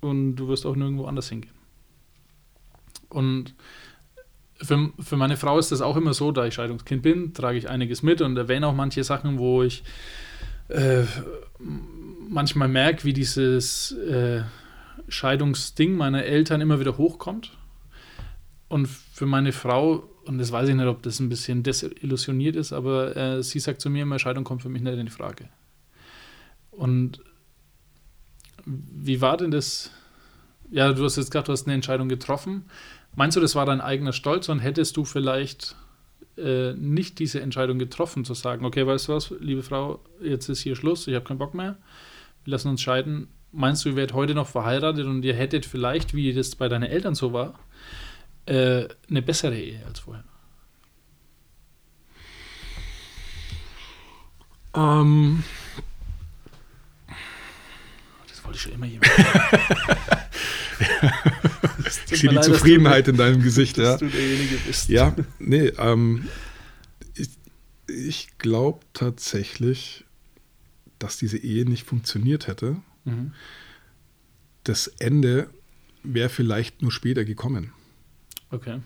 und 0.00 0.36
du 0.36 0.48
wirst 0.48 0.66
auch 0.66 0.76
nirgendwo 0.76 1.06
anders 1.06 1.28
hingehen. 1.28 1.54
Und 3.08 3.54
für, 4.62 4.90
für 4.98 5.16
meine 5.16 5.36
Frau 5.36 5.58
ist 5.58 5.72
das 5.72 5.80
auch 5.80 5.96
immer 5.96 6.14
so, 6.14 6.32
da 6.32 6.46
ich 6.46 6.54
Scheidungskind 6.54 7.02
bin, 7.02 7.34
trage 7.34 7.58
ich 7.58 7.68
einiges 7.68 8.02
mit 8.02 8.20
und 8.20 8.36
erwähne 8.36 8.66
auch 8.66 8.74
manche 8.74 9.04
Sachen, 9.04 9.38
wo 9.38 9.62
ich 9.62 9.84
äh, 10.68 11.04
manchmal 12.28 12.68
merke, 12.68 13.04
wie 13.04 13.12
dieses 13.12 13.92
äh, 13.92 14.42
Scheidungsding 15.08 15.96
meiner 15.96 16.24
Eltern 16.24 16.60
immer 16.60 16.80
wieder 16.80 16.98
hochkommt. 16.98 17.52
Und 18.68 18.88
für 18.88 19.26
meine 19.26 19.52
Frau, 19.52 20.08
und 20.24 20.38
das 20.38 20.50
weiß 20.50 20.68
ich 20.68 20.74
nicht, 20.74 20.86
ob 20.86 21.02
das 21.02 21.20
ein 21.20 21.28
bisschen 21.28 21.62
desillusioniert 21.62 22.56
ist, 22.56 22.72
aber 22.72 23.16
äh, 23.16 23.42
sie 23.42 23.60
sagt 23.60 23.80
zu 23.80 23.90
mir 23.90 24.02
immer, 24.02 24.18
Scheidung 24.18 24.44
kommt 24.44 24.62
für 24.62 24.68
mich 24.68 24.82
nicht 24.82 24.98
in 24.98 25.06
die 25.06 25.12
Frage. 25.12 25.48
Und 26.72 27.20
wie 28.66 29.20
war 29.20 29.36
denn 29.36 29.50
das? 29.50 29.90
Ja, 30.70 30.92
du 30.92 31.04
hast 31.04 31.16
jetzt 31.16 31.30
gesagt, 31.30 31.48
du 31.48 31.52
hast 31.52 31.66
eine 31.66 31.74
Entscheidung 31.74 32.08
getroffen. 32.08 32.64
Meinst 33.14 33.36
du, 33.36 33.40
das 33.40 33.54
war 33.54 33.64
dein 33.64 33.80
eigener 33.80 34.12
Stolz 34.12 34.48
und 34.48 34.58
hättest 34.58 34.96
du 34.96 35.04
vielleicht 35.04 35.76
äh, 36.36 36.74
nicht 36.74 37.18
diese 37.18 37.40
Entscheidung 37.40 37.78
getroffen, 37.78 38.24
zu 38.24 38.34
sagen, 38.34 38.64
okay, 38.66 38.86
weißt 38.86 39.08
du 39.08 39.12
was, 39.14 39.32
liebe 39.40 39.62
Frau, 39.62 40.00
jetzt 40.20 40.48
ist 40.48 40.60
hier 40.60 40.76
Schluss, 40.76 41.06
ich 41.06 41.14
habe 41.14 41.24
keinen 41.24 41.38
Bock 41.38 41.54
mehr, 41.54 41.78
wir 42.44 42.50
lassen 42.50 42.68
uns 42.68 42.82
scheiden. 42.82 43.28
Meinst 43.52 43.84
du, 43.84 43.90
ihr 43.90 43.96
wärt 43.96 44.12
heute 44.12 44.34
noch 44.34 44.48
verheiratet 44.48 45.06
und 45.06 45.24
ihr 45.24 45.34
hättet 45.34 45.64
vielleicht, 45.64 46.14
wie 46.14 46.34
das 46.34 46.56
bei 46.56 46.68
deinen 46.68 46.82
Eltern 46.82 47.14
so 47.14 47.32
war, 47.32 47.58
äh, 48.44 48.86
eine 49.08 49.22
bessere 49.22 49.56
Ehe 49.56 49.80
als 49.86 50.00
vorher? 50.00 50.24
Ähm, 54.74 55.42
wollte 58.46 58.56
ich 58.56 58.62
schon 58.62 58.72
immer 58.72 58.86
jemand. 58.86 59.10
ich 62.10 62.20
sehe 62.20 62.30
die 62.30 62.40
Zufriedenheit 62.40 63.08
in 63.08 63.16
deinem 63.16 63.42
Gesicht. 63.42 63.76
Ja. 63.78 63.92
Dass 63.92 64.00
du 64.00 64.08
derjenige 64.08 64.56
bist. 64.58 64.88
Ja, 64.88 65.14
nee, 65.38 65.66
ähm, 65.78 66.28
ich, 67.14 67.30
ich 67.88 68.28
glaube 68.38 68.80
tatsächlich, 68.92 70.04
dass 70.98 71.16
diese 71.16 71.38
Ehe 71.38 71.64
nicht 71.64 71.86
funktioniert 71.86 72.46
hätte. 72.46 72.76
Mhm. 73.04 73.32
Das 74.64 74.88
Ende 74.98 75.50
wäre 76.02 76.28
vielleicht 76.28 76.82
nur 76.82 76.92
später 76.92 77.24
gekommen. 77.24 77.72
Okay. 78.50 78.80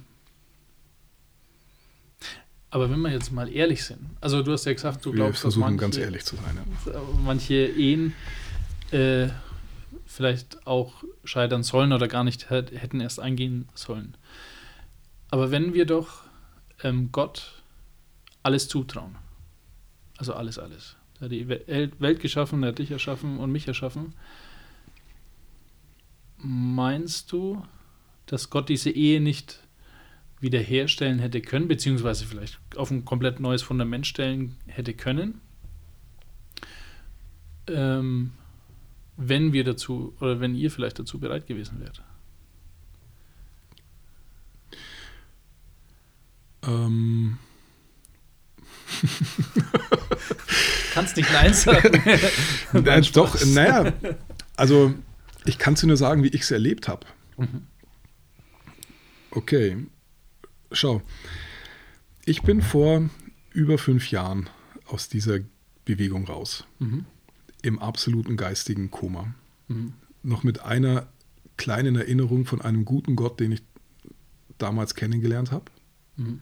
Aber 2.70 2.88
wenn 2.88 3.00
wir 3.00 3.10
jetzt 3.10 3.32
mal 3.32 3.52
ehrlich 3.52 3.82
sind, 3.84 3.98
also 4.20 4.42
du 4.42 4.52
hast 4.52 4.64
ja 4.64 4.72
gesagt, 4.72 5.04
du 5.04 5.10
Wir 5.10 5.16
glaubst, 5.16 5.38
dass 5.38 5.54
versuchen 5.54 5.60
manche, 5.62 5.78
ganz 5.78 5.96
ehrlich 5.96 6.24
zu 6.24 6.36
sein. 6.36 6.58
Ja. 6.86 7.02
manche 7.24 7.54
Ehen 7.54 8.14
äh, 8.92 9.28
vielleicht 10.06 10.66
auch 10.66 11.04
scheitern 11.24 11.62
sollen 11.62 11.92
oder 11.92 12.08
gar 12.08 12.24
nicht 12.24 12.50
hätt- 12.50 12.72
hätten 12.72 13.00
erst 13.00 13.20
eingehen 13.20 13.68
sollen. 13.74 14.16
Aber 15.30 15.50
wenn 15.50 15.74
wir 15.74 15.86
doch 15.86 16.24
ähm, 16.82 17.10
Gott 17.12 17.62
alles 18.42 18.68
zutrauen, 18.68 19.16
also 20.16 20.34
alles, 20.34 20.58
alles, 20.58 20.96
er 21.18 21.26
hat 21.26 21.32
die 21.32 21.46
Wel- 21.46 21.92
Welt 22.00 22.20
geschaffen, 22.20 22.62
er 22.62 22.70
hat 22.70 22.78
dich 22.78 22.90
erschaffen 22.90 23.38
und 23.38 23.52
mich 23.52 23.68
erschaffen, 23.68 24.14
meinst 26.38 27.32
du, 27.32 27.62
dass 28.26 28.50
Gott 28.50 28.68
diese 28.68 28.90
Ehe 28.90 29.20
nicht 29.20 29.60
wiederherstellen 30.40 31.18
hätte 31.18 31.42
können, 31.42 31.68
beziehungsweise 31.68 32.24
vielleicht 32.24 32.58
auf 32.76 32.90
ein 32.90 33.04
komplett 33.04 33.40
neues 33.40 33.62
Fundament 33.62 34.06
stellen 34.06 34.56
hätte 34.66 34.94
können, 34.94 35.40
ähm, 37.66 38.32
wenn 39.20 39.52
wir 39.52 39.64
dazu 39.64 40.14
oder 40.20 40.40
wenn 40.40 40.54
ihr 40.54 40.70
vielleicht 40.70 40.98
dazu 40.98 41.18
bereit 41.18 41.46
gewesen 41.46 41.80
wärt. 41.80 42.02
Ähm, 46.62 47.38
Kannst 50.94 51.16
nicht 51.16 51.30
Nein 51.32 51.54
sagen. 51.54 52.02
Nein, 52.72 53.06
doch, 53.12 53.36
naja, 53.46 53.92
also 54.56 54.94
ich 55.44 55.58
kann 55.58 55.74
es 55.74 55.80
dir 55.80 55.86
nur 55.86 55.96
sagen, 55.96 56.22
wie 56.22 56.28
ich 56.28 56.42
es 56.42 56.50
erlebt 56.50 56.88
habe. 56.88 57.06
Okay, 59.30 59.86
schau. 60.72 61.02
Ich 62.24 62.42
bin 62.42 62.62
vor 62.62 63.08
über 63.52 63.78
fünf 63.78 64.10
Jahren 64.10 64.48
aus 64.86 65.08
dieser 65.08 65.40
Bewegung 65.84 66.26
raus. 66.26 66.64
Mhm. 66.78 67.06
Im 67.62 67.78
absoluten 67.78 68.36
geistigen 68.36 68.90
Koma. 68.90 69.34
Mhm. 69.68 69.92
Noch 70.22 70.42
mit 70.44 70.60
einer 70.60 71.08
kleinen 71.56 71.96
Erinnerung 71.96 72.46
von 72.46 72.60
einem 72.60 72.84
guten 72.84 73.16
Gott, 73.16 73.38
den 73.40 73.52
ich 73.52 73.62
damals 74.58 74.94
kennengelernt 74.94 75.52
habe. 75.52 75.66
Mhm. 76.16 76.40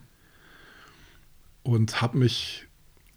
Und 1.63 2.01
habe 2.01 2.17
mich 2.17 2.67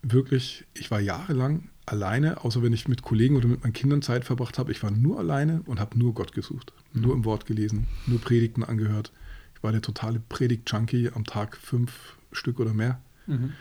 wirklich, 0.02 0.64
ich 0.74 0.90
war 0.90 1.00
jahrelang 1.00 1.68
alleine, 1.86 2.44
außer 2.44 2.62
wenn 2.62 2.72
ich 2.72 2.88
mit 2.88 3.02
Kollegen 3.02 3.36
oder 3.36 3.48
mit 3.48 3.62
meinen 3.62 3.72
Kindern 3.72 4.02
Zeit 4.02 4.24
verbracht 4.24 4.58
habe. 4.58 4.72
Ich 4.72 4.82
war 4.82 4.90
nur 4.90 5.18
alleine 5.18 5.62
und 5.66 5.80
habe 5.80 5.98
nur 5.98 6.14
Gott 6.14 6.32
gesucht. 6.32 6.72
Nur 6.92 7.14
im 7.14 7.24
Wort 7.24 7.46
gelesen, 7.46 7.86
nur 8.06 8.20
Predigten 8.20 8.62
angehört. 8.64 9.12
Ich 9.56 9.62
war 9.62 9.72
der 9.72 9.82
totale 9.82 10.20
Predigt-Junkie 10.28 11.10
am 11.14 11.24
Tag 11.24 11.56
fünf 11.56 12.16
Stück 12.32 12.60
oder 12.60 12.74
mehr, 12.74 13.00
Mhm. 13.26 13.52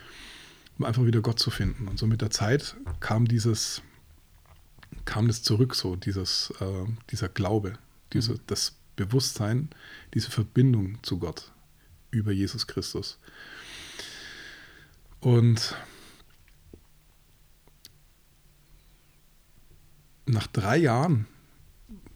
um 0.78 0.86
einfach 0.86 1.06
wieder 1.06 1.22
Gott 1.22 1.39
zu 1.39 1.52
finden. 1.52 1.88
Und 1.88 2.00
so 2.00 2.08
mit 2.08 2.22
der 2.22 2.32
Zeit 2.32 2.76
kam 3.00 3.28
dieses, 3.28 3.82
kam 5.06 5.28
das 5.28 5.43
zurück, 5.43 5.76
so 5.76 5.95
dieses, 5.95 6.54
äh, 6.60 6.86
dieser 7.10 7.30
Glaube, 7.30 7.74
diese, 8.14 8.39
das 8.47 8.76
Bewusstsein, 8.95 9.70
diese 10.14 10.30
Verbindung 10.30 11.02
zu 11.04 11.20
Gott 11.20 11.52
über 12.12 12.32
Jesus 12.32 12.68
Christus. 12.68 13.18
Und 15.20 15.76
nach 20.26 20.47
drei 20.47 20.78
Jahren, 20.78 21.28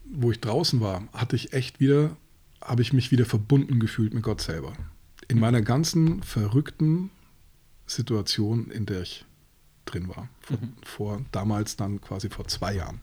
wo 0.03 0.31
ich 0.31 0.39
draußen 0.39 0.79
war, 0.79 1.07
hatte 1.13 1.35
ich 1.35 1.53
echt 1.53 1.79
wieder, 1.79 2.15
habe 2.61 2.81
ich 2.81 2.93
mich 2.93 3.11
wieder 3.11 3.25
verbunden 3.25 3.79
gefühlt 3.79 4.13
mit 4.13 4.23
Gott 4.23 4.41
selber. 4.41 4.73
In 5.27 5.39
meiner 5.39 5.61
ganzen 5.61 6.23
verrückten 6.23 7.09
Situation, 7.87 8.69
in 8.71 8.85
der 8.85 9.01
ich 9.01 9.25
drin 9.85 10.07
war. 10.09 10.27
Vor, 10.41 10.57
vor 10.83 11.21
damals 11.31 11.75
dann 11.75 12.01
quasi 12.01 12.29
vor 12.29 12.47
zwei 12.47 12.73
Jahren. 12.75 13.01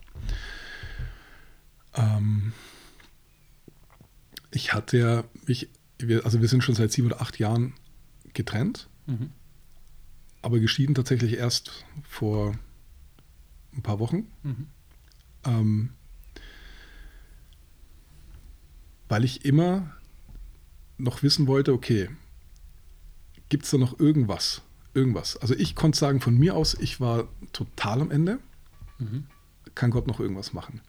Ähm, 1.95 2.53
ich 4.51 4.73
hatte 4.75 4.99
ja 4.99 5.25
mich, 5.47 5.69
wir, 5.99 6.25
also 6.25 6.41
wir 6.41 6.49
sind 6.49 6.63
schon 6.65 6.75
seit 6.75 6.93
sieben 6.93 7.07
oder 7.09 7.21
acht 7.21 7.39
Jahren 7.39 7.75
getrennt, 8.35 8.89
Mhm. 9.07 9.31
aber 10.43 10.59
geschieden 10.61 10.95
tatsächlich 10.95 11.35
erst 11.35 11.85
vor 12.09 12.55
ein 13.75 13.83
paar 13.83 13.99
Wochen. 13.99 14.29
Mhm. 14.43 14.67
Ähm, 15.45 15.91
weil 19.09 19.25
ich 19.25 19.45
immer 19.45 19.95
noch 20.99 21.23
wissen 21.23 21.47
wollte, 21.47 21.73
okay, 21.73 22.09
gibt 23.49 23.65
es 23.65 23.71
da 23.71 23.79
noch 23.79 23.99
irgendwas? 23.99 24.63
Irgendwas. 24.95 25.37
Also 25.39 25.55
ich 25.55 25.75
konnte 25.75 25.99
sagen, 25.99 26.21
von 26.21 26.37
mir 26.37 26.55
aus, 26.55 26.77
ich 26.79 27.01
war 27.01 27.29
total 27.53 28.01
am 28.01 28.11
Ende. 28.11 28.39
Mhm. 28.99 29.25
Kann 29.75 29.91
Gott 29.91 30.07
noch 30.07 30.21
irgendwas 30.21 30.53
machen? 30.53 30.81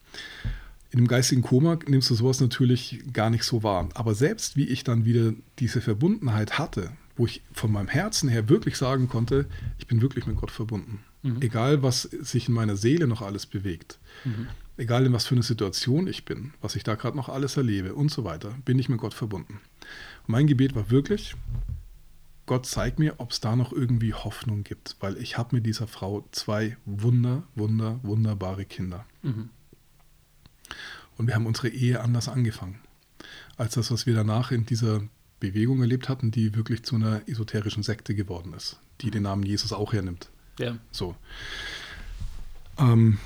In 0.91 0.99
dem 0.99 1.07
geistigen 1.07 1.41
Koma 1.41 1.79
nimmst 1.87 2.09
du 2.09 2.15
sowas 2.15 2.39
natürlich 2.39 3.03
gar 3.13 3.29
nicht 3.29 3.43
so 3.43 3.63
wahr. 3.63 3.89
Aber 3.93 4.13
selbst 4.13 4.57
wie 4.57 4.67
ich 4.67 4.83
dann 4.83 5.05
wieder 5.05 5.33
diese 5.59 5.81
Verbundenheit 5.81 6.59
hatte, 6.59 6.91
wo 7.15 7.25
ich 7.25 7.41
von 7.53 7.71
meinem 7.71 7.87
Herzen 7.87 8.29
her 8.29 8.49
wirklich 8.49 8.77
sagen 8.77 9.07
konnte, 9.07 9.47
ich 9.79 9.87
bin 9.87 10.01
wirklich 10.01 10.27
mit 10.27 10.35
Gott 10.35 10.51
verbunden. 10.51 10.99
Egal, 11.39 11.81
was 11.81 12.01
sich 12.01 12.49
in 12.49 12.53
meiner 12.53 12.75
Seele 12.75 13.07
noch 13.07 13.21
alles 13.21 13.45
bewegt, 13.45 13.97
egal 14.75 15.05
in 15.05 15.13
was 15.13 15.25
für 15.25 15.35
eine 15.35 15.43
Situation 15.43 16.05
ich 16.07 16.25
bin, 16.25 16.53
was 16.61 16.75
ich 16.75 16.83
da 16.83 16.95
gerade 16.95 17.15
noch 17.15 17.29
alles 17.29 17.55
erlebe 17.55 17.95
und 17.95 18.11
so 18.11 18.25
weiter, 18.25 18.53
bin 18.65 18.77
ich 18.77 18.89
mit 18.89 18.99
Gott 18.99 19.13
verbunden. 19.13 19.61
Und 20.27 20.29
mein 20.29 20.47
Gebet 20.47 20.75
war 20.75 20.91
wirklich, 20.91 21.35
Gott 22.45 22.65
zeig 22.65 22.99
mir, 22.99 23.15
ob 23.19 23.31
es 23.31 23.39
da 23.39 23.55
noch 23.55 23.71
irgendwie 23.71 24.13
Hoffnung 24.13 24.63
gibt, 24.63 24.97
weil 24.99 25.17
ich 25.17 25.37
habe 25.37 25.55
mit 25.55 25.65
dieser 25.65 25.87
Frau 25.87 26.27
zwei 26.31 26.77
wunder, 26.85 27.43
wunder, 27.55 27.99
wunderbare 28.03 28.65
Kinder. 28.65 29.05
Mhm. 29.21 29.49
Und 31.17 31.27
wir 31.27 31.35
haben 31.35 31.45
unsere 31.45 31.69
Ehe 31.69 32.01
anders 32.01 32.27
angefangen, 32.27 32.79
als 33.55 33.75
das, 33.75 33.91
was 33.91 34.05
wir 34.05 34.15
danach 34.15 34.51
in 34.51 34.65
dieser 34.65 35.01
Bewegung 35.39 35.81
erlebt 35.81 36.09
hatten, 36.09 36.31
die 36.31 36.55
wirklich 36.55 36.83
zu 36.83 36.95
einer 36.95 37.27
esoterischen 37.27 37.83
Sekte 37.83 38.15
geworden 38.15 38.53
ist, 38.53 38.79
die 39.01 39.11
den 39.11 39.23
Namen 39.23 39.43
Jesus 39.43 39.71
auch 39.71 39.93
hernimmt. 39.93 40.29
Ja. 40.59 40.77
So. 40.91 41.15
Ähm, 42.77 43.19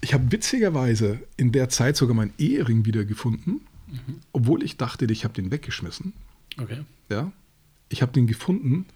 ich 0.00 0.14
habe 0.14 0.30
witzigerweise 0.30 1.20
in 1.36 1.52
der 1.52 1.68
Zeit 1.68 1.96
sogar 1.96 2.14
meinen 2.14 2.32
Ehering 2.38 2.84
wiedergefunden, 2.86 3.60
obwohl 4.32 4.62
ich 4.62 4.76
dachte, 4.76 5.06
ich 5.06 5.24
habe 5.24 5.34
den 5.34 5.50
weggeschmissen. 5.50 6.12
Okay. 6.58 6.84
Ja, 7.08 7.32
ich 7.88 8.02
habe 8.02 8.12
den 8.12 8.26
gefunden 8.26 8.86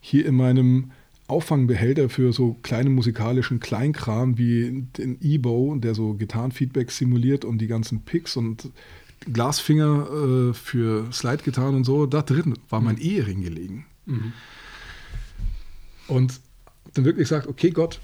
hier 0.00 0.26
in 0.26 0.36
meinem 0.36 0.90
Auffangbehälter 1.26 2.08
für 2.08 2.32
so 2.32 2.56
kleinen 2.62 2.94
musikalischen 2.94 3.60
Kleinkram 3.60 4.36
wie 4.36 4.84
den 4.96 5.18
E-Bow, 5.20 5.76
der 5.76 5.94
so 5.94 6.14
Gitarrenfeedback 6.14 6.90
simuliert 6.90 7.44
und 7.44 7.58
die 7.58 7.68
ganzen 7.68 8.02
Picks 8.02 8.36
und 8.36 8.70
Glasfinger 9.32 10.08
äh, 10.50 10.54
für 10.54 11.12
Slide-Gitarren 11.12 11.76
und 11.76 11.84
so. 11.84 12.06
Da 12.06 12.22
drin 12.22 12.54
war 12.68 12.80
mein 12.80 12.98
Ehering 12.98 13.42
gelegen. 13.42 13.86
Und 16.08 16.40
dann 16.94 17.04
wirklich 17.04 17.28
gesagt, 17.28 17.46
okay 17.46 17.70
Gott, 17.70 18.00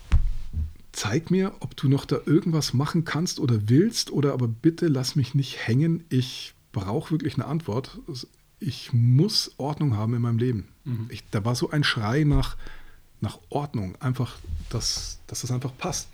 zeig 0.93 1.31
mir, 1.31 1.53
ob 1.61 1.77
du 1.77 1.89
noch 1.89 2.05
da 2.05 2.19
irgendwas 2.25 2.73
machen 2.73 3.05
kannst 3.05 3.41
oder 3.41 3.69
willst 3.69 4.13
oder 4.13 4.33
aber 4.33 4.47
bitte 4.47 4.87
lass 4.87 5.17
mich 5.17 5.35
nicht 5.35 5.67
hängen. 5.67 6.05
Ich 6.09 6.55
brauche 6.73 7.11
wirklich 7.11 7.35
eine 7.35 7.47
Antwort. 7.47 7.99
Ich 8.59 8.93
muss 8.93 9.53
Ordnung 9.59 9.97
haben 9.97 10.15
in 10.15 10.23
meinem 10.23 10.39
Leben. 10.39 10.69
Ich, 11.11 11.25
da 11.31 11.45
war 11.45 11.55
so 11.55 11.71
ein 11.71 11.85
Schrei 11.85 12.25
nach, 12.25 12.57
nach 13.21 13.39
Ordnung, 13.51 13.97
einfach, 14.01 14.39
dass, 14.71 15.21
dass 15.27 15.43
das 15.43 15.51
einfach 15.51 15.77
passt, 15.77 16.09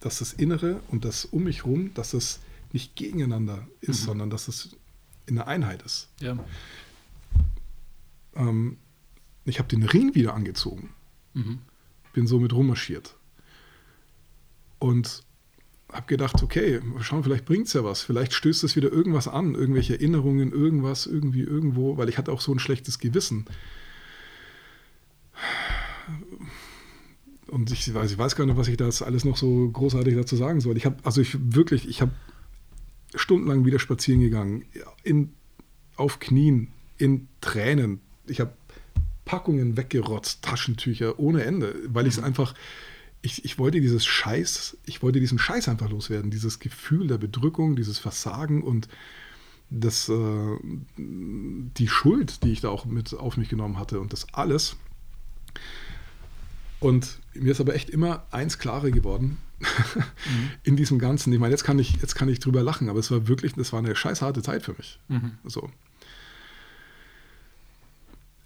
dass 0.00 0.18
das 0.18 0.32
Innere 0.32 0.80
und 0.88 1.04
das 1.04 1.24
um 1.24 1.44
mich 1.44 1.64
rum, 1.64 1.92
dass 1.94 2.12
das 2.12 2.40
nicht 2.72 2.96
gegeneinander 2.96 3.66
ist, 3.80 4.02
sondern 4.04 4.30
dass 4.30 4.48
es 4.48 4.76
in 5.26 5.36
der 5.36 5.48
Einheit 5.48 5.82
ist. 5.82 6.08
Ja. 6.20 6.38
Ähm, 8.34 8.76
ich 9.44 9.58
habe 9.58 9.68
den 9.68 9.82
Ring 9.82 10.14
wieder 10.14 10.34
angezogen. 10.34 10.90
Mhm. 11.34 11.58
Bin 12.12 12.26
so 12.26 12.38
mit 12.38 12.52
rummarschiert. 12.52 13.16
Und 14.78 15.24
habe 15.92 16.06
gedacht, 16.06 16.42
okay, 16.42 16.80
schauen, 17.00 17.24
vielleicht 17.24 17.44
bringt 17.44 17.66
es 17.66 17.72
ja 17.72 17.84
was. 17.84 18.02
Vielleicht 18.02 18.32
stößt 18.32 18.64
es 18.64 18.76
wieder 18.76 18.90
irgendwas 18.90 19.28
an, 19.28 19.54
irgendwelche 19.54 19.94
Erinnerungen, 19.94 20.52
irgendwas, 20.52 21.06
irgendwie, 21.06 21.42
irgendwo, 21.42 21.96
weil 21.96 22.08
ich 22.08 22.18
hatte 22.18 22.32
auch 22.32 22.40
so 22.40 22.52
ein 22.52 22.58
schlechtes 22.58 22.98
Gewissen. 22.98 23.46
Und 27.48 27.72
ich 27.72 27.92
weiß, 27.92 28.12
ich 28.12 28.18
weiß 28.18 28.36
gar 28.36 28.46
nicht, 28.46 28.56
was 28.56 28.68
ich 28.68 28.76
da 28.76 28.88
alles 28.88 29.24
noch 29.24 29.36
so 29.36 29.68
großartig 29.70 30.14
dazu 30.14 30.36
sagen 30.36 30.60
soll. 30.60 30.76
Ich 30.76 30.86
habe, 30.86 30.96
also 31.02 31.20
ich 31.20 31.36
wirklich, 31.40 31.88
ich 31.88 32.00
habe 32.00 32.12
stundenlang 33.14 33.64
wieder 33.64 33.78
spazieren 33.78 34.20
gegangen, 34.20 34.64
in, 35.02 35.32
auf 35.96 36.20
Knien, 36.20 36.68
in 36.98 37.26
Tränen. 37.40 38.00
Ich 38.26 38.40
habe 38.40 38.52
Packungen 39.24 39.76
weggerotzt, 39.76 40.42
Taschentücher 40.42 41.18
ohne 41.18 41.44
Ende, 41.44 41.74
weil 41.88 42.06
ich 42.06 42.18
es 42.18 42.22
einfach, 42.22 42.54
ich, 43.22 43.44
ich 43.44 43.58
wollte 43.58 43.80
dieses 43.80 44.06
Scheiß, 44.06 44.78
ich 44.86 45.02
wollte 45.02 45.20
diesen 45.20 45.38
Scheiß 45.38 45.68
einfach 45.68 45.90
loswerden, 45.90 46.30
dieses 46.30 46.58
Gefühl 46.58 47.06
der 47.06 47.18
Bedrückung, 47.18 47.76
dieses 47.76 47.98
Versagen 47.98 48.62
und 48.62 48.88
das, 49.68 50.08
äh, 50.08 50.56
die 50.96 51.88
Schuld, 51.88 52.42
die 52.42 52.52
ich 52.52 52.60
da 52.60 52.70
auch 52.70 52.86
mit 52.86 53.14
auf 53.14 53.36
mich 53.36 53.48
genommen 53.48 53.78
hatte 53.78 54.00
und 54.00 54.12
das 54.12 54.32
alles. 54.34 54.76
Und 56.80 57.20
mir 57.34 57.52
ist 57.52 57.60
aber 57.60 57.74
echt 57.74 57.90
immer 57.90 58.26
eins 58.30 58.58
klarer 58.58 58.90
geworden 58.90 59.36
mhm. 59.58 60.50
in 60.64 60.76
diesem 60.76 60.98
Ganzen. 60.98 61.32
Ich 61.32 61.38
meine, 61.38 61.52
jetzt 61.52 61.64
kann 61.64 61.78
ich, 61.78 61.96
jetzt 62.00 62.14
kann 62.14 62.28
ich 62.28 62.40
drüber 62.40 62.62
lachen, 62.62 62.88
aber 62.88 62.98
es 62.98 63.10
war 63.10 63.28
wirklich, 63.28 63.52
das 63.52 63.72
war 63.72 63.80
eine 63.80 63.94
scheiß 63.94 64.22
harte 64.22 64.42
Zeit 64.42 64.62
für 64.62 64.72
mich. 64.72 64.98
Mhm. 65.08 65.32
So. 65.44 65.70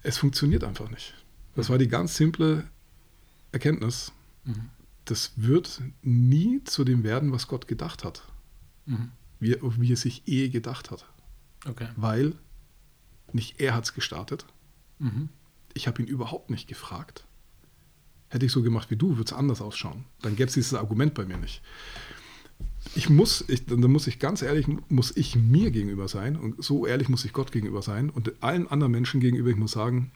Es 0.03 0.17
funktioniert 0.17 0.63
einfach 0.63 0.91
nicht. 0.91 1.15
Das 1.55 1.69
war 1.69 1.77
die 1.77 1.87
ganz 1.87 2.15
simple 2.15 2.65
Erkenntnis. 3.53 4.11
Mhm. 4.45 4.69
Das 5.05 5.33
wird 5.35 5.81
nie 6.01 6.63
zu 6.63 6.83
dem 6.83 7.03
werden, 7.03 7.31
was 7.31 7.47
Gott 7.47 7.67
gedacht 7.67 8.03
hat. 8.03 8.23
Mhm. 8.85 9.11
Wie, 9.39 9.55
wie 9.61 9.91
er 9.93 9.97
sich 9.97 10.23
eh 10.27 10.49
gedacht 10.49 10.91
hat. 10.91 11.05
Okay. 11.65 11.89
Weil 11.95 12.33
nicht 13.33 13.59
er 13.59 13.75
hat 13.75 13.83
es 13.83 13.93
gestartet. 13.93 14.45
Mhm. 14.99 15.29
Ich 15.73 15.87
habe 15.87 16.01
ihn 16.01 16.07
überhaupt 16.07 16.49
nicht 16.49 16.67
gefragt. 16.67 17.25
Hätte 18.29 18.45
ich 18.45 18.51
so 18.51 18.63
gemacht 18.63 18.89
wie 18.89 18.95
du, 18.95 19.17
würde 19.17 19.25
es 19.25 19.33
anders 19.33 19.61
ausschauen. 19.61 20.05
Dann 20.21 20.35
gäbe 20.35 20.47
es 20.47 20.53
dieses 20.53 20.73
Argument 20.73 21.13
bei 21.13 21.25
mir 21.25 21.37
nicht. 21.37 21.61
Ich 22.95 23.09
muss, 23.09 23.43
ich, 23.47 23.65
dann 23.65 23.81
muss 23.81 24.07
ich 24.07 24.19
ganz 24.19 24.41
ehrlich, 24.41 24.67
muss 24.89 25.15
ich 25.17 25.35
mir 25.35 25.71
gegenüber 25.71 26.07
sein 26.07 26.37
und 26.37 26.63
so 26.63 26.85
ehrlich 26.85 27.09
muss 27.09 27.25
ich 27.25 27.33
Gott 27.33 27.51
gegenüber 27.51 27.81
sein 27.81 28.09
und 28.09 28.31
allen 28.41 28.67
anderen 28.67 28.91
Menschen 28.91 29.19
gegenüber, 29.19 29.49
ich 29.49 29.55
muss 29.57 29.71
sagen, 29.71 30.11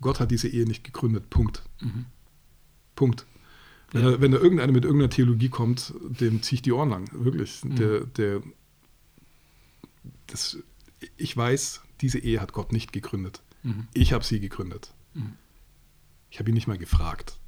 Gott 0.00 0.20
hat 0.20 0.30
diese 0.30 0.48
Ehe 0.48 0.66
nicht 0.66 0.84
gegründet. 0.84 1.30
Punkt. 1.30 1.62
Mhm. 1.80 2.06
Punkt. 2.94 3.26
Wenn, 3.92 4.02
ja. 4.02 4.10
da, 4.12 4.20
wenn 4.20 4.32
da 4.32 4.38
irgendeiner 4.38 4.72
mit 4.72 4.84
irgendeiner 4.84 5.10
Theologie 5.10 5.48
kommt, 5.48 5.94
dem 6.00 6.42
ziehe 6.42 6.56
ich 6.56 6.62
die 6.62 6.72
Ohren 6.72 6.90
lang. 6.90 7.10
Wirklich. 7.12 7.64
Mhm. 7.64 7.76
Der, 7.76 8.00
der, 8.04 8.42
das, 10.26 10.58
ich 11.16 11.36
weiß, 11.36 11.82
diese 12.00 12.18
Ehe 12.18 12.40
hat 12.40 12.52
Gott 12.52 12.72
nicht 12.72 12.92
gegründet. 12.92 13.42
Mhm. 13.62 13.88
Ich 13.92 14.12
habe 14.12 14.24
sie 14.24 14.40
gegründet. 14.40 14.92
Mhm. 15.14 15.34
Ich 16.30 16.38
habe 16.38 16.50
ihn 16.50 16.54
nicht 16.54 16.68
mal 16.68 16.78
gefragt. 16.78 17.38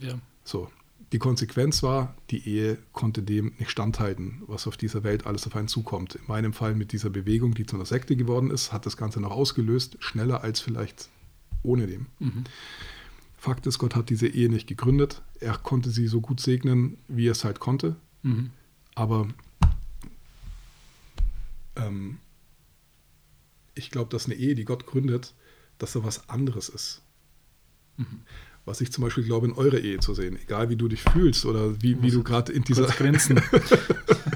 Ja. 0.00 0.18
So. 0.44 0.70
Die 1.12 1.18
Konsequenz 1.18 1.82
war, 1.82 2.16
die 2.30 2.48
Ehe 2.48 2.78
konnte 2.92 3.22
dem 3.22 3.52
nicht 3.58 3.70
standhalten, 3.70 4.42
was 4.46 4.66
auf 4.66 4.76
dieser 4.76 5.04
Welt 5.04 5.26
alles 5.26 5.46
auf 5.46 5.54
einen 5.54 5.68
zukommt. 5.68 6.16
In 6.16 6.22
meinem 6.26 6.52
Fall 6.52 6.74
mit 6.74 6.92
dieser 6.92 7.10
Bewegung, 7.10 7.54
die 7.54 7.66
zu 7.66 7.76
einer 7.76 7.84
Sekte 7.84 8.16
geworden 8.16 8.50
ist, 8.50 8.72
hat 8.72 8.86
das 8.86 8.96
Ganze 8.96 9.20
noch 9.20 9.30
ausgelöst, 9.30 9.96
schneller 10.00 10.42
als 10.42 10.60
vielleicht 10.60 11.10
ohne 11.62 11.86
dem. 11.86 12.06
Mhm. 12.18 12.44
Fakt 13.36 13.66
ist, 13.66 13.78
Gott 13.78 13.94
hat 13.94 14.10
diese 14.10 14.26
Ehe 14.26 14.48
nicht 14.48 14.66
gegründet. 14.66 15.22
Er 15.44 15.58
konnte 15.58 15.90
sie 15.90 16.06
so 16.06 16.20
gut 16.20 16.40
segnen, 16.40 16.96
wie 17.06 17.28
er 17.28 17.32
es 17.32 17.44
halt 17.44 17.60
konnte. 17.60 17.96
Mhm. 18.22 18.50
Aber 18.94 19.28
ähm, 21.76 22.18
ich 23.74 23.90
glaube, 23.90 24.10
dass 24.10 24.26
eine 24.26 24.36
Ehe, 24.36 24.54
die 24.54 24.64
Gott 24.64 24.86
gründet, 24.86 25.34
dass 25.78 25.92
da 25.92 26.02
was 26.02 26.28
anderes 26.30 26.68
ist. 26.68 27.02
Mhm. 27.98 28.22
Was 28.64 28.80
ich 28.80 28.90
zum 28.90 29.04
Beispiel 29.04 29.24
glaube, 29.24 29.46
in 29.46 29.52
eurer 29.52 29.78
Ehe 29.78 29.98
zu 29.98 30.14
sehen, 30.14 30.38
egal 30.42 30.70
wie 30.70 30.76
du 30.76 30.88
dich 30.88 31.02
fühlst 31.02 31.44
oder 31.44 31.82
wie, 31.82 32.00
wie 32.00 32.10
du 32.10 32.22
gerade 32.22 32.50
in 32.52 32.64
dieser. 32.64 32.86
Grenzen. 32.86 33.38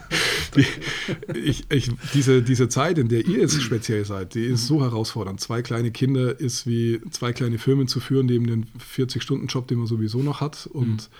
die, 0.56 1.38
ich, 1.38 1.64
ich, 1.70 1.90
diese, 2.14 2.42
diese 2.42 2.68
Zeit, 2.68 2.98
in 2.98 3.08
der 3.08 3.26
ihr 3.26 3.40
jetzt 3.40 3.60
speziell 3.62 4.04
seid, 4.04 4.34
die 4.34 4.44
ist 4.44 4.66
so 4.66 4.82
herausfordernd. 4.82 5.40
Zwei 5.40 5.62
kleine 5.62 5.90
Kinder 5.90 6.38
ist 6.38 6.66
wie 6.66 7.00
zwei 7.10 7.32
kleine 7.32 7.58
Firmen 7.58 7.88
zu 7.88 8.00
führen, 8.00 8.26
neben 8.26 8.46
den 8.46 8.66
40-Stunden-Job, 8.96 9.68
den 9.68 9.78
man 9.78 9.86
sowieso 9.86 10.22
noch 10.22 10.40
hat. 10.40 10.68
Und 10.72 11.10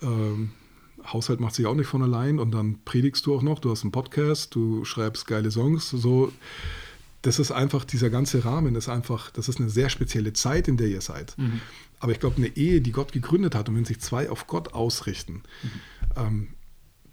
mhm. 0.00 0.08
ähm, 0.08 0.50
Haushalt 1.06 1.40
macht 1.40 1.54
sich 1.54 1.66
auch 1.66 1.74
nicht 1.74 1.86
von 1.86 2.02
allein. 2.02 2.38
Und 2.38 2.52
dann 2.52 2.78
predigst 2.84 3.26
du 3.26 3.34
auch 3.34 3.42
noch, 3.42 3.58
du 3.58 3.70
hast 3.70 3.82
einen 3.82 3.92
Podcast, 3.92 4.54
du 4.54 4.84
schreibst 4.84 5.26
geile 5.26 5.50
Songs. 5.50 5.90
So, 5.90 6.32
das 7.22 7.38
ist 7.38 7.52
einfach, 7.52 7.84
dieser 7.84 8.10
ganze 8.10 8.44
Rahmen 8.44 8.74
ist 8.76 8.88
einfach, 8.88 9.30
das 9.30 9.48
ist 9.48 9.58
eine 9.58 9.70
sehr 9.70 9.88
spezielle 9.88 10.32
Zeit, 10.32 10.68
in 10.68 10.76
der 10.76 10.88
ihr 10.88 11.00
seid. 11.00 11.36
Mhm. 11.38 11.60
Aber 12.00 12.12
ich 12.12 12.20
glaube, 12.20 12.36
eine 12.36 12.48
Ehe, 12.48 12.80
die 12.80 12.92
Gott 12.92 13.12
gegründet 13.12 13.54
hat 13.54 13.68
und 13.68 13.76
wenn 13.76 13.86
sich 13.86 14.00
zwei 14.00 14.28
auf 14.28 14.46
Gott 14.46 14.74
ausrichten, 14.74 15.42
mhm. 15.62 15.70
ähm, 16.16 16.48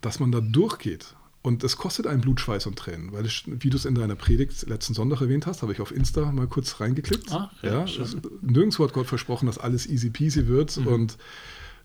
dass 0.01 0.19
man 0.19 0.31
da 0.31 0.41
durchgeht 0.41 1.15
und 1.43 1.63
es 1.63 1.75
kostet 1.75 2.05
einen 2.05 2.21
Blutschweiß 2.21 2.67
und 2.67 2.77
Tränen, 2.77 3.11
weil, 3.13 3.25
ich, 3.25 3.45
wie 3.47 3.69
du 3.69 3.77
es 3.77 3.85
in 3.85 3.95
deiner 3.95 4.15
Predigt 4.15 4.67
letzten 4.67 4.93
Sonntag 4.93 5.21
erwähnt 5.21 5.47
hast, 5.47 5.63
habe 5.63 5.71
ich 5.71 5.81
auf 5.81 5.91
Insta 5.91 6.31
mal 6.31 6.47
kurz 6.47 6.79
reingeklickt. 6.79 7.31
Ah, 7.31 7.51
ja, 7.63 7.85
ja 7.85 8.05
nirgendwo 8.41 8.83
hat 8.83 8.93
Gott 8.93 9.07
versprochen, 9.07 9.47
dass 9.47 9.57
alles 9.57 9.87
easy 9.87 10.11
peasy 10.11 10.47
wird 10.47 10.77
mhm. 10.77 10.87
und 10.87 11.17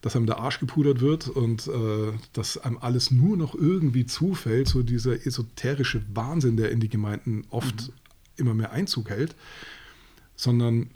dass 0.02 0.14
einem 0.14 0.26
der 0.26 0.38
Arsch 0.38 0.60
gepudert 0.60 1.00
wird 1.00 1.28
und 1.28 1.68
äh, 1.68 2.12
dass 2.34 2.58
einem 2.58 2.78
alles 2.78 3.10
nur 3.10 3.38
noch 3.38 3.54
irgendwie 3.54 4.04
zufällt, 4.04 4.68
so 4.68 4.82
dieser 4.82 5.26
esoterische 5.26 6.02
Wahnsinn, 6.12 6.58
der 6.58 6.70
in 6.70 6.80
die 6.80 6.90
Gemeinden 6.90 7.44
oft 7.48 7.88
mhm. 7.88 7.94
immer 8.36 8.54
mehr 8.54 8.72
Einzug 8.72 9.08
hält, 9.08 9.34
sondern 10.36 10.90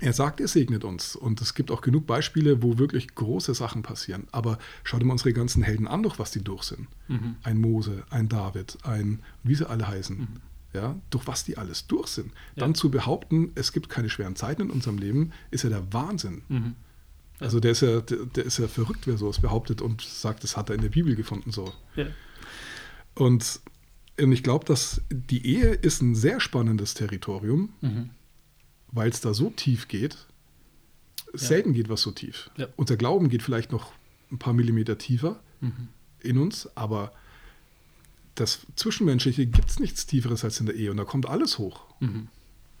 er 0.00 0.12
sagt, 0.12 0.40
er 0.40 0.48
segnet 0.48 0.84
uns. 0.84 1.16
Und 1.16 1.40
es 1.40 1.54
gibt 1.54 1.70
auch 1.70 1.80
genug 1.80 2.06
Beispiele, 2.06 2.62
wo 2.62 2.78
wirklich 2.78 3.14
große 3.14 3.54
Sachen 3.54 3.82
passieren. 3.82 4.26
Aber 4.30 4.58
schau 4.84 4.98
dir 4.98 5.06
mal 5.06 5.12
unsere 5.12 5.32
ganzen 5.32 5.62
Helden 5.62 5.86
an, 5.86 6.02
doch 6.02 6.18
was 6.18 6.30
die 6.30 6.44
durch 6.44 6.64
sind. 6.64 6.86
Mhm. 7.08 7.36
Ein 7.42 7.60
Mose, 7.60 8.04
ein 8.10 8.28
David, 8.28 8.78
ein, 8.82 9.22
wie 9.42 9.54
sie 9.54 9.68
alle 9.68 9.88
heißen. 9.88 10.18
Mhm. 10.18 10.28
Ja, 10.74 10.96
durch 11.08 11.26
was 11.26 11.44
die 11.44 11.56
alles 11.56 11.86
durch 11.86 12.08
sind. 12.08 12.32
Ja. 12.54 12.60
Dann 12.60 12.74
zu 12.74 12.90
behaupten, 12.90 13.52
es 13.54 13.72
gibt 13.72 13.88
keine 13.88 14.10
schweren 14.10 14.36
Zeiten 14.36 14.62
in 14.62 14.70
unserem 14.70 14.98
Leben, 14.98 15.32
ist 15.50 15.64
ja 15.64 15.70
der 15.70 15.90
Wahnsinn. 15.92 16.42
Mhm. 16.48 16.74
Ja. 17.40 17.46
Also 17.46 17.60
der 17.60 17.70
ist 17.70 17.80
ja, 17.80 18.00
der, 18.00 18.26
der, 18.26 18.44
ist 18.44 18.58
ja 18.58 18.68
verrückt, 18.68 19.06
wer 19.06 19.16
sowas 19.16 19.40
behauptet 19.40 19.80
und 19.80 20.02
sagt, 20.02 20.44
das 20.44 20.56
hat 20.56 20.68
er 20.68 20.74
in 20.74 20.82
der 20.82 20.90
Bibel 20.90 21.16
gefunden. 21.16 21.50
So. 21.50 21.72
Ja. 21.94 22.06
Und, 23.14 23.60
und 24.20 24.32
ich 24.32 24.42
glaube, 24.42 24.66
dass 24.66 25.00
die 25.10 25.46
Ehe 25.46 25.70
ist 25.70 26.02
ein 26.02 26.14
sehr 26.14 26.40
spannendes 26.40 26.92
Territorium. 26.92 27.70
Mhm 27.80 28.10
weil 28.96 29.10
es 29.10 29.20
da 29.20 29.34
so 29.34 29.50
tief 29.50 29.88
geht. 29.88 30.16
Ja. 31.32 31.38
Selten 31.38 31.72
geht 31.72 31.88
was 31.88 32.02
so 32.02 32.10
tief. 32.10 32.50
Ja. 32.56 32.66
Unser 32.76 32.96
Glauben 32.96 33.28
geht 33.28 33.42
vielleicht 33.42 33.70
noch 33.70 33.92
ein 34.32 34.38
paar 34.38 34.54
Millimeter 34.54 34.98
tiefer 34.98 35.40
mhm. 35.60 35.88
in 36.20 36.38
uns, 36.38 36.68
aber 36.76 37.12
das 38.34 38.66
Zwischenmenschliche 38.74 39.46
gibt 39.46 39.70
es 39.70 39.78
nichts 39.78 40.06
Tieferes 40.06 40.44
als 40.44 40.60
in 40.60 40.66
der 40.66 40.74
Ehe 40.74 40.90
und 40.90 40.96
da 40.96 41.04
kommt 41.04 41.26
alles 41.26 41.58
hoch. 41.58 41.82
Mhm. 42.00 42.28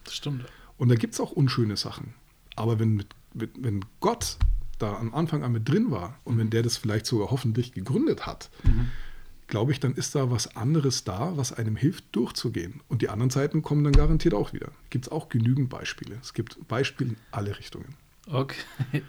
Das 0.04 0.14
stimmt. 0.14 0.44
Und 0.78 0.88
da 0.88 0.94
gibt 0.94 1.14
es 1.14 1.20
auch 1.20 1.30
unschöne 1.30 1.76
Sachen. 1.76 2.14
Aber 2.56 2.78
wenn, 2.78 2.94
mit, 2.94 3.08
mit, 3.34 3.50
wenn 3.58 3.84
Gott 4.00 4.38
da 4.78 4.96
am 4.96 5.14
Anfang 5.14 5.42
an 5.42 5.52
mit 5.52 5.68
drin 5.68 5.90
war 5.90 6.18
und 6.24 6.34
mhm. 6.34 6.38
wenn 6.38 6.50
der 6.50 6.62
das 6.62 6.76
vielleicht 6.76 7.06
sogar 7.06 7.30
hoffentlich 7.30 7.72
gegründet 7.72 8.26
hat, 8.26 8.50
mhm 8.64 8.90
glaube 9.46 9.72
ich, 9.72 9.80
dann 9.80 9.94
ist 9.94 10.14
da 10.14 10.30
was 10.30 10.56
anderes 10.56 11.04
da, 11.04 11.32
was 11.36 11.52
einem 11.52 11.76
hilft, 11.76 12.04
durchzugehen. 12.12 12.80
Und 12.88 13.02
die 13.02 13.08
anderen 13.08 13.30
Seiten 13.30 13.62
kommen 13.62 13.84
dann 13.84 13.92
garantiert 13.92 14.34
auch 14.34 14.52
wieder. 14.52 14.68
Gibt 14.90 15.06
es 15.06 15.12
auch 15.12 15.28
genügend 15.28 15.70
Beispiele. 15.70 16.16
Es 16.22 16.34
gibt 16.34 16.66
Beispiele 16.68 17.10
in 17.10 17.16
alle 17.30 17.56
Richtungen. 17.58 17.94
Okay. 18.26 18.60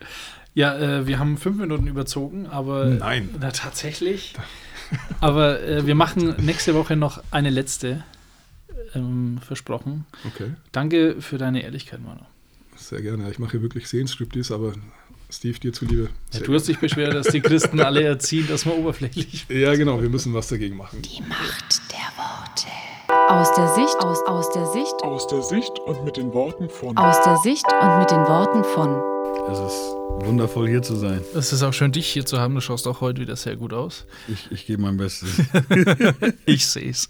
Ja, 0.54 0.76
äh, 0.76 1.06
wir 1.06 1.20
haben 1.20 1.38
fünf 1.38 1.60
Minuten 1.60 1.86
überzogen, 1.86 2.48
aber. 2.48 2.86
Nein. 2.86 3.30
Na, 3.40 3.52
tatsächlich. 3.52 4.34
aber 5.20 5.62
äh, 5.62 5.86
wir 5.86 5.94
machen 5.94 6.34
nächste 6.40 6.74
Woche 6.74 6.96
noch 6.96 7.24
eine 7.30 7.52
letzte. 7.52 8.04
Ähm, 8.96 9.38
versprochen. 9.40 10.08
Okay. 10.26 10.54
Danke 10.72 11.22
für 11.22 11.38
deine 11.38 11.62
Ehrlichkeit, 11.62 12.02
Manu. 12.04 12.22
Sehr 12.76 13.04
gerne. 13.04 13.30
Ich 13.30 13.38
mache 13.38 13.52
hier 13.52 13.62
wirklich 13.62 13.88
Sehenscripties, 13.88 14.52
aber 14.52 14.74
Steve, 15.30 15.60
dir 15.60 15.74
zuliebe. 15.74 16.10
Ja, 16.32 16.40
du 16.40 16.54
hast 16.54 16.68
dich 16.68 16.80
beschwert, 16.80 17.14
dass 17.14 17.28
die 17.28 17.42
Christen 17.42 17.82
alle 17.82 18.02
erziehen, 18.04 18.48
dass 18.48 18.66
man 18.66 18.76
oberflächlich 18.76 19.46
Ja, 19.50 19.76
genau, 19.76 20.02
wir 20.02 20.10
müssen 20.10 20.34
was 20.34 20.48
dagegen 20.48 20.78
machen. 20.78 21.02
Die 21.02 21.22
Macht 21.22 21.82
der 21.92 22.08
Worte. 22.16 22.68
Aus 23.30 23.54
der 23.54 23.68
Sicht, 23.76 24.00
aus, 24.00 24.26
aus 24.26 24.50
der 24.52 24.66
Sicht. 24.68 24.96
Aus 25.04 25.28
der 25.28 25.42
Sicht 25.42 25.80
und 25.86 26.06
mit 26.06 26.16
den 26.16 26.34
Worten 26.34 26.70
von. 26.70 26.98
Aus 26.98 27.22
der 27.24 27.38
Sicht 27.38 27.66
und 27.82 28.00
mit 28.00 28.10
den 28.10 28.20
Worten 28.20 28.64
von. 28.64 29.18
Es 29.52 29.60
ist 29.60 29.98
wundervoll 30.26 30.70
hier 30.70 30.82
zu 30.82 30.96
sein. 30.96 31.22
Es 31.36 31.52
ist 31.52 31.62
auch 31.62 31.74
schön, 31.74 31.92
dich 31.92 32.08
hier 32.08 32.26
zu 32.26 32.40
haben. 32.40 32.56
Du 32.56 32.62
schaust 32.62 32.88
auch 32.88 33.02
heute 33.02 33.22
wieder 33.22 33.36
sehr 33.36 33.58
gut 33.58 33.74
aus. 33.74 34.06
Ich, 34.30 34.50
ich 34.52 34.66
gebe 34.66 34.82
mein 34.82 34.96
Bestes. 34.96 35.42
ich 36.46 36.66
sehe 36.66 36.90
es. 36.90 37.10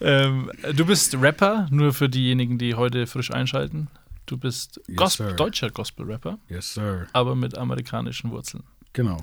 Ähm, 0.00 0.50
du 0.74 0.86
bist 0.86 1.20
Rapper, 1.20 1.66
nur 1.70 1.92
für 1.92 2.08
diejenigen, 2.08 2.58
die 2.58 2.74
heute 2.74 3.06
frisch 3.06 3.32
einschalten. 3.32 3.88
Du 4.26 4.36
bist 4.36 4.80
yes, 4.88 4.96
Gospel, 4.96 5.36
deutscher 5.36 5.70
Gospel-Rapper. 5.70 6.38
Yes, 6.48 6.74
sir. 6.74 7.06
Aber 7.12 7.34
mit 7.34 7.56
amerikanischen 7.56 8.30
Wurzeln. 8.30 8.64
Genau. 8.92 9.18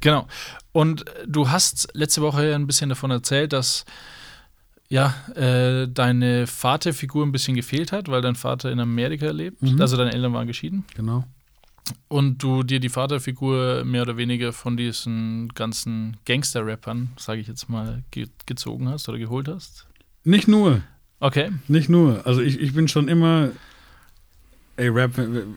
Genau. 0.00 0.26
Und 0.72 1.04
du 1.26 1.48
hast 1.48 1.88
letzte 1.94 2.20
Woche 2.22 2.54
ein 2.54 2.66
bisschen 2.66 2.88
davon 2.88 3.10
erzählt, 3.10 3.52
dass 3.52 3.84
ja, 4.88 5.14
äh, 5.34 5.88
deine 5.88 6.46
Vaterfigur 6.46 7.24
ein 7.26 7.32
bisschen 7.32 7.56
gefehlt 7.56 7.92
hat, 7.92 8.08
weil 8.08 8.20
dein 8.20 8.36
Vater 8.36 8.70
in 8.70 8.78
Amerika 8.78 9.30
lebt. 9.30 9.62
Mhm. 9.62 9.80
Also 9.80 9.96
deine 9.96 10.12
Eltern 10.12 10.32
waren 10.32 10.46
geschieden. 10.46 10.84
Genau. 10.94 11.24
Und 12.08 12.42
du 12.42 12.62
dir 12.62 12.80
die 12.80 12.88
Vaterfigur 12.88 13.84
mehr 13.84 14.02
oder 14.02 14.16
weniger 14.16 14.52
von 14.52 14.76
diesen 14.76 15.48
ganzen 15.54 16.16
Gangster-Rappern, 16.24 17.10
sage 17.16 17.40
ich 17.40 17.46
jetzt 17.48 17.68
mal, 17.68 18.02
ge 18.10 18.26
gezogen 18.46 18.88
hast 18.88 19.08
oder 19.08 19.18
geholt 19.18 19.48
hast. 19.48 19.86
Nicht 20.24 20.48
nur, 20.48 20.82
Okay. 21.20 21.50
nicht 21.68 21.88
nur. 21.88 22.26
Also 22.26 22.42
ich, 22.42 22.60
ich 22.60 22.74
bin 22.74 22.88
schon 22.88 23.08
immer, 23.08 23.50
ey, 24.76 24.88
Rap, 24.88 25.12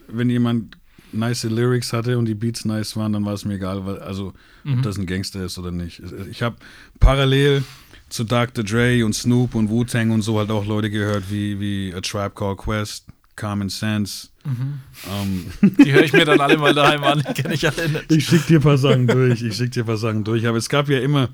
wenn, 0.08 0.30
jemand 0.30 0.78
nice 1.12 1.44
Lyrics 1.44 1.92
hatte 1.94 2.18
und 2.18 2.26
die 2.26 2.36
Beats 2.36 2.66
nice 2.66 2.96
waren, 2.96 3.14
dann 3.14 3.26
war 3.26 3.34
es 3.34 3.44
mir 3.46 3.56
egal, 3.56 3.86
weil, 3.86 4.00
also 4.00 4.34
Mhm. 4.64 4.74
ob 4.76 4.82
das 4.84 4.98
ein 4.98 5.06
Gangster 5.06 5.44
ist 5.44 5.58
oder 5.58 5.72
nicht. 5.72 6.02
Ich 6.30 6.42
habe 6.42 6.58
parallel 7.00 7.64
zu 8.10 8.24
Dr. 8.24 8.64
Dre 8.64 9.04
und 9.06 9.14
Snoop 9.14 9.56
und 9.56 9.70
Wu-Tang 9.70 10.12
und 10.12 10.22
so 10.22 10.38
halt 10.38 10.52
auch 10.52 10.66
Leute 10.66 10.90
gehört 10.90 11.32
wie, 11.32 11.60
wie 11.60 11.94
A 11.96 12.02
Tribe 12.02 12.32
Called 12.36 12.58
Quest, 12.58 13.06
Common 13.36 13.70
Sense. 13.70 14.28
Mhm. 14.44 14.80
Ähm, 15.10 15.46
Die 15.84 15.92
höre 15.94 16.04
ich 16.04 16.12
mir 16.14 16.26
dann 16.26 16.42
alle 16.42 16.58
mal 16.58 16.74
daheim 16.74 17.04
an, 17.04 17.24
die 17.28 17.34
kenne 17.42 17.54
ich 17.54 17.68
alle 17.68 17.88
nicht. 17.90 18.12
Ich 18.12 18.26
schick 18.26 18.46
dir 18.48 18.60
ein 18.60 18.64
paar 18.64 18.78
Sachen 18.78 19.08
durch. 19.08 19.42
Ich 19.42 19.56
schick 19.56 19.72
dir 19.72 19.84
ein 19.84 19.86
paar 19.86 19.98
Sachen 19.98 20.24
durch. 20.24 20.46
Aber 20.46 20.58
es 20.58 20.68
gab 20.70 20.90
ja 20.90 21.00
immer. 21.00 21.30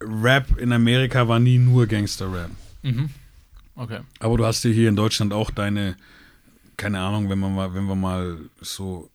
Rap 0.00 0.58
in 0.58 0.72
Amerika 0.72 1.26
war 1.26 1.40
nie 1.40 1.58
nur 1.58 1.86
Gangster-Rap. 1.86 2.50
Mhm. 2.82 3.08
Okay. 3.74 4.00
Aber 4.20 4.36
du 4.36 4.44
hast 4.44 4.64
ja 4.64 4.70
hier 4.70 4.88
in 4.88 4.96
Deutschland 4.96 5.32
auch 5.32 5.50
deine, 5.50 5.96
keine 6.76 7.00
Ahnung, 7.00 7.28
wenn 7.30 7.38
wir 7.38 7.48
mal, 7.48 7.74
wenn 7.74 7.84
wir 7.86 7.94
mal 7.96 8.38
so 8.60 9.10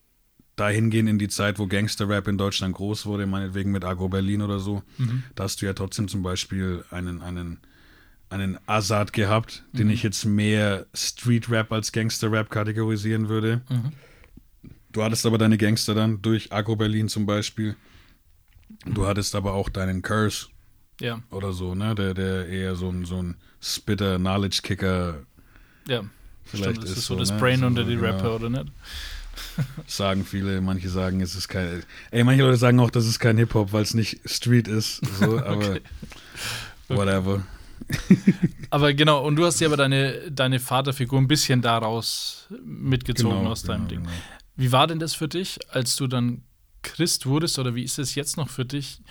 dahin 0.56 0.90
gehen 0.90 1.08
in 1.08 1.18
die 1.20 1.28
Zeit, 1.30 1.60
wo 1.60 1.68
Gangster-Rap 1.68 2.28
in 2.28 2.38
Deutschland 2.38 2.76
groß 2.76 3.06
wurde, 3.06 3.26
meinetwegen 3.26 3.72
mit 3.72 3.84
Agro 3.86 4.10
Berlin 4.10 4.42
oder 4.42 4.60
so, 4.60 4.84
Mhm. 4.98 5.24
da 5.36 5.44
hast 5.46 5.62
du 5.62 5.66
ja 5.66 5.74
trotzdem 5.74 6.08
zum 6.08 6.22
Beispiel 6.24 6.84
einen, 6.92 7.22
einen, 7.22 7.60
einen 8.30 8.58
Azad 8.68 9.14
gehabt, 9.14 9.64
den 9.74 9.90
ich 9.90 10.04
jetzt 10.04 10.26
mehr 10.26 10.86
Street-Rap 10.94 11.72
als 11.72 11.92
Gangster-Rap 11.92 12.50
kategorisieren 12.50 13.28
würde. 13.30 13.62
Mhm. 13.70 13.92
Du 14.92 15.04
hattest 15.04 15.26
aber 15.26 15.38
deine 15.38 15.58
Gangster 15.58 15.96
dann 15.96 16.22
durch 16.22 16.52
Agro 16.52 16.76
Berlin 16.76 17.08
zum 17.08 17.26
Beispiel. 17.26 17.76
Du 18.86 19.08
hattest 19.08 19.36
aber 19.36 19.54
auch 19.54 19.70
deinen 19.70 20.02
Curse 20.02 20.48
Ja, 21.00 21.22
oder 21.30 21.54
so, 21.54 21.76
ne? 21.76 21.96
Der, 21.96 22.14
der 22.14 22.48
eher 22.48 22.76
so 22.76 22.90
ein, 22.90 23.06
so 23.06 23.22
ein 23.22 23.36
Spitter, 23.62 24.18
Knowledge-Kicker 24.18 25.24
ja. 25.88 26.04
Vielleicht 26.52 26.78
Stimmt, 26.78 26.90
ist. 26.90 26.98
ist 26.98 27.06
so 27.06 27.16
das 27.16 27.32
ne? 27.32 27.38
Brain 27.40 27.64
unter 27.64 27.84
die 27.84 27.96
genau. 27.96 28.08
Rapper, 28.08 28.36
oder 28.36 28.50
nicht? 28.50 28.66
Sagen 29.88 30.26
viele, 30.26 30.62
manche 30.62 30.90
sagen, 30.90 31.22
es 31.22 31.36
ist 31.36 31.48
kein. 31.48 31.84
Ey, 32.12 32.24
manche 32.24 32.44
Leute 32.44 32.58
sagen 32.58 32.80
auch, 32.80 32.92
das 32.92 33.06
ist 33.06 33.20
kein 33.20 33.38
Hip-Hop, 33.38 33.74
weil 33.74 33.84
es 33.84 33.94
nicht 33.94 34.20
Street 34.26 34.68
ist. 34.68 35.02
So, 35.20 35.40
aber 35.46 35.78
whatever. 36.88 37.44
Aber 38.70 38.94
genau, 38.94 39.26
und 39.26 39.36
du 39.36 39.46
hast 39.46 39.60
dir 39.60 39.68
aber 39.68 39.76
deine, 39.76 40.32
deine 40.32 40.60
Vaterfigur 40.60 41.20
ein 41.20 41.28
bisschen 41.28 41.62
daraus 41.62 42.48
mitgezogen 42.64 43.48
aus 43.48 43.64
deinem 43.64 43.88
Ding. 43.88 44.04
genau. 44.04 44.12
Wie 44.56 44.72
war 44.72 44.88
denn 44.88 45.00
das 45.00 45.16
für 45.16 45.28
dich, 45.28 45.60
als 45.72 45.96
du 45.96 46.08
dann 46.08 46.44
Christ 46.84 47.26
wurdest 47.26 47.60
oder 47.60 47.76
wie 47.76 47.84
ist 47.84 48.00
es 48.00 48.16
jetzt 48.16 48.38
noch 48.38 48.50
für 48.50 48.66
dich? 48.66 49.02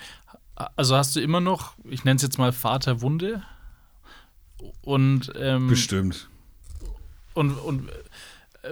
Also 0.55 0.95
hast 0.95 1.15
du 1.15 1.19
immer 1.19 1.41
noch, 1.41 1.75
ich 1.83 2.05
nenne 2.05 2.15
es 2.15 2.21
jetzt 2.21 2.37
mal 2.37 2.51
Vaterwunde 2.51 3.43
und, 4.81 5.31
ähm, 5.35 5.67
Bestimmt. 5.67 6.29
Und, 7.33 7.51
und 7.51 7.89
äh, 7.89 7.93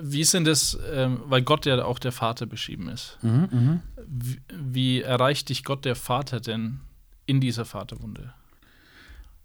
wie 0.01 0.21
ist 0.21 0.33
denn 0.33 0.43
das, 0.45 0.77
ähm, 0.91 1.21
weil 1.25 1.41
Gott 1.41 1.65
ja 1.65 1.83
auch 1.83 1.99
der 1.99 2.11
Vater 2.11 2.45
beschrieben 2.45 2.89
ist. 2.89 3.17
Mhm, 3.21 3.81
Wie, 4.07 4.39
wie 4.53 5.01
erreicht 5.01 5.49
dich 5.49 5.63
Gott 5.63 5.85
der 5.85 5.95
Vater 5.95 6.39
denn 6.39 6.79
in 7.25 7.39
dieser 7.41 7.65
Vaterwunde? 7.65 8.33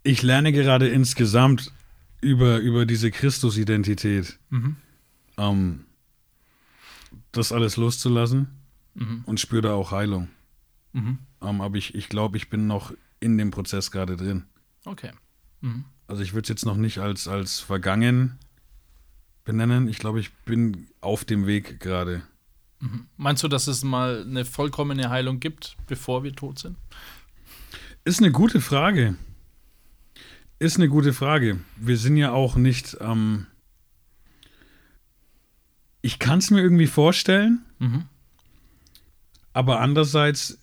Ich 0.03 0.21
lerne 0.21 0.51
gerade 0.51 0.87
insgesamt 0.87 1.71
über, 2.21 2.57
über 2.57 2.85
diese 2.85 3.09
Christusidentität, 3.11 4.37
Mhm. 4.49 4.75
ähm, 5.37 5.85
das 7.31 7.51
alles 7.51 7.77
loszulassen 7.77 8.47
Mhm. 8.93 9.23
und 9.25 9.39
spüre 9.39 9.61
da 9.63 9.73
auch 9.73 9.91
Heilung. 9.91 10.29
Mhm. 10.93 11.19
Ähm, 11.41 11.61
aber 11.61 11.75
ich, 11.77 11.95
ich 11.95 12.07
glaube, 12.07 12.37
ich 12.37 12.49
bin 12.49 12.67
noch 12.67 12.93
in 13.19 13.37
dem 13.37 13.51
Prozess 13.51 13.91
gerade 13.91 14.15
drin. 14.15 14.45
Okay. 14.85 15.11
Mhm. 15.61 15.85
Also 16.07 16.21
ich 16.21 16.33
würde 16.33 16.43
es 16.43 16.49
jetzt 16.49 16.65
noch 16.65 16.77
nicht 16.77 16.99
als, 16.99 17.27
als 17.27 17.59
vergangen 17.59 18.37
benennen. 19.45 19.87
Ich 19.87 19.97
glaube, 19.99 20.19
ich 20.19 20.33
bin 20.45 20.87
auf 21.01 21.23
dem 21.25 21.47
Weg 21.47 21.79
gerade. 21.79 22.21
Meinst 23.17 23.41
du, 23.43 23.47
dass 23.47 23.67
es 23.67 23.83
mal 23.83 24.23
eine 24.23 24.43
vollkommene 24.45 25.09
Heilung 25.09 25.39
gibt, 25.39 25.77
bevor 25.87 26.23
wir 26.23 26.33
tot 26.35 26.59
sind? 26.59 26.77
Ist 28.03 28.19
eine 28.19 28.31
gute 28.31 28.59
Frage. 28.61 29.15
Ist 30.59 30.77
eine 30.77 30.89
gute 30.89 31.13
Frage. 31.13 31.59
Wir 31.77 31.97
sind 31.97 32.17
ja 32.17 32.31
auch 32.31 32.55
nicht. 32.57 32.97
Ähm 32.99 33.47
ich 36.01 36.19
kann 36.19 36.39
es 36.39 36.51
mir 36.51 36.61
irgendwie 36.61 36.87
vorstellen, 36.87 37.65
Mhm. 37.79 38.05
aber 39.53 39.79
andererseits 39.81 40.57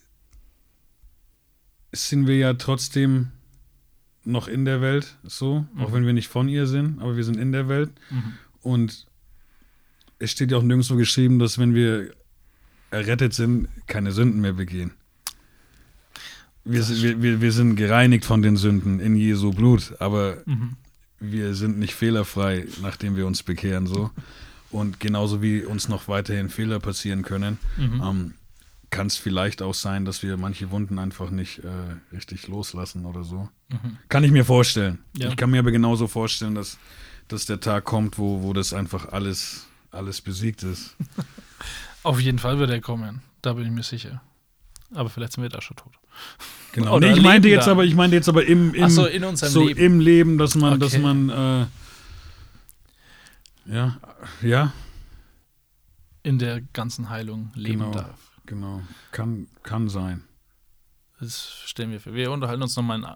sind 1.92 2.26
wir 2.26 2.36
ja 2.38 2.54
trotzdem 2.54 3.32
noch 4.24 4.46
in 4.46 4.64
der 4.64 4.80
Welt, 4.80 5.16
so, 5.24 5.66
auch 5.78 5.92
wenn 5.92 6.06
wir 6.06 6.12
nicht 6.12 6.28
von 6.28 6.48
ihr 6.48 6.66
sind, 6.68 7.00
aber 7.00 7.16
wir 7.16 7.24
sind 7.24 7.36
in 7.38 7.50
der 7.52 7.68
Welt. 7.68 7.90
Mhm. 8.10 8.34
Und 8.62 9.06
es 10.18 10.30
steht 10.30 10.50
ja 10.50 10.56
auch 10.58 10.62
nirgendwo 10.62 10.96
geschrieben, 10.96 11.38
dass 11.38 11.58
wenn 11.58 11.74
wir 11.74 12.12
errettet 12.90 13.34
sind, 13.34 13.68
keine 13.86 14.12
Sünden 14.12 14.40
mehr 14.40 14.52
begehen. 14.52 14.92
Wir, 16.64 16.86
wir, 17.22 17.40
wir 17.40 17.52
sind 17.52 17.74
gereinigt 17.76 18.24
von 18.24 18.40
den 18.42 18.56
Sünden 18.56 19.00
in 19.00 19.16
Jesu 19.16 19.50
Blut, 19.52 19.94
aber 19.98 20.36
Mhm. 20.46 20.76
wir 21.18 21.54
sind 21.54 21.78
nicht 21.78 21.94
fehlerfrei, 21.94 22.66
nachdem 22.82 23.16
wir 23.16 23.26
uns 23.26 23.42
bekehren, 23.42 23.86
so. 23.86 24.10
Und 24.70 25.00
genauso 25.00 25.42
wie 25.42 25.62
uns 25.64 25.88
noch 25.88 26.06
weiterhin 26.08 26.48
Fehler 26.48 26.78
passieren 26.78 27.22
können, 27.22 27.58
Mhm. 27.76 28.02
ähm, 28.04 28.34
kann 28.90 29.06
es 29.08 29.16
vielleicht 29.16 29.60
auch 29.62 29.74
sein, 29.74 30.04
dass 30.04 30.22
wir 30.22 30.36
manche 30.36 30.70
Wunden 30.70 30.98
einfach 30.98 31.30
nicht 31.30 31.58
äh, 31.64 31.68
richtig 32.14 32.46
loslassen 32.46 33.06
oder 33.06 33.24
so. 33.24 33.48
Mhm. 33.70 33.96
Kann 34.08 34.22
ich 34.22 34.30
mir 34.30 34.44
vorstellen. 34.44 34.98
Ja. 35.16 35.30
Ich 35.30 35.36
kann 35.36 35.50
mir 35.50 35.58
aber 35.58 35.72
genauso 35.72 36.06
vorstellen, 36.06 36.54
dass, 36.54 36.78
dass 37.32 37.46
der 37.46 37.60
Tag 37.60 37.84
kommt, 37.84 38.18
wo, 38.18 38.42
wo 38.42 38.52
das 38.52 38.72
einfach 38.72 39.12
alles, 39.12 39.66
alles 39.90 40.20
besiegt 40.20 40.62
ist. 40.62 40.96
Auf 42.02 42.20
jeden 42.20 42.38
Fall 42.38 42.58
wird 42.58 42.70
er 42.70 42.80
kommen, 42.80 43.22
da 43.42 43.52
bin 43.54 43.64
ich 43.66 43.70
mir 43.70 43.82
sicher. 43.82 44.20
Aber 44.94 45.08
vielleicht 45.08 45.32
sind 45.34 45.42
wir 45.42 45.48
da 45.50 45.60
schon 45.62 45.76
tot. 45.76 45.92
Genau. 46.72 46.98
Nee, 47.00 47.12
ich 47.12 47.22
meinte 47.22 47.48
jetzt 47.48 47.66
dann. 47.66 47.72
aber, 47.72 47.84
ich 47.84 47.94
meinte 47.94 48.16
jetzt 48.16 48.28
aber 48.28 48.44
im, 48.44 48.74
im 48.74 48.88
so, 48.90 49.06
in 49.06 49.24
unserem 49.24 49.52
so 49.52 49.66
Leben. 49.68 49.80
im 49.80 50.00
Leben, 50.00 50.38
dass 50.38 50.54
man, 50.54 50.78
dass 50.80 50.94
Okay. 50.94 51.02
man 51.02 51.28
äh, 51.30 51.66
ja, 53.66 53.96
ja, 54.42 54.72
In 56.22 56.38
der 56.38 56.60
ganzen 56.72 57.08
Heilung 57.10 57.50
leben 57.54 57.78
Genau. 57.80 57.92
darf. 57.92 58.18
genau. 58.46 58.82
Kann, 59.12 59.48
kann 59.62 59.88
sein. 59.88 60.24
Das 61.20 61.48
stellen 61.66 61.90
wir 61.92 62.00
für. 62.00 62.14
Wir 62.14 62.30
unterhalten 62.32 62.62
uns 62.62 62.74
nochmal 62.76 62.98
in, 62.98 63.06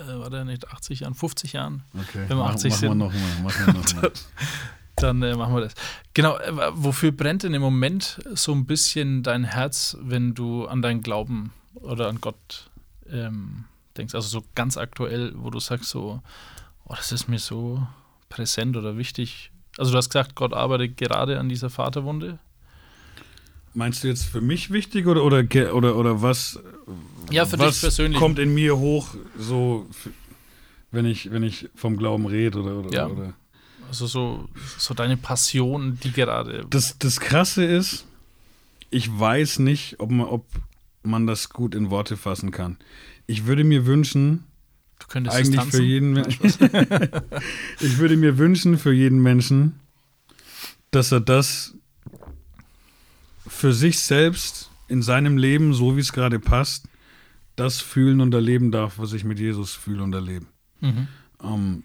äh, 0.00 0.18
war 0.20 0.30
der 0.30 0.44
nicht 0.44 0.68
80 0.68 1.00
Jahren, 1.00 1.14
50 1.14 1.52
Jahren? 1.52 1.82
Okay. 1.94 2.24
Wenn 2.28 2.36
wir 2.38 2.44
Mach- 2.44 2.54
80 2.54 2.70
machen 2.72 2.82
wir 2.82 2.88
sind. 2.88 2.98
noch 2.98 3.12
mal, 3.12 3.42
machen 3.42 3.66
wir 3.66 3.74
noch 3.74 4.02
mal. 4.02 4.12
Dann 4.96 5.22
äh, 5.22 5.34
machen 5.34 5.54
wir 5.54 5.60
das. 5.62 5.74
Genau, 6.14 6.36
äh, 6.36 6.52
wofür 6.74 7.12
brennt 7.12 7.42
denn 7.42 7.54
im 7.54 7.62
Moment 7.62 8.20
so 8.34 8.52
ein 8.52 8.66
bisschen 8.66 9.22
dein 9.22 9.44
Herz, 9.44 9.96
wenn 10.00 10.34
du 10.34 10.66
an 10.66 10.82
deinen 10.82 11.02
Glauben 11.02 11.52
oder 11.74 12.08
an 12.08 12.20
Gott 12.20 12.68
ähm, 13.10 13.64
denkst? 13.96 14.14
Also 14.14 14.28
so 14.40 14.44
ganz 14.54 14.76
aktuell, 14.76 15.32
wo 15.36 15.48
du 15.50 15.58
sagst 15.60 15.88
so, 15.90 16.20
oh, 16.84 16.94
das 16.94 17.12
ist 17.12 17.28
mir 17.28 17.38
so 17.38 17.86
präsent 18.28 18.76
oder 18.76 18.98
wichtig. 18.98 19.50
Also 19.78 19.92
du 19.92 19.96
hast 19.96 20.10
gesagt, 20.10 20.34
Gott 20.34 20.52
arbeitet 20.52 20.98
gerade 20.98 21.38
an 21.38 21.48
dieser 21.48 21.70
Vaterwunde. 21.70 22.38
Meinst 23.74 24.02
du 24.02 24.08
jetzt 24.08 24.24
für 24.24 24.40
mich 24.40 24.70
wichtig 24.72 25.06
oder, 25.06 25.22
oder, 25.24 25.44
oder, 25.74 25.96
oder 25.96 26.22
was, 26.22 26.58
Ja, 27.30 27.46
für 27.46 27.58
was 27.58 27.74
dich 27.74 27.80
persönlich. 27.82 28.18
kommt 28.18 28.38
in 28.38 28.52
mir 28.52 28.76
hoch, 28.78 29.14
so, 29.38 29.86
wenn 30.90 31.06
ich, 31.06 31.30
wenn 31.30 31.42
ich 31.44 31.68
vom 31.76 31.96
Glauben 31.96 32.26
rede 32.26 32.60
oder, 32.60 32.76
oder, 32.80 32.92
Ja. 32.92 33.06
oder 33.06 33.34
Also 33.88 34.06
so, 34.06 34.48
so 34.78 34.94
deine 34.94 35.16
Passion, 35.16 35.98
die 36.02 36.10
gerade. 36.12 36.66
Das, 36.68 36.98
das 36.98 37.20
Krasse 37.20 37.64
ist, 37.64 38.06
ich 38.90 39.08
weiß 39.18 39.60
nicht, 39.60 40.00
ob 40.00 40.10
man, 40.10 40.26
ob 40.26 40.44
man 41.04 41.26
das 41.28 41.48
gut 41.50 41.74
in 41.76 41.90
Worte 41.90 42.16
fassen 42.16 42.50
kann. 42.50 42.76
Ich 43.28 43.46
würde 43.46 43.62
mir 43.62 43.86
wünschen, 43.86 44.44
Du 44.98 45.06
könntest 45.06 45.36
eigentlich 45.36 45.62
für 45.62 45.82
jeden 45.82 46.12
Menschen, 46.12 46.44
ich 47.80 47.98
würde 47.98 48.16
mir 48.16 48.36
wünschen 48.36 48.76
für 48.78 48.92
jeden 48.92 49.22
Menschen, 49.22 49.78
dass 50.90 51.10
er 51.12 51.20
das 51.20 51.74
für 53.60 53.74
sich 53.74 53.98
selbst 53.98 54.70
in 54.88 55.02
seinem 55.02 55.36
Leben, 55.36 55.74
so 55.74 55.94
wie 55.94 56.00
es 56.00 56.14
gerade 56.14 56.40
passt, 56.40 56.88
das 57.56 57.82
fühlen 57.82 58.22
und 58.22 58.32
erleben 58.32 58.72
darf, 58.72 58.98
was 58.98 59.12
ich 59.12 59.22
mit 59.22 59.38
Jesus 59.38 59.74
fühle 59.74 60.02
und 60.02 60.14
erlebe. 60.14 60.46
Mhm. 60.80 61.08
Ähm, 61.42 61.82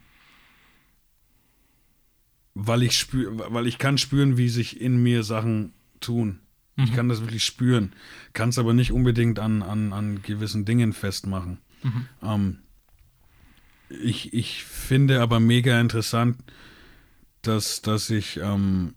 weil 2.53 2.82
ich 2.82 2.97
spür, 2.97 3.51
weil 3.51 3.67
ich 3.67 3.78
kann 3.78 3.97
spüren, 3.97 4.38
wie 4.38 4.47
sich 4.47 4.80
in 4.80 5.03
mir 5.03 5.23
Sachen 5.23 5.73
tun. 5.99 6.39
Ich 6.78 6.93
kann 6.93 7.07
das 7.07 7.21
wirklich 7.21 7.45
spüren, 7.45 7.93
kann 8.34 8.49
es 8.49 8.57
aber 8.59 8.73
nicht 8.73 8.91
unbedingt 8.91 9.39
an, 9.39 9.61
an, 9.61 9.93
an 9.93 10.21
gewissen 10.21 10.65
Dingen 10.65 10.91
festmachen. 10.91 11.59
Ähm, 12.21 12.59
ich, 13.89 14.34
ich 14.34 14.63
finde 14.65 15.21
aber 15.21 15.39
mega 15.39 15.80
interessant, 15.80 16.38
dass, 17.41 17.82
dass 17.82 18.09
ich 18.09 18.38
ähm, 18.41 18.95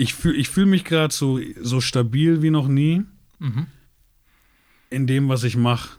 ich 0.00 0.14
fühle 0.14 0.36
ich 0.36 0.48
fühl 0.48 0.66
mich 0.66 0.84
gerade 0.84 1.12
so, 1.12 1.38
so 1.60 1.80
stabil 1.80 2.40
wie 2.40 2.50
noch 2.50 2.68
nie. 2.68 3.02
In 4.88 5.06
dem, 5.06 5.28
was 5.28 5.44
ich 5.44 5.56
mache. 5.56 5.98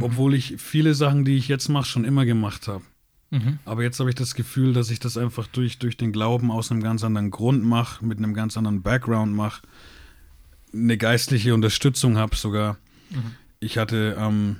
Obwohl 0.00 0.34
ich 0.34 0.56
viele 0.58 0.94
Sachen, 0.94 1.24
die 1.24 1.36
ich 1.36 1.48
jetzt 1.48 1.68
mache, 1.68 1.86
schon 1.86 2.04
immer 2.04 2.24
gemacht 2.26 2.68
habe. 2.68 2.84
Aber 3.64 3.82
jetzt 3.82 3.98
habe 3.98 4.10
ich 4.10 4.14
das 4.14 4.34
Gefühl, 4.34 4.72
dass 4.72 4.90
ich 4.90 5.00
das 5.00 5.16
einfach 5.16 5.46
durch, 5.46 5.78
durch 5.78 5.96
den 5.96 6.12
Glauben 6.12 6.50
aus 6.50 6.70
einem 6.70 6.82
ganz 6.82 7.02
anderen 7.02 7.30
Grund 7.30 7.64
mache, 7.64 8.04
mit 8.04 8.18
einem 8.18 8.34
ganz 8.34 8.56
anderen 8.56 8.82
Background 8.82 9.34
mache, 9.34 9.62
eine 10.72 10.98
geistliche 10.98 11.54
Unterstützung 11.54 12.16
habe 12.18 12.36
sogar. 12.36 12.76
Ich 13.60 13.78
hatte 13.78 14.16
ähm, 14.18 14.56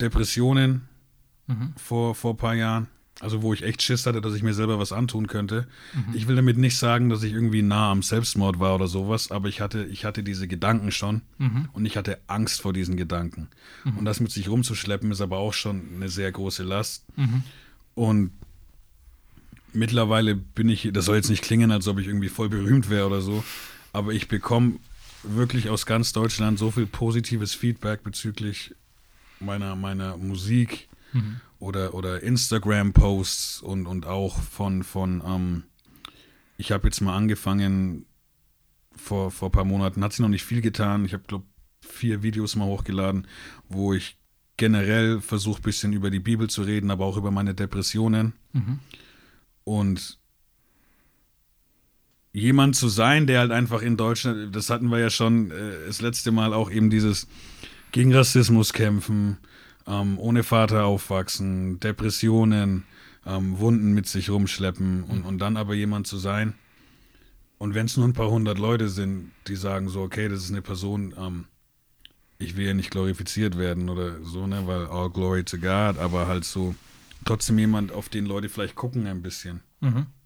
Depressionen 0.00 0.88
vor, 1.76 2.14
vor 2.14 2.32
ein 2.34 2.36
paar 2.36 2.54
Jahren, 2.54 2.88
also 3.20 3.42
wo 3.42 3.52
ich 3.54 3.62
echt 3.62 3.80
Schiss 3.80 4.06
hatte, 4.06 4.20
dass 4.20 4.34
ich 4.34 4.42
mir 4.42 4.54
selber 4.54 4.78
was 4.78 4.92
antun 4.92 5.28
könnte. 5.28 5.66
Ich 6.14 6.26
will 6.26 6.36
damit 6.36 6.58
nicht 6.58 6.76
sagen, 6.76 7.08
dass 7.08 7.22
ich 7.22 7.32
irgendwie 7.32 7.62
nah 7.62 7.90
am 7.90 8.02
Selbstmord 8.02 8.58
war 8.58 8.74
oder 8.74 8.88
sowas, 8.88 9.30
aber 9.30 9.48
ich 9.48 9.60
hatte, 9.60 9.84
ich 9.84 10.04
hatte 10.04 10.22
diese 10.22 10.48
Gedanken 10.48 10.90
schon 10.90 11.22
und 11.72 11.86
ich 11.86 11.96
hatte 11.96 12.18
Angst 12.26 12.60
vor 12.60 12.72
diesen 12.72 12.96
Gedanken. 12.96 13.48
Und 13.98 14.04
das 14.04 14.20
mit 14.20 14.32
sich 14.32 14.48
rumzuschleppen 14.48 15.12
ist 15.12 15.20
aber 15.20 15.38
auch 15.38 15.52
schon 15.54 15.82
eine 15.94 16.08
sehr 16.08 16.32
große 16.32 16.64
Last. 16.64 17.04
Und 17.94 18.32
mittlerweile 19.72 20.34
bin 20.34 20.68
ich, 20.68 20.90
das 20.92 21.04
soll 21.04 21.16
jetzt 21.16 21.30
nicht 21.30 21.42
klingen, 21.44 21.70
als 21.70 21.86
ob 21.86 21.98
ich 22.00 22.08
irgendwie 22.08 22.28
voll 22.28 22.48
berühmt 22.48 22.90
wäre 22.90 23.06
oder 23.06 23.20
so, 23.20 23.44
aber 23.92 24.12
ich 24.12 24.26
bekomme 24.28 24.74
wirklich 25.22 25.70
aus 25.70 25.86
ganz 25.86 26.12
Deutschland 26.12 26.58
so 26.58 26.72
viel 26.72 26.86
positives 26.86 27.54
Feedback 27.54 28.02
bezüglich 28.02 28.74
meiner, 29.40 29.76
meiner 29.76 30.16
Musik 30.16 30.88
oder, 31.58 31.94
oder 31.94 32.22
Instagram-Posts 32.22 33.62
und, 33.62 33.86
und 33.86 34.06
auch 34.06 34.40
von, 34.40 34.82
von 34.82 35.22
ähm, 35.26 35.62
ich 36.56 36.72
habe 36.72 36.86
jetzt 36.86 37.00
mal 37.00 37.16
angefangen, 37.16 38.06
vor, 38.96 39.30
vor 39.30 39.48
ein 39.48 39.52
paar 39.52 39.64
Monaten 39.64 40.02
hat 40.04 40.12
sich 40.12 40.20
noch 40.20 40.28
nicht 40.28 40.44
viel 40.44 40.60
getan. 40.60 41.04
Ich 41.04 41.12
habe, 41.12 41.24
glaube 41.26 41.44
vier 41.80 42.22
Videos 42.22 42.56
mal 42.56 42.66
hochgeladen, 42.66 43.26
wo 43.68 43.92
ich 43.92 44.16
generell 44.56 45.20
versuche, 45.20 45.60
ein 45.60 45.62
bisschen 45.62 45.92
über 45.92 46.10
die 46.10 46.20
Bibel 46.20 46.48
zu 46.48 46.62
reden, 46.62 46.90
aber 46.90 47.04
auch 47.04 47.16
über 47.16 47.30
meine 47.30 47.54
Depressionen. 47.54 48.32
Und 49.64 50.18
jemand 52.32 52.76
zu 52.76 52.88
sein, 52.88 53.26
der 53.26 53.40
halt 53.40 53.52
einfach 53.52 53.82
in 53.82 53.96
Deutschland, 53.96 54.54
das 54.54 54.70
hatten 54.70 54.88
wir 54.88 54.98
ja 54.98 55.10
schon 55.10 55.50
äh, 55.50 55.86
das 55.86 56.00
letzte 56.00 56.32
Mal 56.32 56.52
auch 56.52 56.70
eben 56.70 56.90
dieses 56.90 57.28
gegen 57.92 58.14
Rassismus 58.14 58.72
kämpfen, 58.72 59.38
ähm, 59.86 60.18
ohne 60.18 60.42
Vater 60.42 60.84
aufwachsen, 60.84 61.80
Depressionen, 61.80 62.84
ähm, 63.26 63.58
Wunden 63.58 63.92
mit 63.92 64.06
sich 64.06 64.30
rumschleppen 64.30 65.04
und, 65.04 65.24
und 65.24 65.38
dann 65.38 65.56
aber 65.56 65.74
jemand 65.74 66.06
zu 66.06 66.16
sein. 66.16 66.54
Und 67.58 67.74
wenn 67.74 67.86
es 67.86 67.96
nur 67.96 68.06
ein 68.06 68.12
paar 68.12 68.30
hundert 68.30 68.58
Leute 68.58 68.88
sind, 68.88 69.30
die 69.46 69.56
sagen 69.56 69.88
so, 69.88 70.02
okay, 70.02 70.28
das 70.28 70.44
ist 70.44 70.50
eine 70.50 70.62
Person, 70.62 71.14
ähm, 71.18 71.44
ich 72.38 72.56
will 72.56 72.66
ja 72.66 72.74
nicht 72.74 72.90
glorifiziert 72.90 73.56
werden 73.56 73.88
oder 73.88 74.22
so, 74.22 74.46
ne, 74.46 74.66
weil 74.66 74.86
all 74.86 75.10
glory 75.10 75.44
to 75.44 75.56
God, 75.56 75.98
aber 75.98 76.26
halt 76.26 76.44
so 76.44 76.74
trotzdem 77.24 77.58
jemand, 77.58 77.92
auf 77.92 78.08
den 78.08 78.26
Leute 78.26 78.48
vielleicht 78.48 78.74
gucken 78.74 79.06
ein 79.06 79.22
bisschen. 79.22 79.62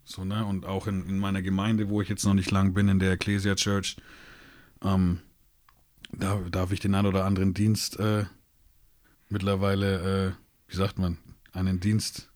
So, 0.03 0.25
ne? 0.25 0.43
Und 0.43 0.65
auch 0.65 0.87
in, 0.87 1.07
in 1.07 1.19
meiner 1.19 1.41
Gemeinde, 1.41 1.89
wo 1.89 2.01
ich 2.01 2.09
jetzt 2.09 2.25
noch 2.25 2.33
nicht 2.33 2.51
lang 2.51 2.73
bin, 2.73 2.87
in 2.89 2.99
der 2.99 3.11
Ecclesia 3.11 3.55
Church, 3.55 3.95
ähm, 4.83 5.19
da 6.11 6.39
darf 6.49 6.71
ich 6.71 6.79
den 6.79 6.95
einen 6.95 7.07
oder 7.07 7.25
anderen 7.25 7.53
Dienst 7.53 7.99
äh, 7.99 8.25
mittlerweile, 9.29 10.27
äh, 10.27 10.71
wie 10.71 10.75
sagt 10.75 10.97
man, 10.99 11.17
einen 11.53 11.79
Dienst, 11.79 12.27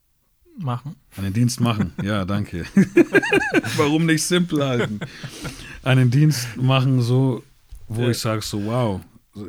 Machen. 0.57 0.95
einen 1.17 1.33
Dienst 1.33 1.59
machen. 1.61 1.93
Ja, 2.03 2.25
danke. 2.25 2.65
Warum 3.77 4.05
nicht 4.05 4.23
simpel 4.23 4.63
halten? 4.65 4.99
Einen 5.83 6.11
Dienst 6.11 6.57
machen, 6.57 7.01
so, 7.01 7.43
wo 7.87 8.03
Ja. 8.03 8.09
ich 8.09 8.19
sage, 8.19 8.41
so, 8.43 8.63
wow, 8.65 9.01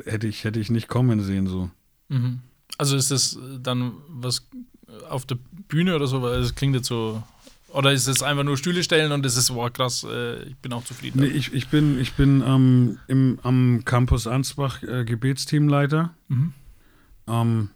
hätte 0.05 0.27
ich, 0.27 0.43
hätte 0.43 0.59
ich 0.59 0.69
nicht 0.71 0.87
kommen 0.87 1.21
sehen, 1.23 1.47
so. 1.47 1.69
Also 2.77 2.95
ist 2.97 3.11
das 3.11 3.37
dann 3.61 3.93
was 4.09 4.47
auf 5.09 5.25
der 5.25 5.37
Bühne 5.67 5.95
oder 5.95 6.07
so? 6.07 6.21
Weil 6.21 6.39
es 6.39 6.53
klingt 6.55 6.75
jetzt 6.75 6.87
so. 6.87 7.21
Oder 7.69 7.91
ist 7.91 8.07
es 8.07 8.23
einfach 8.23 8.43
nur 8.43 8.57
Stühle 8.57 8.83
stellen 8.83 9.11
und 9.11 9.25
es 9.25 9.35
ist, 9.37 9.53
wow, 9.53 9.71
krass, 9.71 10.05
äh, 10.09 10.43
ich 10.43 10.55
bin 10.57 10.71
auch 10.71 10.83
zufrieden. 10.85 11.19
Nee, 11.19 11.27
ich, 11.27 11.51
ich 11.53 11.67
bin, 11.67 11.99
ich 11.99 12.13
bin 12.13 12.41
ähm, 12.45 12.99
im, 13.07 13.37
am 13.43 13.81
Campus 13.85 14.27
Ansbach 14.27 14.81
äh, 14.83 15.03
Gebetsteamleiter. 15.03 16.13
Ähm, 17.27 17.69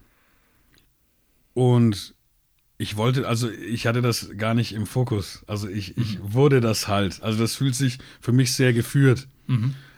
und 1.54 2.14
ich 2.78 2.96
wollte, 2.96 3.28
also 3.28 3.50
ich 3.50 3.88
hatte 3.88 4.02
das 4.02 4.30
gar 4.38 4.54
nicht 4.54 4.74
im 4.74 4.86
Fokus. 4.86 5.44
Also 5.48 5.68
ich, 5.68 5.98
ich 5.98 6.20
wurde 6.22 6.62
das 6.62 6.88
halt. 6.88 7.22
Also 7.22 7.40
das 7.40 7.56
fühlt 7.56 7.76
sich 7.76 7.98
für 8.22 8.32
mich 8.32 8.54
sehr 8.54 8.72
geführt. 8.74 9.28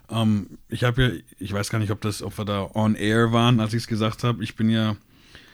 Ähm, 0.10 0.58
ich 0.68 0.84
habe 0.84 1.04
ja, 1.04 1.10
ich 1.38 1.54
weiß 1.54 1.70
gar 1.70 1.80
nicht, 1.80 1.92
ob 1.92 2.02
das, 2.02 2.24
ob 2.24 2.38
wir 2.38 2.46
da 2.46 2.70
on 2.74 2.96
air 2.96 3.32
waren, 3.32 3.60
als 3.60 3.74
ich 3.74 3.84
es 3.84 3.88
gesagt 3.88 4.24
habe. 4.24 4.44
Ich 4.44 4.56
bin 4.56 4.70
ja 4.70 4.96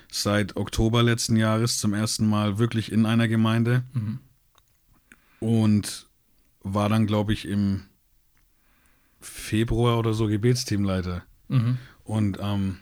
seit 0.10 0.56
Oktober 0.56 1.04
letzten 1.04 1.36
Jahres 1.36 1.80
zum 1.80 1.94
ersten 1.94 2.28
Mal 2.28 2.60
wirklich 2.60 2.92
in 2.94 3.06
einer 3.06 3.28
Gemeinde 3.28 3.84
und 5.42 6.08
war 6.64 6.88
dann, 6.88 7.08
glaube 7.08 7.34
ich, 7.34 7.46
im 7.46 7.84
Februar 9.20 10.00
oder 10.00 10.14
so 10.14 10.28
Gebetsteamleiter. 10.28 11.24
Und 12.06 12.38
ähm, 12.42 12.78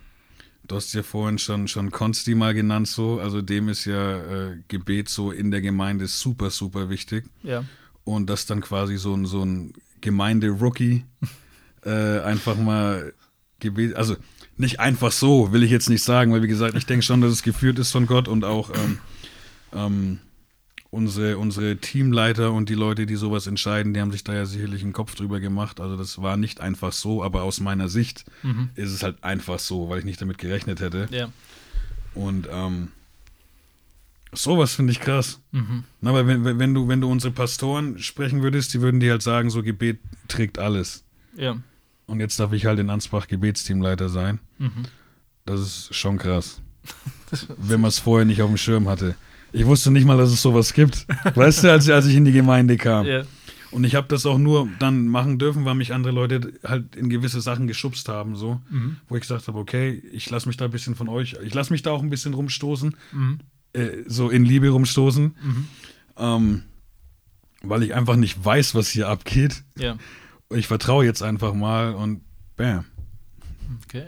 du 0.68 0.76
hast 0.76 0.94
ja 0.94 1.04
vorhin 1.04 1.38
schon, 1.38 1.68
schon 1.68 1.92
Konsti 1.92 2.36
mal 2.36 2.54
genannt, 2.54 2.88
so. 2.88 3.20
Also 3.20 3.42
dem 3.42 3.70
ist 3.70 3.86
ja 3.86 4.18
äh, 4.20 4.58
Gebet 4.68 5.10
so 5.10 5.32
in 5.32 5.52
der 5.52 5.62
Gemeinde 5.62 6.08
super, 6.08 6.50
super 6.50 6.90
wichtig. 6.90 7.26
Ja. 7.44 7.64
Und 8.04 8.30
dass 8.30 8.46
dann 8.46 8.62
quasi 8.62 8.98
so 8.98 9.16
ein, 9.16 9.26
so 9.26 9.44
ein 9.44 9.74
Gemeinde-Rookie 10.02 11.06
äh, 11.86 12.20
einfach 12.20 12.58
mal 12.58 13.14
Gebet, 13.60 13.96
also 13.96 14.16
nicht 14.58 14.80
einfach 14.80 15.12
so, 15.12 15.52
will 15.52 15.64
ich 15.64 15.72
jetzt 15.72 15.90
nicht 15.90 16.04
sagen, 16.04 16.32
weil 16.32 16.44
wie 16.44 16.48
gesagt, 16.48 16.76
ich 16.76 16.86
denke 16.86 17.04
schon, 17.04 17.22
dass 17.22 17.32
es 17.32 17.44
geführt 17.44 17.80
ist 17.80 17.92
von 17.92 18.06
Gott 18.06 18.28
und 18.28 18.46
auch 18.46 18.72
ähm, 18.74 19.00
ähm, 19.74 20.20
unsere, 20.96 21.38
unsere 21.38 21.76
Teamleiter 21.78 22.54
und 22.54 22.70
die 22.70 22.74
Leute, 22.74 23.06
die 23.06 23.16
sowas 23.16 23.48
entscheiden, 23.48 23.94
die 23.94 24.00
haben 24.00 24.12
sich 24.12 24.24
da 24.24 24.34
ja 24.34 24.46
sicherlich 24.46 24.82
einen 24.82 24.94
Kopf 24.94 25.14
drüber 25.16 25.42
gemacht. 25.42 25.82
Also 25.82 25.98
das 25.98 26.22
war 26.22 26.38
nicht 26.38 26.62
einfach 26.62 26.94
so, 26.94 27.22
aber 27.22 27.44
aus 27.44 27.60
meiner 27.60 27.90
Sicht 27.90 28.24
ist 28.76 28.92
es 28.92 29.04
halt 29.04 29.24
einfach 29.24 29.60
so, 29.60 29.90
weil 29.90 30.00
ich 30.00 30.06
nicht 30.06 30.22
damit 30.22 30.38
gerechnet 30.38 30.80
hätte. 30.80 31.08
Ja. 31.12 31.30
Und 32.14 32.48
ähm, 32.50 32.88
sowas 34.32 34.74
finde 34.74 34.94
ich 34.94 35.02
krass. 35.02 35.42
Na, 36.00 36.14
weil 36.14 36.28
wenn, 36.28 36.60
wenn, 36.60 36.74
du, 36.74 36.88
wenn 36.88 37.02
du 37.02 37.12
unsere 37.12 37.34
Pastoren 37.34 38.00
sprechen 38.00 38.42
würdest, 38.42 38.74
die 38.74 38.82
würden 38.82 39.02
dir 39.02 39.12
halt 39.12 39.22
sagen, 39.22 39.50
so 39.50 39.64
Gebet 39.64 40.00
trägt 40.30 40.60
alles. 40.60 41.04
Ja. 41.36 41.58
Und 42.08 42.22
jetzt 42.22 42.40
darf 42.40 42.54
ich 42.54 42.66
halt 42.66 42.80
in 42.80 42.90
Ansbach 42.90 43.28
Gebetsteamleiter 43.28 44.08
sein. 44.08 44.40
Das 45.46 45.60
ist 45.60 45.94
schon 45.94 46.18
krass. 46.18 46.62
wenn 47.58 47.82
man 47.82 47.90
es 47.90 48.00
vorher 48.00 48.26
nicht 48.26 48.42
auf 48.42 48.50
dem 48.50 48.58
Schirm 48.58 48.88
hatte. 48.88 49.16
Ich 49.56 49.66
wusste 49.66 49.92
nicht 49.92 50.06
mal, 50.06 50.18
dass 50.18 50.32
es 50.32 50.42
sowas 50.42 50.74
gibt. 50.74 51.08
Weißt 51.36 51.64
du, 51.64 51.72
als, 51.72 51.90
als 51.90 52.06
ich 52.06 52.16
in 52.16 52.26
die 52.26 52.32
Gemeinde 52.32 52.78
kam. 52.78 53.06
Ja. 53.06 53.24
Und 53.72 53.84
ich 53.84 53.96
habe 53.96 54.08
das 54.08 54.26
auch 54.26 54.38
nur 54.38 54.70
dann 54.80 55.08
machen 55.08 55.38
dürfen, 55.38 55.66
weil 55.66 55.76
mich 55.76 55.94
andere 55.94 56.14
Leute 56.14 56.54
halt 56.64 56.96
in 56.96 57.10
gewisse 57.10 57.42
Sachen 57.42 57.68
geschubst 57.68 58.08
haben, 58.08 58.36
so. 58.36 58.62
Wo 59.10 59.16
ich 59.16 59.22
gesagt 59.22 59.48
habe, 59.48 59.60
okay, 59.60 60.02
ich 60.12 60.30
lasse 60.30 60.48
mich 60.48 60.56
da 60.56 60.66
ein 60.66 60.72
bisschen 60.72 60.96
von 60.96 61.10
euch, 61.10 61.36
ich 61.44 61.54
lasse 61.54 61.74
mich 61.74 61.82
da 61.82 61.92
auch 61.92 62.02
ein 62.02 62.10
bisschen 62.10 62.34
rumstoßen, 62.34 62.96
äh, 63.74 63.90
so 64.08 64.30
in 64.30 64.46
Liebe 64.46 64.70
rumstoßen, 64.70 65.36
ähm, 66.18 66.64
weil 67.64 67.84
ich 67.84 67.94
einfach 67.94 68.16
nicht 68.16 68.44
weiß, 68.44 68.76
was 68.76 68.88
hier 68.90 69.10
abgeht. 69.10 69.64
Ja. 69.78 69.98
Ich 70.54 70.68
vertraue 70.68 71.04
jetzt 71.04 71.22
einfach 71.22 71.54
mal 71.54 71.96
und 71.96 72.22
bam. 72.56 72.86
Okay. 73.84 74.06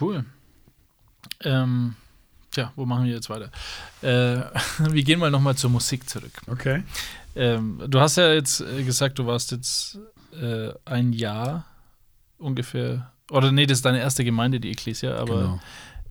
Cool. 0.00 0.24
Ähm, 1.40 1.96
tja, 2.52 2.72
wo 2.76 2.86
machen 2.86 3.04
wir 3.06 3.12
jetzt 3.12 3.28
weiter? 3.30 3.50
Äh, 4.02 4.44
wir 4.92 5.02
gehen 5.02 5.18
mal 5.18 5.30
nochmal 5.30 5.56
zur 5.56 5.70
Musik 5.70 6.08
zurück. 6.08 6.32
Okay. 6.46 6.84
Ähm, 7.34 7.82
du 7.88 7.98
hast 8.00 8.16
ja 8.16 8.32
jetzt 8.32 8.60
äh, 8.60 8.84
gesagt, 8.84 9.18
du 9.18 9.26
warst 9.26 9.50
jetzt 9.52 9.98
äh, 10.40 10.70
ein 10.84 11.12
Jahr 11.12 11.64
ungefähr, 12.38 13.10
oder 13.30 13.50
nee, 13.52 13.66
das 13.66 13.78
ist 13.78 13.84
deine 13.84 14.00
erste 14.00 14.24
Gemeinde, 14.24 14.60
die 14.60 14.70
Ecclesia, 14.70 15.16
aber 15.16 15.60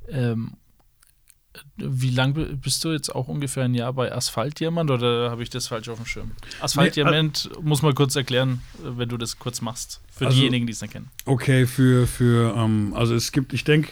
Genau. 0.09 0.29
ähm, 0.33 0.51
wie 1.77 2.11
lang 2.11 2.33
bist 2.61 2.83
du 2.85 2.91
jetzt 2.93 3.13
auch 3.13 3.27
ungefähr 3.27 3.65
ein 3.65 3.73
Jahr 3.73 3.91
bei 3.91 4.11
Asphaltdiamant 4.11 4.89
oder 4.89 5.29
habe 5.31 5.43
ich 5.43 5.49
das 5.49 5.67
falsch 5.67 5.89
auf 5.89 5.97
dem 5.97 6.05
Schirm? 6.05 6.31
Asphaltdiamant 6.61 7.49
muss 7.61 7.81
mal 7.81 7.93
kurz 7.93 8.15
erklären, 8.15 8.61
äh, 8.79 8.97
wenn 8.97 9.09
du 9.09 9.17
das 9.17 9.37
kurz 9.37 9.61
machst, 9.61 9.99
für 10.11 10.27
Also- 10.27 10.37
diejenigen, 10.37 10.65
die 10.65 10.73
es 10.73 10.81
nicht 10.81 10.91
kennen. 10.93 11.09
Okay, 11.25 11.67
für, 11.67 12.07
für 12.07 12.55
ähm, 12.55 12.93
also 12.95 13.13
es 13.15 13.31
gibt, 13.31 13.51
ich 13.53 13.63
denke, 13.65 13.91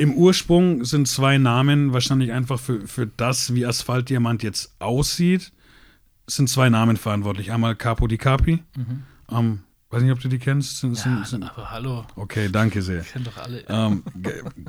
im 0.00 0.14
Ursprung 0.14 0.82
sind 0.86 1.08
zwei 1.08 1.36
Namen 1.36 1.92
wahrscheinlich 1.92 2.32
einfach 2.32 2.58
für, 2.58 2.86
für 2.88 3.06
das, 3.06 3.54
wie 3.54 3.66
Asphaltdiamant 3.66 4.42
jetzt 4.42 4.74
aussieht, 4.78 5.52
sind 6.26 6.48
zwei 6.48 6.70
Namen 6.70 6.96
verantwortlich. 6.96 7.52
Einmal 7.52 7.76
Capo 7.76 8.06
di 8.06 8.16
Capi. 8.16 8.62
Ähm, 9.30 9.60
weiß 9.90 10.02
nicht, 10.02 10.12
ob 10.12 10.20
du 10.20 10.28
die 10.28 10.38
kennst. 10.38 10.78
Sind, 10.78 10.96
Ja, 10.96 11.02
sind, 11.02 11.26
sind, 11.26 11.42
aber 11.42 11.70
hallo, 11.70 12.06
okay, 12.16 12.48
danke 12.50 12.80
sehr. 12.80 13.02
kennen 13.12 13.26
doch 13.26 13.36
alle. 13.36 13.62
Ähm, 13.68 14.02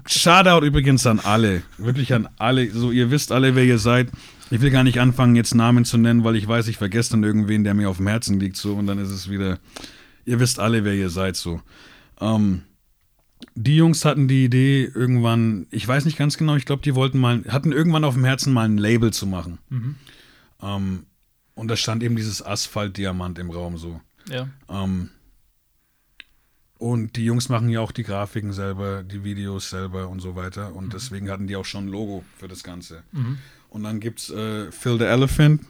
Shoutout 0.06 0.66
übrigens 0.66 1.08
an 1.08 1.22
alle. 1.22 1.64
Wirklich 1.78 2.14
an 2.14 2.28
alle. 2.38 2.70
So, 2.70 2.92
ihr 2.92 3.10
wisst 3.10 3.32
alle, 3.32 3.56
wer 3.56 3.64
ihr 3.64 3.80
seid. 3.80 4.12
Ich 4.50 4.60
will 4.60 4.70
gar 4.70 4.84
nicht 4.84 5.00
anfangen, 5.00 5.38
jetzt 5.38 5.56
Namen 5.56 5.86
zu 5.86 5.98
nennen, 5.98 6.26
weil 6.26 6.36
ich 6.36 6.46
weiß, 6.46 6.68
ich 6.68 6.76
vergesse 6.76 7.12
dann 7.12 7.24
irgendwen, 7.24 7.64
der 7.64 7.74
mir 7.74 7.90
auf 7.90 7.98
dem 7.98 8.08
Herzen 8.08 8.38
liegt. 8.38 8.58
So, 8.58 8.76
und 8.76 8.86
dann 8.86 9.00
ist 9.00 9.12
es 9.12 9.30
wieder. 9.30 9.60
Ihr 10.26 10.42
wisst 10.42 10.60
alle, 10.60 10.84
wer 10.84 10.94
ihr 10.94 11.10
seid. 11.10 11.38
So. 11.38 11.62
Ähm, 12.20 12.64
die 13.56 13.76
Jungs 13.76 14.06
hatten 14.06 14.28
die 14.28 14.46
Idee 14.46 14.84
irgendwann, 14.86 15.68
ich 15.72 15.88
weiß 15.88 16.06
nicht 16.06 16.18
ganz 16.18 16.38
genau, 16.38 16.56
ich 16.56 16.66
glaube, 16.66 16.82
die 16.82 16.96
wollten 16.96 17.20
mal, 17.20 17.44
hatten 17.48 17.72
irgendwann 17.72 18.04
auf 18.04 18.14
dem 18.14 18.24
Herzen 18.24 18.54
mal 18.54 18.66
ein 18.66 18.78
Label 18.78 19.12
zu 19.12 19.28
machen. 19.28 19.58
Ähm, 20.62 21.06
und 21.56 21.68
da 21.68 21.76
stand 21.76 22.04
eben 22.04 22.16
dieses 22.16 22.46
Asphaltdiamant 22.46 23.40
im 23.40 23.50
Raum 23.50 23.78
so. 23.78 24.02
Ja. 24.30 24.48
Ähm, 24.70 25.10
und 26.78 27.16
die 27.16 27.26
Jungs 27.26 27.50
machen 27.50 27.70
ja 27.70 27.80
auch 27.80 27.92
die 27.92 28.04
Grafiken 28.04 28.54
selber, 28.54 29.04
die 29.04 29.24
Videos 29.24 29.70
selber 29.70 30.08
und 30.08 30.20
so 30.20 30.36
weiter. 30.36 30.72
Mhm. 30.72 30.76
Und 30.78 30.94
deswegen 30.94 31.30
hatten 31.30 31.46
die 31.46 31.56
auch 31.56 31.66
schon 31.66 31.86
ein 31.86 31.90
Logo 31.90 32.24
für 32.38 32.48
das 32.48 32.64
Ganze. 32.64 33.04
Und 33.70 33.84
dann 33.84 34.00
gibt's 34.00 34.32
äh, 34.32 34.72
Phil 34.72 34.98
the 34.98 35.06
Elephant. 35.06 35.62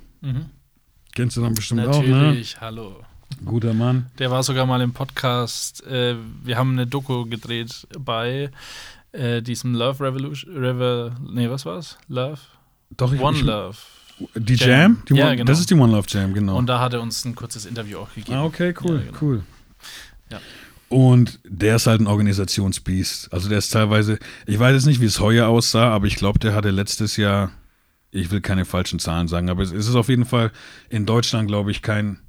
Kennst 1.13 1.36
du 1.36 1.41
dann 1.41 1.53
bestimmt 1.53 1.86
auch, 1.88 2.01
ne? 2.01 2.07
Mhm. 2.07 2.11
Natürlich, 2.11 2.61
hallo. 2.61 3.03
Guter 3.45 3.73
Mann. 3.73 4.07
Der 4.19 4.32
war 4.32 4.43
sogar 4.43 4.65
mal 4.65 4.82
im 4.82 4.93
Podcast. 4.93 5.86
Äh, 5.88 6.15
wir 6.43 6.57
haben 6.57 6.71
eine 6.73 6.88
Doku 6.88 7.25
gedreht 7.25 7.88
bei 7.99 8.51
äh, 9.11 9.41
diesem 9.41 9.73
Love 9.73 10.03
Revolution. 10.05 10.55
Revel, 10.57 11.13
nee, 11.32 11.49
was 11.49 11.65
war's? 11.65 11.97
Love? 12.07 12.39
Doch, 12.97 13.11
ich, 13.13 13.19
One 13.21 13.38
ich, 13.38 13.43
Love. 13.43 13.77
Die 14.36 14.55
Jam? 14.55 14.69
Jam. 14.69 15.03
Die 15.09 15.13
Ja, 15.15 15.27
One, 15.27 15.36
genau. 15.38 15.47
Das 15.47 15.59
ist 15.59 15.69
die 15.69 15.75
One 15.75 15.91
Love 15.91 16.07
Jam, 16.09 16.34
genau. 16.34 16.57
Und 16.57 16.67
da 16.67 16.79
hat 16.79 16.93
er 16.93 17.01
uns 17.01 17.25
ein 17.25 17.36
kurzes 17.36 17.65
Interview 17.65 17.99
auch 17.99 18.13
gegeben. 18.13 18.38
ah, 18.38 18.43
okay, 18.43 18.73
cool, 18.84 18.97
Ja, 18.97 19.05
genau. 19.05 19.17
cool. 19.21 19.43
Ja. 20.32 20.39
Und 20.89 21.39
der 21.45 21.77
ist 21.77 21.88
halt 21.88 22.01
ein 22.01 22.07
Organisationsbiest. 22.07 23.32
Also 23.34 23.47
der 23.49 23.59
ist 23.59 23.69
teilweise, 23.69 24.19
ich 24.45 24.59
weiß 24.59 24.73
jetzt 24.73 24.86
nicht, 24.86 24.99
wie 24.99 25.05
es 25.05 25.19
heuer 25.21 25.47
aussah, 25.47 25.89
aber 25.89 26.05
ich 26.07 26.15
glaube, 26.17 26.38
der 26.39 26.53
hatte 26.53 26.69
letztes 26.69 27.15
Jahr, 27.15 27.51
ich 28.11 28.29
will 28.29 28.41
keine 28.41 28.65
falschen 28.65 28.99
Zahlen 28.99 29.29
sagen, 29.29 29.49
aber 29.49 29.63
es 29.63 29.71
ist 29.71 29.95
auf 29.95 30.09
jeden 30.09 30.25
Fall 30.25 30.51
in 30.89 31.05
Deutschland, 31.05 31.47
glaube 31.47 31.71
ich, 31.71 31.82
kein, 31.82 32.19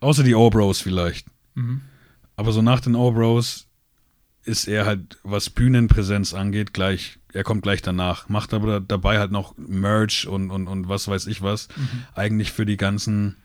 außer 0.00 0.22
die 0.22 0.34
O-Bros 0.34 0.80
vielleicht. 0.80 1.26
Mhm. 1.54 1.82
Aber 2.36 2.52
so 2.52 2.62
nach 2.62 2.80
den 2.80 2.94
O-Bros 2.94 3.66
ist 4.44 4.66
er 4.66 4.86
halt, 4.86 5.18
was 5.22 5.50
Bühnenpräsenz 5.50 6.32
angeht, 6.34 6.72
gleich, 6.72 7.18
er 7.32 7.44
kommt 7.44 7.62
gleich 7.62 7.82
danach, 7.82 8.28
macht 8.28 8.54
aber 8.54 8.80
dabei 8.80 9.18
halt 9.18 9.30
noch 9.30 9.54
Merch 9.58 10.26
und, 10.26 10.50
und, 10.50 10.66
und 10.66 10.88
was 10.88 11.06
weiß 11.08 11.26
ich 11.26 11.42
was, 11.42 11.68
Mhm. 11.76 11.88
eigentlich 12.14 12.50
für 12.52 12.64
die 12.66 12.76
ganzen 12.78 13.36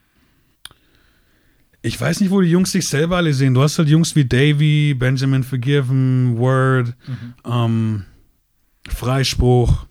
ich 1.82 2.02
weiß 2.02 2.20
nicht, 2.22 2.32
wo 2.32 2.42
die 2.42 2.50
Jungs 2.50 2.72
sich 2.72 2.88
selber 2.88 3.18
alle 3.18 3.32
sehen. 3.32 3.54
Du 3.54 3.62
hast 3.62 3.78
halt 3.78 3.90
Jungs 3.90 4.16
wie 4.16 4.26
Davy, 4.26 4.96
Benjamin 4.98 5.44
Forgiven, 5.44 6.36
Word, 6.38 6.96
Mhm. 7.08 7.34
ähm, 7.46 8.06
Freispruch, 8.88 9.86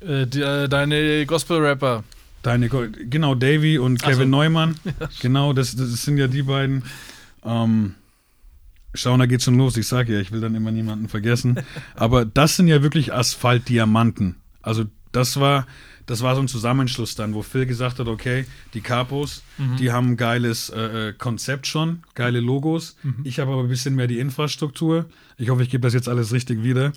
Äh, 0.00 0.26
die, 0.28 0.40
äh, 0.42 0.68
deine 0.68 1.26
Gospel-Rapper. 1.26 2.04
Deine, 2.42 2.68
genau, 2.68 3.34
Davy 3.34 3.78
und 3.78 4.02
Kevin 4.02 4.30
so. 4.30 4.36
Neumann. 4.36 4.76
genau, 5.20 5.52
das, 5.52 5.76
das 5.76 6.02
sind 6.02 6.18
ja 6.18 6.26
die 6.26 6.42
beiden. 6.42 6.84
Ähm, 7.44 7.94
Schauen, 8.92 9.20
da 9.20 9.26
geht's 9.26 9.44
schon 9.44 9.56
los. 9.56 9.76
Ich 9.76 9.86
sage 9.86 10.14
ja, 10.14 10.20
ich 10.20 10.32
will 10.32 10.40
dann 10.40 10.54
immer 10.54 10.72
niemanden 10.72 11.08
vergessen. 11.08 11.60
Aber 11.94 12.24
das 12.24 12.56
sind 12.56 12.66
ja 12.66 12.82
wirklich 12.82 13.14
Asphaltdiamanten. 13.14 14.36
Also 14.62 14.84
das 15.12 15.38
war, 15.38 15.66
das 16.06 16.22
war 16.22 16.34
so 16.34 16.40
ein 16.40 16.48
Zusammenschluss 16.48 17.14
dann, 17.14 17.34
wo 17.34 17.42
Phil 17.42 17.66
gesagt 17.66 18.00
hat, 18.00 18.08
okay, 18.08 18.46
die 18.74 18.80
Capos, 18.80 19.44
die 19.78 19.92
haben 19.92 20.10
ein 20.10 20.16
geiles 20.16 20.70
äh, 20.70 21.08
äh, 21.08 21.12
Konzept 21.12 21.66
schon, 21.66 22.02
geile 22.14 22.40
Logos. 22.40 22.96
Ich 23.22 23.38
habe 23.38 23.52
aber 23.52 23.62
ein 23.62 23.68
bisschen 23.68 23.94
mehr 23.94 24.08
die 24.08 24.18
Infrastruktur. 24.18 25.06
Ich 25.36 25.50
hoffe, 25.50 25.62
ich 25.62 25.70
gebe 25.70 25.82
das 25.82 25.94
jetzt 25.94 26.08
alles 26.08 26.32
richtig 26.32 26.62
wieder. 26.64 26.92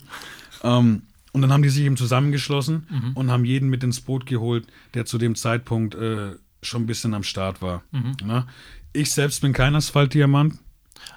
Ähm, 0.63 1.03
und 1.34 1.41
dann 1.41 1.51
haben 1.51 1.61
die 1.63 1.69
sich 1.69 1.84
eben 1.84 1.97
zusammengeschlossen 1.97 3.11
und 3.15 3.29
haben 3.31 3.43
jeden 3.45 3.69
mit 3.69 3.84
ins 3.84 3.99
Boot 4.01 4.25
geholt, 4.25 4.65
der 4.93 5.05
zu 5.05 5.17
dem 5.17 5.36
Zeitpunkt 5.36 5.93
äh, 5.95 6.36
schon 6.61 6.84
ein 6.84 6.88
bisschen 6.88 7.13
am 7.13 7.23
Start 7.23 7.61
war. 7.61 7.84
Na? 8.23 8.47
Ich 8.93 9.11
selbst 9.11 9.41
bin 9.41 9.51
kein 9.51 9.75
Asphaltdiamant. 9.75 10.55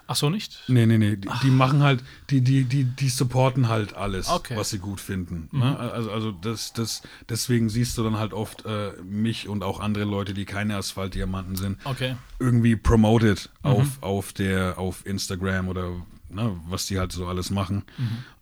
Ach 0.08 0.16
so, 0.16 0.30
nicht? 0.30 0.62
Nee, 0.66 0.84
nee, 0.86 0.98
nee. 0.98 1.16
Die, 1.16 1.28
die 1.42 1.50
machen 1.50 1.82
halt, 1.82 2.02
die, 2.30 2.40
die, 2.40 2.64
die, 2.64 2.82
die 2.84 3.08
supporten 3.08 3.68
halt 3.68 3.94
alles, 3.94 4.28
Okay. 4.28 4.56
was 4.56 4.70
sie 4.70 4.78
gut 4.78 5.00
finden. 5.00 5.48
Ne? 5.52 5.78
Also, 5.78 6.10
also 6.10 6.32
das, 6.32 6.72
das, 6.72 7.02
deswegen 7.28 7.68
siehst 7.68 7.96
du 7.96 8.02
dann 8.02 8.16
halt 8.16 8.32
oft 8.32 8.64
äh, 8.64 8.92
mich 9.04 9.46
und 9.48 9.62
auch 9.62 9.78
andere 9.78 10.04
Leute, 10.04 10.34
die 10.34 10.44
keine 10.44 10.76
Asphaltdiamanten 10.76 11.54
sind, 11.56 11.78
Okay. 11.84 12.16
irgendwie 12.40 12.74
promoted 12.74 13.48
auf, 13.62 14.02
auf 14.02 14.32
der, 14.32 14.78
auf 14.78 15.06
Instagram 15.06 15.68
oder 15.68 15.90
ne, 16.30 16.58
was 16.68 16.86
die 16.86 16.98
halt 16.98 17.12
so 17.12 17.26
alles 17.28 17.50
machen. 17.50 17.84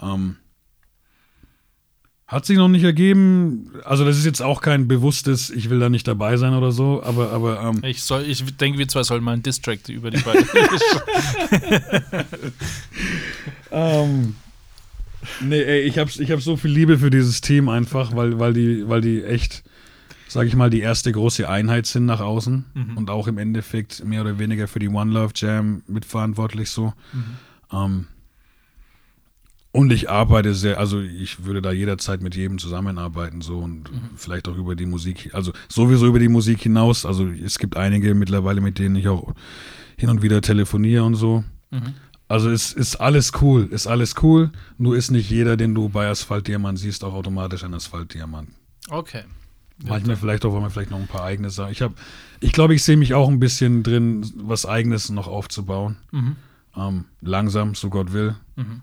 Ähm, 0.00 0.36
hat 2.34 2.44
sich 2.44 2.58
noch 2.58 2.68
nicht 2.68 2.84
ergeben. 2.84 3.70
Also, 3.84 4.04
das 4.04 4.18
ist 4.18 4.24
jetzt 4.26 4.42
auch 4.42 4.60
kein 4.60 4.88
bewusstes, 4.88 5.50
ich 5.50 5.70
will 5.70 5.78
da 5.78 5.88
nicht 5.88 6.06
dabei 6.06 6.36
sein 6.36 6.52
oder 6.54 6.72
so, 6.72 7.02
aber, 7.02 7.30
aber 7.30 7.62
ähm, 7.62 7.80
Ich, 7.84 8.02
soll, 8.02 8.24
ich 8.26 8.44
denke, 8.56 8.78
wir 8.78 8.88
zwei 8.88 9.02
sollen 9.04 9.22
mal 9.22 9.32
einen 9.32 9.42
Distract 9.42 9.88
über 9.88 10.10
die 10.10 10.20
beiden. 10.20 10.44
Ähm, 13.74 14.36
nee, 15.40 15.60
ey, 15.60 15.80
ich 15.80 15.98
habe 15.98 16.10
ich 16.16 16.30
hab 16.30 16.40
so 16.40 16.56
viel 16.56 16.70
Liebe 16.70 16.98
für 16.98 17.10
dieses 17.10 17.40
Team 17.40 17.68
einfach, 17.68 18.14
weil, 18.14 18.38
weil, 18.38 18.52
die, 18.52 18.88
weil 18.88 19.00
die 19.00 19.24
echt, 19.24 19.64
sag 20.28 20.46
ich 20.46 20.54
mal, 20.54 20.70
die 20.70 20.80
erste 20.80 21.10
große 21.10 21.48
Einheit 21.48 21.86
sind 21.86 22.06
nach 22.06 22.20
außen 22.20 22.64
und 22.94 23.10
auch 23.10 23.26
im 23.26 23.38
Endeffekt 23.38 24.04
mehr 24.04 24.20
oder 24.20 24.38
weniger 24.38 24.68
für 24.68 24.78
die 24.78 24.88
One 24.88 25.12
Love 25.12 25.32
Jam 25.34 25.82
mitverantwortlich 25.88 26.70
so. 26.70 26.92
Ähm, 27.72 28.06
und 29.74 29.92
ich 29.92 30.08
arbeite 30.08 30.54
sehr, 30.54 30.78
also 30.78 31.00
ich 31.00 31.46
würde 31.46 31.60
da 31.60 31.72
jederzeit 31.72 32.22
mit 32.22 32.36
jedem 32.36 32.58
zusammenarbeiten 32.58 33.40
so 33.40 33.58
und 33.58 33.90
vielleicht 34.14 34.46
auch 34.46 34.56
über 34.56 34.76
die 34.76 34.86
Musik, 34.86 35.30
also 35.34 35.52
sowieso 35.68 36.06
über 36.06 36.20
die 36.20 36.28
Musik 36.28 36.60
hinaus. 36.60 37.04
Also 37.04 37.26
es 37.26 37.58
gibt 37.58 37.76
einige 37.76 38.14
mittlerweile, 38.14 38.60
mit 38.60 38.78
denen 38.78 38.94
ich 38.94 39.08
auch 39.08 39.34
hin 39.96 40.10
und 40.10 40.22
wieder 40.22 40.40
telefoniere 40.42 41.02
und 41.02 41.16
so. 41.16 41.42
Also 42.28 42.50
es 42.50 42.72
ist 42.72 42.96
alles 42.96 43.32
cool, 43.42 43.64
ist 43.64 43.88
alles 43.88 44.14
cool, 44.22 44.52
nur 44.78 44.96
ist 44.96 45.10
nicht 45.10 45.28
jeder, 45.28 45.56
den 45.56 45.74
du 45.74 45.88
bei 45.88 46.08
Asphaltdiamant 46.08 46.78
siehst, 46.78 47.02
auch 47.02 47.12
automatisch 47.12 47.64
ein 47.64 47.74
Asphaltdiamant. 47.74 48.50
Okay. 48.90 49.24
Manchmal 49.84 50.14
vielleicht 50.14 50.44
auch, 50.44 50.52
wollen 50.52 50.62
wir 50.62 50.70
vielleicht 50.70 50.92
noch 50.92 51.00
ein 51.00 51.08
paar 51.08 51.24
eigene 51.24 51.50
Sachen. 51.50 51.72
Ich 51.72 51.82
habe, 51.82 51.94
ich 52.38 52.52
glaube, 52.52 52.76
ich 52.76 52.84
sehe 52.84 52.96
mich 52.96 53.12
auch 53.12 53.28
ein 53.28 53.40
bisschen 53.40 53.82
drin, 53.82 54.24
was 54.36 54.66
eigenes 54.66 55.10
noch 55.10 55.26
aufzubauen. 55.26 55.96
Ähm, 56.76 57.06
langsam, 57.20 57.74
so 57.74 57.90
Gott 57.90 58.12
will. 58.12 58.36
Ähm, 58.56 58.82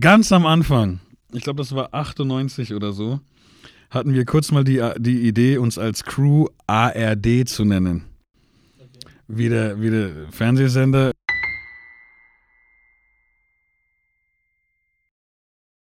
Ganz 0.00 0.32
am 0.32 0.44
Anfang, 0.44 0.98
ich 1.32 1.42
glaube, 1.42 1.58
das 1.58 1.72
war 1.72 1.94
98 1.94 2.74
oder 2.74 2.92
so, 2.92 3.20
hatten 3.90 4.12
wir 4.12 4.24
kurz 4.24 4.50
mal 4.50 4.64
die, 4.64 4.82
die 4.98 5.20
Idee, 5.28 5.58
uns 5.58 5.78
als 5.78 6.02
Crew 6.02 6.46
ARD 6.66 7.48
zu 7.48 7.64
nennen. 7.64 8.04
Wie 9.28 9.48
der, 9.48 9.80
wie 9.80 9.90
der 9.90 10.10
Fernsehsender 10.30 11.12